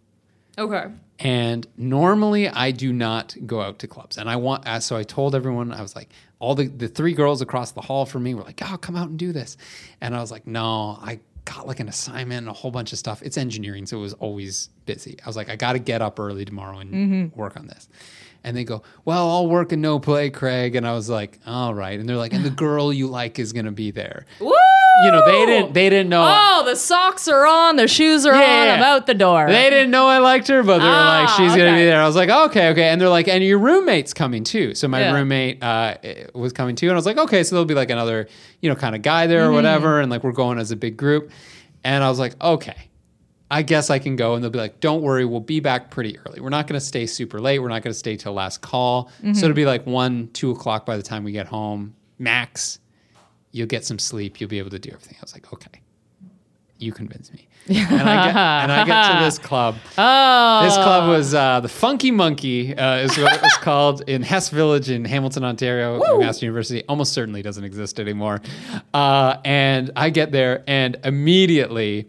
Okay. 0.56 0.86
And 1.18 1.66
normally 1.76 2.48
I 2.48 2.70
do 2.70 2.92
not 2.92 3.36
go 3.46 3.60
out 3.60 3.78
to 3.80 3.86
clubs. 3.86 4.18
And 4.18 4.28
I 4.28 4.36
want, 4.36 4.66
so 4.82 4.96
I 4.96 5.04
told 5.04 5.34
everyone, 5.34 5.72
I 5.72 5.80
was 5.80 5.94
like, 5.94 6.08
all 6.44 6.54
the, 6.54 6.66
the 6.66 6.88
three 6.88 7.14
girls 7.14 7.40
across 7.40 7.72
the 7.72 7.80
hall 7.80 8.04
from 8.04 8.22
me 8.22 8.34
were 8.34 8.42
like, 8.42 8.60
oh, 8.70 8.76
come 8.76 8.96
out 8.96 9.08
and 9.08 9.18
do 9.18 9.32
this. 9.32 9.56
And 10.00 10.14
I 10.14 10.20
was 10.20 10.30
like, 10.30 10.46
no, 10.46 10.98
I 11.00 11.20
got 11.44 11.66
like 11.66 11.80
an 11.80 11.88
assignment 11.88 12.38
and 12.38 12.48
a 12.48 12.52
whole 12.52 12.70
bunch 12.70 12.92
of 12.92 12.98
stuff. 12.98 13.22
It's 13.22 13.36
engineering, 13.36 13.86
so 13.86 13.98
it 13.98 14.00
was 14.00 14.12
always 14.14 14.68
busy. 14.86 15.18
I 15.24 15.26
was 15.26 15.36
like, 15.36 15.48
I 15.48 15.56
got 15.56 15.72
to 15.72 15.78
get 15.78 16.02
up 16.02 16.20
early 16.20 16.44
tomorrow 16.44 16.78
and 16.78 16.92
mm-hmm. 16.92 17.38
work 17.38 17.56
on 17.56 17.66
this. 17.66 17.88
And 18.44 18.54
they 18.54 18.64
go, 18.64 18.82
well, 19.06 19.30
I'll 19.30 19.46
work 19.46 19.72
and 19.72 19.80
no 19.80 19.98
play, 19.98 20.28
Craig. 20.28 20.76
And 20.76 20.86
I 20.86 20.92
was 20.92 21.08
like, 21.08 21.40
all 21.46 21.72
right. 21.72 21.98
And 21.98 22.06
they're 22.06 22.16
like, 22.16 22.34
and 22.34 22.44
the 22.44 22.50
girl 22.64 22.92
you 22.92 23.06
like 23.06 23.38
is 23.38 23.54
going 23.54 23.64
to 23.64 23.72
be 23.72 23.90
there. 23.90 24.26
Woo! 24.38 24.52
You 25.02 25.10
know, 25.10 25.24
they 25.26 25.44
didn't, 25.44 25.72
they 25.74 25.90
didn't 25.90 26.08
know. 26.08 26.22
Oh, 26.24 26.64
the 26.64 26.76
socks 26.76 27.26
are 27.26 27.44
on, 27.46 27.74
the 27.74 27.88
shoes 27.88 28.24
are 28.24 28.32
on. 28.34 28.40
I'm 28.40 28.80
out 28.82 29.06
the 29.06 29.14
door. 29.14 29.48
They 29.48 29.68
didn't 29.68 29.90
know 29.90 30.06
I 30.06 30.18
liked 30.18 30.46
her, 30.48 30.62
but 30.62 30.78
they 30.78 30.84
were 30.84 30.90
like, 30.90 31.28
Ah, 31.28 31.34
she's 31.36 31.50
gonna 31.50 31.70
okay. 31.70 31.78
be 31.80 31.84
there. 31.84 32.00
I 32.00 32.06
was 32.06 32.14
like, 32.14 32.28
okay, 32.28 32.68
okay. 32.68 32.84
And 32.90 33.00
they're 33.00 33.08
like, 33.08 33.26
and 33.26 33.42
your 33.42 33.58
roommate's 33.58 34.14
coming 34.14 34.44
too. 34.44 34.72
So 34.76 34.86
my 34.86 35.00
Yeah. 35.00 35.12
roommate 35.14 35.60
uh, 35.62 35.96
was 36.32 36.52
coming 36.52 36.76
too, 36.76 36.86
and 36.86 36.92
I 36.92 36.96
was 36.96 37.06
like, 37.06 37.18
okay, 37.18 37.42
so 37.42 37.56
there'll 37.56 37.64
be 37.66 37.74
like 37.74 37.90
another, 37.90 38.28
you 38.60 38.68
know, 38.70 38.76
kind 38.76 38.94
of 38.94 39.02
guy 39.02 39.26
there 39.26 39.40
or 39.42 39.46
Mm-hmm. 39.46 39.54
whatever, 39.56 40.00
and 40.00 40.10
like 40.12 40.22
we're 40.22 40.30
going 40.32 40.58
as 40.58 40.70
a 40.70 40.76
big 40.76 40.96
group. 40.96 41.30
And 41.82 42.04
I 42.04 42.08
was 42.08 42.18
like, 42.20 42.40
okay. 42.42 42.76
I 43.50 43.62
guess 43.62 43.90
I 43.90 43.98
can 43.98 44.16
go. 44.16 44.34
And 44.34 44.42
they'll 44.42 44.50
be 44.50 44.58
like, 44.58 44.80
don't 44.80 45.02
worry, 45.02 45.24
we'll 45.24 45.38
be 45.38 45.60
back 45.60 45.90
pretty 45.90 46.18
early. 46.20 46.40
We're 46.40 46.48
not 46.48 46.66
going 46.66 46.80
to 46.80 46.84
stay 46.84 47.04
super 47.06 47.40
late. 47.40 47.58
We're 47.60 47.68
not 47.68 47.82
going 47.82 47.92
to 47.92 47.98
stay 47.98 48.16
till 48.16 48.32
last 48.32 48.62
call. 48.62 49.10
Mm-hmm. 49.18 49.34
So 49.34 49.44
it'll 49.46 49.54
be 49.54 49.66
like 49.66 49.86
one, 49.86 50.28
two 50.32 50.50
o'clock 50.50 50.86
by 50.86 50.96
the 50.96 51.02
time 51.02 51.24
we 51.24 51.30
get 51.32 51.46
home, 51.46 51.94
max. 52.18 52.78
You'll 53.54 53.68
get 53.68 53.84
some 53.84 54.00
sleep. 54.00 54.40
You'll 54.40 54.50
be 54.50 54.58
able 54.58 54.70
to 54.70 54.80
do 54.80 54.90
everything. 54.90 55.16
I 55.20 55.22
was 55.22 55.32
like, 55.32 55.52
okay, 55.52 55.80
you 56.78 56.92
convince 56.92 57.32
me. 57.32 57.46
and, 57.68 57.78
I 57.78 58.26
get, 58.26 58.36
and 58.36 58.72
I 58.72 58.84
get 58.84 59.18
to 59.18 59.24
this 59.24 59.38
club. 59.38 59.76
oh. 59.96 60.62
This 60.64 60.74
club 60.74 61.08
was 61.08 61.34
uh, 61.34 61.60
the 61.60 61.68
Funky 61.68 62.10
Monkey, 62.10 62.76
uh, 62.76 62.96
is 62.96 63.16
what 63.16 63.32
it 63.32 63.40
was 63.40 63.56
called 63.58 64.02
in 64.08 64.22
Hess 64.22 64.48
Village 64.48 64.90
in 64.90 65.04
Hamilton, 65.04 65.44
Ontario. 65.44 66.00
McMaster 66.00 66.42
University 66.42 66.82
almost 66.88 67.12
certainly 67.12 67.42
doesn't 67.42 67.62
exist 67.62 68.00
anymore. 68.00 68.42
Uh, 68.92 69.36
and 69.44 69.92
I 69.94 70.10
get 70.10 70.32
there, 70.32 70.64
and 70.66 70.96
immediately 71.04 72.08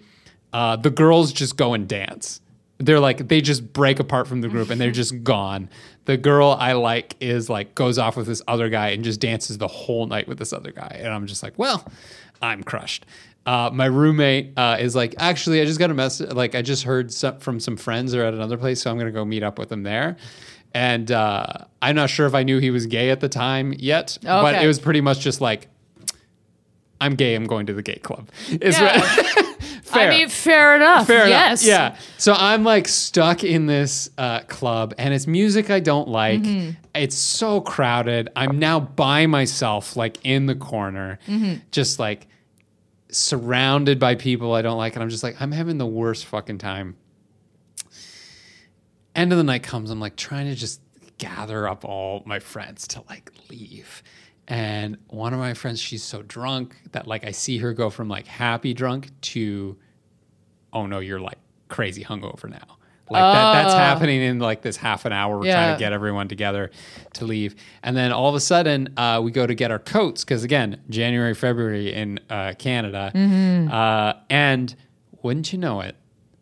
uh, 0.52 0.78
the 0.78 0.90
girls 0.90 1.32
just 1.32 1.58
go 1.58 1.76
and 1.76 1.88
dance. 1.88 2.42
They're 2.80 3.00
like 3.00 3.28
they 3.28 3.40
just 3.40 3.72
break 3.72 4.00
apart 4.00 4.28
from 4.28 4.42
the 4.42 4.50
group 4.50 4.70
and 4.72 4.82
they're 4.82 4.92
just 4.92 5.24
gone. 5.24 5.70
The 6.06 6.18
girl 6.18 6.56
I 6.60 6.74
like 6.74 7.16
is 7.20 7.50
like 7.50 7.74
goes 7.76 7.98
off 7.98 8.16
with 8.16 8.28
this 8.28 8.42
other 8.48 8.70
guy 8.70 8.90
and 8.90 9.04
just 9.04 9.20
dances 9.20 9.58
the 9.58 9.68
whole 9.68 10.06
night 10.06 10.28
with 10.28 10.38
this 10.38 10.54
other 10.54 10.72
guy, 10.72 11.00
and 11.04 11.12
I'm 11.12 11.26
just 11.28 11.42
like, 11.44 11.58
well, 11.58 11.86
I'm 12.42 12.64
crushed. 12.64 13.06
Uh, 13.46 13.70
my 13.74 13.86
roommate 13.86 14.54
uh, 14.58 14.78
is 14.80 14.96
like, 14.96 15.14
actually, 15.20 15.62
I 15.62 15.66
just 15.66 15.78
got 15.80 15.92
a 15.92 15.94
message. 15.94 16.32
Like, 16.32 16.56
I 16.56 16.62
just 16.64 16.84
heard 16.84 17.14
some, 17.14 17.38
from 17.40 17.60
some 17.60 17.78
friends 17.78 18.16
are 18.16 18.24
at 18.24 18.34
another 18.34 18.58
place, 18.58 18.82
so 18.82 18.90
I'm 18.92 18.98
gonna 18.98 19.12
go 19.12 19.24
meet 19.26 19.44
up 19.44 19.60
with 19.60 19.70
them 19.70 19.84
there. 19.84 20.18
And 20.74 21.12
uh, 21.12 21.46
I'm 21.82 21.96
not 21.96 22.10
sure 22.10 22.26
if 22.26 22.34
I 22.36 22.44
knew 22.44 22.60
he 22.60 22.70
was 22.72 22.86
gay 22.86 23.10
at 23.10 23.20
the 23.22 23.30
time 23.30 23.74
yet, 23.78 24.18
but 24.22 24.56
it 24.64 24.68
was 24.68 24.80
pretty 24.80 25.00
much 25.02 25.20
just 25.22 25.42
like, 25.42 25.68
I'm 27.00 27.16
gay. 27.16 27.36
I'm 27.36 27.46
going 27.46 27.66
to 27.68 27.74
the 27.74 27.82
gay 27.82 27.98
club. 28.00 28.30
Is 28.62 28.78
Yeah. 28.80 29.00
what- 29.00 29.46
fair. 29.86 30.12
I 30.12 30.18
mean, 30.18 30.30
fair 30.30 30.76
enough. 30.76 31.08
Fair 31.08 31.28
yes. 31.28 31.66
enough. 31.66 31.94
Yeah. 31.94 32.06
So 32.18 32.34
I'm 32.34 32.64
like 32.64 32.88
stuck 32.88 33.44
in 33.44 33.66
this 33.66 34.10
uh, 34.18 34.42
club, 34.42 34.94
and 34.98 35.14
it's 35.14 35.28
music 35.28 35.70
I 35.70 35.80
don't 35.80 36.08
like. 36.08 36.42
Mm-hmm. 36.42 36.72
It's 36.94 37.16
so 37.18 37.62
crowded. 37.62 38.30
I'm 38.36 38.60
now 38.60 38.80
by 38.80 39.26
myself, 39.28 39.96
like 39.96 40.18
in 40.24 40.46
the 40.46 40.56
corner, 40.56 41.20
Mm-hmm. 41.28 41.56
just 41.72 42.00
like 42.00 42.28
surrounded 43.10 44.00
by 44.00 44.16
people 44.16 44.54
I 44.54 44.62
don't 44.62 44.78
like, 44.78 44.96
and 44.96 45.04
I'm 45.04 45.10
just 45.10 45.24
like, 45.24 45.42
I'm 45.42 45.52
having 45.52 45.78
the 45.78 45.86
worst 45.86 46.26
fucking 46.26 46.58
time. 46.58 46.98
End 49.16 49.32
of 49.32 49.38
the 49.38 49.44
night 49.44 49.64
comes. 49.64 49.90
I'm 49.92 50.00
like 50.00 50.16
trying 50.18 50.48
to 50.48 50.56
just 50.56 50.82
gather 51.18 51.68
up 51.68 51.86
all 51.86 52.22
my 52.26 52.40
friends 52.40 52.88
to 52.90 53.02
like 53.08 53.32
leave. 53.50 54.04
And 54.48 54.98
one 55.08 55.34
of 55.34 55.40
my 55.40 55.54
friends, 55.54 55.80
she's 55.80 56.04
so 56.04 56.22
drunk 56.22 56.76
that 56.92 57.08
like 57.08 57.26
I 57.26 57.32
see 57.32 57.58
her 57.58 57.74
go 57.74 57.90
from 57.90 58.08
like 58.08 58.28
happy 58.28 58.74
drunk 58.74 59.10
to 59.22 59.78
oh 60.72 60.86
no, 60.86 61.00
you're 61.00 61.20
like 61.20 61.40
crazy 61.68 62.04
hungover 62.04 62.50
now. 62.50 62.78
Like 63.10 63.22
that, 63.22 63.64
that's 63.64 63.74
happening 63.76 64.22
in 64.22 64.40
like 64.40 64.62
this 64.64 64.78
half 64.78 65.06
an 65.06 65.14
hour. 65.14 65.38
We're 65.38 65.52
trying 65.52 65.72
Oh. 65.72 65.74
To 65.76 65.80
get 65.80 65.94
everyone 65.94 66.28
together 66.28 66.72
to 67.14 67.26
leave. 67.26 67.56
And 67.84 67.96
then 67.96 68.12
all 68.12 68.30
of 68.30 68.36
a 68.36 68.40
sudden, 68.40 68.94
uh, 68.98 69.22
we 69.24 69.32
go 69.32 69.46
to 69.46 69.54
get 69.54 69.70
our 69.70 69.78
coats 69.78 70.24
because, 70.24 70.44
again, 70.44 70.82
January, 70.90 71.36
February 71.36 71.94
in 71.94 72.20
uh, 72.32 72.54
Canada. 72.58 73.12
Mm-hmm. 73.14 73.72
Uh, 73.72 74.14
and 74.30 74.76
wouldn't 75.22 75.54
you 75.54 75.60
know 75.60 75.82
it, 75.82 75.96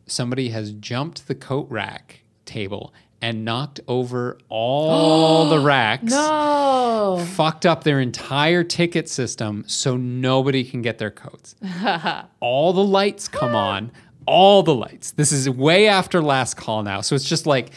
somebody 0.07 0.49
has 0.49 0.71
jumped 0.71 1.27
the 1.27 1.35
coat 1.35 1.67
rack 1.69 2.21
table 2.45 2.93
and 3.23 3.45
knocked 3.45 3.79
over 3.87 4.37
all 4.49 5.49
the 5.49 5.57
racks 5.65 6.11
No. 6.11 7.25
fucked 7.35 7.65
up 7.65 7.85
their 7.85 8.01
entire 8.01 8.65
ticket 8.65 9.07
system 9.07 9.63
so 9.65 9.95
nobody 9.95 10.63
can 10.65 10.81
get 10.81 10.97
their 10.97 11.09
coats. 11.09 11.55
all 12.41 12.73
the 12.73 12.83
lights 12.83 13.29
come 13.29 13.55
on, 13.55 13.91
all 14.25 14.61
the 14.61 14.75
lights. 14.75 15.11
This 15.11 15.31
is 15.31 15.49
way 15.49 15.87
after 15.87 16.21
last 16.21 16.55
call 16.57 16.83
now. 16.83 16.99
So 16.99 17.15
it's 17.15 17.23
just 17.23 17.45
like 17.47 17.71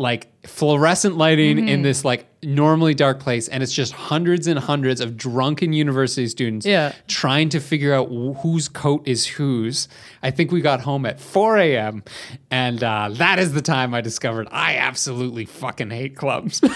like 0.00 0.28
fluorescent 0.46 1.16
lighting 1.18 1.58
Mm-hmm. 1.58 1.68
in 1.68 1.82
this 1.82 2.04
like 2.04 2.26
normally 2.42 2.94
dark 2.94 3.20
place 3.20 3.48
and 3.48 3.62
it's 3.62 3.72
just 3.72 3.92
hundreds 3.92 4.46
and 4.46 4.58
hundreds 4.58 5.02
of 5.02 5.14
drunken 5.14 5.74
university 5.74 6.26
students 6.26 6.64
Yeah. 6.64 6.92
trying 7.06 7.50
to 7.50 7.60
figure 7.60 7.92
out 7.92 8.06
wh- 8.08 8.40
whose 8.40 8.66
coat 8.66 9.06
is 9.06 9.26
whose. 9.26 9.88
I 10.22 10.30
think 10.30 10.50
we 10.52 10.62
got 10.62 10.80
home 10.80 11.04
at 11.04 11.20
4 11.20 11.58
a.m. 11.58 12.02
and 12.50 12.82
uh, 12.82 13.10
that 13.12 13.38
is 13.38 13.52
the 13.52 13.60
time 13.60 13.92
I 13.92 14.00
discovered 14.00 14.48
I 14.50 14.76
absolutely 14.76 15.44
fucking 15.44 15.90
hate 15.90 16.16
clubs. 16.16 16.62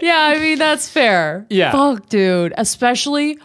Yeah, 0.00 0.18
I 0.34 0.38
mean 0.38 0.58
that's 0.58 0.88
fair. 0.88 1.46
Yeah. 1.50 1.70
Fuck, 1.72 2.08
dude. 2.08 2.54
Especially, 2.56 3.38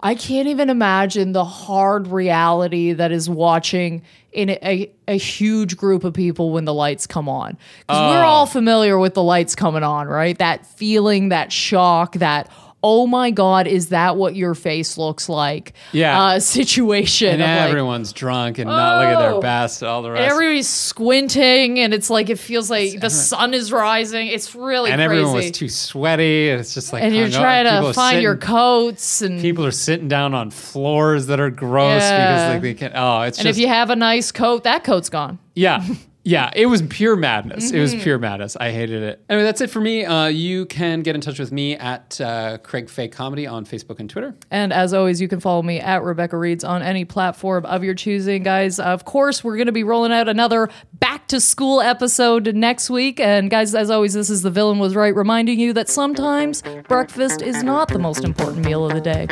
I 0.00 0.14
can't 0.14 0.48
even 0.48 0.70
imagine 0.70 1.32
the 1.32 1.44
hard 1.44 2.06
reality 2.08 2.92
that 2.94 3.12
is 3.12 3.28
watching 3.28 4.02
in 4.32 4.50
a, 4.50 4.90
a, 5.08 5.18
huge 5.18 5.76
group 5.76 6.04
of 6.04 6.14
people 6.14 6.50
when 6.52 6.64
the 6.64 6.74
lights 6.74 7.06
come 7.06 7.28
on. 7.28 7.58
Because 7.80 8.00
we're 8.10 8.22
Oh. 8.22 8.26
all 8.28 8.46
familiar 8.46 8.98
with 8.98 9.14
the 9.14 9.22
lights 9.22 9.54
coming 9.56 9.82
on, 9.82 10.06
right? 10.06 10.38
That 10.38 10.66
feeling, 10.66 11.30
that 11.30 11.50
shock, 11.52 12.14
that 12.16 12.48
oh 12.82 13.06
my 13.06 13.30
god, 13.30 13.66
is 13.66 13.88
that 13.90 14.16
what 14.16 14.34
your 14.34 14.54
face 14.54 14.96
looks 14.96 15.28
like? 15.28 15.74
Yeah. 15.92 16.20
uh, 16.22 16.40
situation. 16.60 17.28
and 17.28 17.42
of 17.42 17.48
like, 17.48 17.68
everyone's 17.68 18.12
drunk 18.12 18.58
and 18.58 18.68
not 18.70 18.98
looking 18.98 19.14
at 19.14 19.18
their 19.20 19.34
Oh. 19.34 19.40
best. 19.40 19.82
All 19.82 20.02
the 20.02 20.10
rest. 20.12 20.30
Everybody's 20.30 20.68
squinting, 20.68 21.78
and 21.80 21.92
it's 21.92 22.10
like 22.10 22.30
it 22.30 22.38
feels 22.38 22.70
like 22.70 23.00
the 23.00 23.10
sun 23.10 23.52
is 23.54 23.72
rising. 23.72 24.28
It's 24.28 24.54
really 24.54 24.90
and 24.90 24.98
crazy. 24.98 25.04
everyone 25.20 25.34
was 25.34 25.50
too 25.50 25.68
sweaty. 25.68 26.50
And 26.50 26.60
it's 26.60 26.72
just 26.74 26.92
like, 26.92 27.02
and 27.02 27.14
you're 27.14 27.28
trying 27.28 27.64
to 27.66 27.92
find 27.92 28.22
your 28.22 28.36
coats 28.36 29.22
and 29.22 29.40
People 29.40 29.64
are 29.66 29.70
sitting 29.70 30.08
down 30.08 30.34
on 30.34 30.50
floors 30.50 31.26
that 31.26 31.40
are 31.40 31.50
gross 31.50 32.02
Yeah. 32.02 32.26
because 32.26 32.54
like 32.54 32.62
they 32.62 32.74
can. 32.74 32.92
Oh, 32.94 33.22
it's 33.22 33.38
and 33.38 33.46
just 33.46 33.58
if 33.58 33.62
you 33.62 33.68
have 33.68 33.90
a 33.90 33.96
nice 33.96 34.32
coat, 34.32 34.64
that 34.64 34.84
coat's 34.84 35.08
gone. 35.10 35.38
yeah. 35.54 35.84
Yeah, 36.22 36.50
it 36.54 36.66
was 36.66 36.82
pure 36.82 37.16
madness. 37.16 37.70
It 37.70 37.80
was 37.80 37.92
Mm-hmm. 37.94 38.02
pure 38.02 38.18
madness. 38.18 38.54
I 38.56 38.70
hated 38.72 39.02
it. 39.02 39.24
Anyway, 39.30 39.42
that's 39.42 39.62
it 39.62 39.70
for 39.70 39.80
me. 39.80 40.04
Uh, 40.04 40.26
you 40.26 40.66
can 40.66 41.00
get 41.00 41.14
in 41.14 41.22
touch 41.22 41.38
with 41.38 41.50
me 41.50 41.76
at 41.76 42.20
uh, 42.20 42.58
Craig 42.58 42.90
Fay 42.90 43.08
Comedy 43.08 43.46
on 43.46 43.64
Facebook 43.64 44.00
and 44.00 44.10
Twitter. 44.10 44.34
And 44.50 44.70
as 44.70 44.92
always, 44.92 45.18
you 45.20 45.28
can 45.28 45.40
follow 45.40 45.62
me 45.62 45.80
at 45.80 46.02
Rebecca 46.02 46.36
Reads 46.36 46.62
on 46.62 46.82
any 46.82 47.06
platform 47.06 47.64
of 47.64 47.82
your 47.82 47.94
choosing, 47.94 48.42
guys. 48.42 48.78
Of 48.78 49.06
course, 49.06 49.42
we're 49.42 49.56
going 49.56 49.66
to 49.66 49.72
be 49.72 49.82
rolling 49.82 50.12
out 50.12 50.28
another 50.28 50.68
back 50.92 51.26
to 51.28 51.40
school 51.40 51.80
episode 51.80 52.54
next 52.54 52.90
week. 52.90 53.18
And 53.18 53.50
guys, 53.50 53.74
as 53.74 53.88
always, 53.88 54.12
this 54.12 54.28
is 54.28 54.42
the 54.42 54.50
villain 54.50 54.78
was 54.78 54.94
right, 54.94 55.14
reminding 55.16 55.58
you 55.58 55.72
that 55.72 55.88
sometimes 55.88 56.62
breakfast 56.86 57.40
is 57.40 57.62
not 57.62 57.88
the 57.88 57.98
most 57.98 58.24
important 58.24 58.64
meal 58.66 58.84
of 58.84 58.92
the 58.92 59.00
day. 59.00 59.26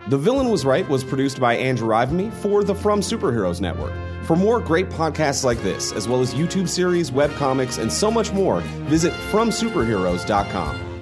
The 0.10 0.18
Villain 0.18 0.50
Was 0.50 0.66
Right 0.66 0.88
was 0.90 1.02
produced 1.02 1.40
by 1.40 1.56
Andrew 1.56 1.90
Ivimey 1.90 2.34
for 2.34 2.62
the 2.66 2.76
From 2.76 3.00
Superheroes 3.00 3.62
Network. 3.62 3.94
For 4.26 4.36
more 4.36 4.60
great 4.60 4.90
podcasts 4.90 5.46
like 5.46 5.62
this, 5.64 5.94
as 5.94 6.10
well 6.10 6.20
as 6.20 6.34
YouTube 6.34 6.68
series, 6.68 7.10
webcomics, 7.10 7.82
and 7.82 7.92
so 7.92 8.12
much 8.12 8.34
more, 8.34 8.60
visit 8.90 9.14
FromSuperheroes.com. 9.32 10.93